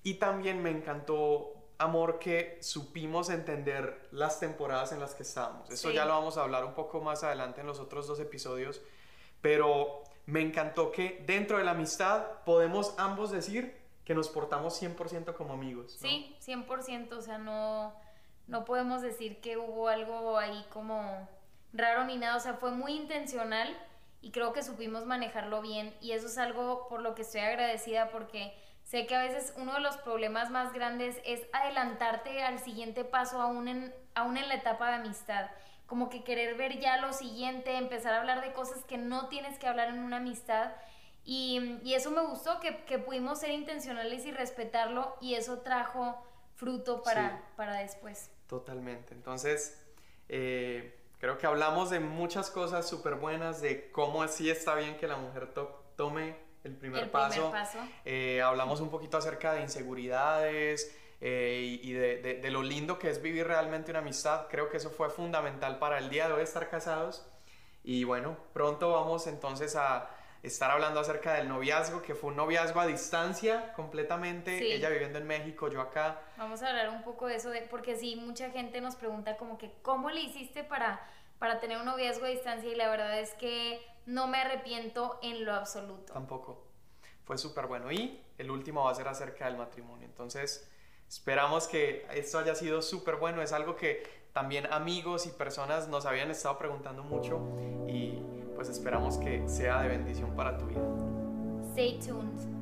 Y 0.02 0.16
también 0.16 0.64
me 0.64 0.70
encantó, 0.70 1.54
amor, 1.78 2.20
que 2.20 2.58
supimos 2.62 3.30
entender 3.30 4.08
las 4.12 4.40
temporadas 4.40 4.94
en 4.94 5.02
las 5.02 5.14
que 5.14 5.24
estábamos. 5.24 5.70
Eso 5.70 5.92
ya 5.92 6.06
lo 6.06 6.14
vamos 6.14 6.38
a 6.38 6.44
hablar 6.44 6.64
un 6.64 6.74
poco 6.74 7.02
más 7.02 7.24
adelante 7.24 7.62
en 7.62 7.68
los 7.68 7.80
otros 7.80 8.08
dos 8.08 8.20
episodios, 8.22 8.82
pero 9.42 10.04
me 10.26 10.42
encantó 10.42 10.92
que 10.92 11.24
dentro 11.26 11.58
de 11.58 11.64
la 11.64 11.72
amistad 11.72 12.24
podemos 12.46 12.94
ambos 12.98 13.32
decir 13.32 13.78
que 14.06 14.14
nos 14.14 14.30
portamos 14.30 14.82
100% 14.82 15.34
como 15.36 15.54
amigos. 15.54 15.96
Sí, 16.00 16.36
100%, 16.46 17.14
o 17.14 17.22
sea, 17.22 17.38
no, 17.38 17.94
no 18.48 18.66
podemos 18.66 19.02
decir 19.02 19.40
que 19.42 19.58
hubo 19.58 19.88
algo 19.88 20.38
ahí 20.38 20.66
como 20.72 21.28
raro 21.74 22.04
ni 22.06 22.18
nada, 22.18 22.38
o 22.38 22.40
sea, 22.40 22.56
fue 22.56 22.72
muy 22.72 22.94
intencional 22.94 23.78
y 24.22 24.32
creo 24.32 24.54
que 24.54 24.64
supimos 24.64 25.06
manejarlo 25.06 25.62
bien 25.62 25.96
y 26.02 26.12
eso 26.12 26.28
es 26.28 26.38
algo 26.38 26.88
por 26.90 27.02
lo 27.02 27.16
que 27.16 27.22
estoy 27.22 27.42
agradecida 27.42 28.10
porque 28.10 28.54
sé 28.84 29.06
que 29.06 29.16
a 29.16 29.22
veces 29.22 29.54
uno 29.58 29.76
de 29.76 29.80
los 29.82 29.98
problemas 29.98 30.50
más 30.50 30.74
grandes 30.74 31.22
es 31.26 31.42
adelantarte 31.54 32.42
al 32.44 32.60
siguiente 32.60 33.06
paso 33.06 33.40
aún 33.42 33.68
en, 33.68 33.94
aún 34.16 34.38
en 34.38 34.48
la 34.48 34.56
etapa 34.56 34.90
de 34.90 34.96
amistad, 34.96 35.50
como 35.90 36.10
que 36.10 36.24
querer 36.24 36.56
ver 36.56 36.80
ya 36.80 36.98
lo 36.98 37.12
siguiente, 37.12 37.76
empezar 37.76 38.14
a 38.14 38.20
hablar 38.22 38.42
de 38.42 38.54
cosas 38.54 38.86
que 38.86 38.98
no 38.98 39.28
tienes 39.28 39.60
que 39.60 39.68
hablar 39.68 39.90
en 39.90 40.00
una 40.00 40.18
amistad 40.18 40.72
y, 41.26 41.80
y 41.84 41.96
eso 41.96 42.12
me 42.12 42.22
gustó, 42.22 42.62
que, 42.62 42.86
que, 42.86 42.98
pudimos 43.00 43.40
ser 43.40 43.50
intencionales 43.50 44.26
y 44.26 44.32
respetarlo 44.32 45.18
y 45.20 45.36
eso 45.36 45.60
trajo 45.60 46.24
fruto 46.56 47.04
para, 47.04 47.44
para 47.58 47.76
después. 47.80 48.32
Totalmente, 48.48 49.14
entonces... 49.14 49.86
Eh 50.30 50.96
Creo 51.20 51.38
que 51.38 51.46
hablamos 51.46 51.90
de 51.90 52.00
muchas 52.00 52.50
cosas 52.50 52.88
súper 52.88 53.16
buenas, 53.16 53.62
de 53.62 53.92
cómo 53.92 54.24
así 54.24 54.50
está 54.50 54.76
bien 54.76 54.96
que 54.96 55.06
la 55.06 55.18
mujer 55.18 55.54
tome 55.98 56.38
el 56.64 56.78
primer 56.78 57.12
paso. 57.12 57.52
Eh, 58.06 58.42
hablamos 58.42 58.80
un 58.80 58.90
poquito 58.90 59.18
acerca 59.18 59.54
de 59.54 59.62
inseguridades 59.62 60.98
eh, 61.22 61.80
y, 61.82 61.92
de, 61.92 62.40
de, 62.42 62.52
lo 62.52 62.64
lindo 62.64 62.98
que 62.98 63.10
es 63.10 63.22
vivir 63.22 63.48
realmente 63.48 63.92
una 63.92 64.00
amistad. 64.00 64.48
Creo 64.50 64.70
que 64.70 64.78
eso 64.78 64.90
fue 64.90 65.10
fundamental 65.10 65.78
para 65.80 65.98
el 65.98 66.10
día 66.10 66.28
de 66.28 66.34
hoy 66.34 66.44
estar 66.44 66.70
casados. 66.70 67.28
Y 67.84 68.04
bueno, 68.04 68.38
pronto 68.54 68.92
vamos 68.92 69.28
entonces 69.28 69.76
a 69.76 70.10
estar 70.44 70.72
hablando 70.72 71.00
acerca 71.00 71.34
del 71.34 71.50
noviazgo, 71.50 72.02
que 72.02 72.16
fue 72.16 72.30
un 72.30 72.38
noviazgo 72.38 72.80
a 72.80 72.88
distancia 72.88 73.74
completamente, 73.74 74.74
ella 74.74 74.90
viviendo 74.90 75.20
en 75.20 75.28
México, 75.28 75.70
yo 75.70 75.82
acá. 75.82 76.22
Vamos 76.38 76.62
a 76.62 76.70
hablar 76.70 76.90
un 76.90 77.04
poco 77.04 77.28
de 77.28 77.36
eso, 77.36 77.50
de, 77.50 77.62
porque 77.64 77.98
sí, 77.98 78.16
mucha 78.16 78.50
gente 78.52 78.80
nos 78.80 78.96
pregunta 78.96 79.36
como 79.38 79.58
que, 79.58 79.74
¿cómo 79.82 80.10
le 80.10 80.22
hiciste 80.22 80.64
para, 80.64 81.06
para 81.40 81.60
tener 81.60 81.78
un 81.78 81.86
noviazgo 81.86 82.26
a 82.26 82.30
distancia? 82.30 82.72
Y 82.72 82.76
la 82.76 82.90
verdad 82.90 83.20
es 83.20 83.34
que 83.34 83.86
no 84.06 84.28
me 84.28 84.40
arrepiento 84.40 85.20
en 85.22 85.46
lo 85.46 85.54
absoluto. 85.54 86.14
Tampoco. 86.14 86.66
Fue 87.26 87.38
súper 87.38 87.68
bueno. 87.68 87.92
Y 87.92 88.24
el 88.38 88.50
último 88.50 88.86
va 88.86 88.92
a 88.92 88.96
ser 88.96 89.08
acerca 89.08 89.46
del 89.46 89.58
matrimonio. 89.58 90.08
Entonces, 90.08 90.70
esperamos 91.10 91.68
que 91.68 92.06
esto 92.14 92.38
haya 92.38 92.56
sido 92.56 92.82
súper 92.82 93.16
bueno. 93.16 93.42
Es 93.42 93.52
algo 93.52 93.76
que 93.76 94.04
también 94.32 94.72
amigos 94.72 95.26
y 95.26 95.30
personas 95.30 95.88
nos 95.88 96.06
habían 96.06 96.30
estado 96.30 96.58
preguntando 96.58 97.04
mucho 97.04 97.42
y 97.88 98.22
pues 98.56 98.70
esperamos 98.70 99.18
que 99.18 99.48
sea 99.50 99.82
de 99.82 99.90
bendición 99.90 100.36
para 100.36 100.58
tu 100.58 100.68
vida. 100.68 100.82
Stay 101.72 102.00
tuned. 102.00 102.59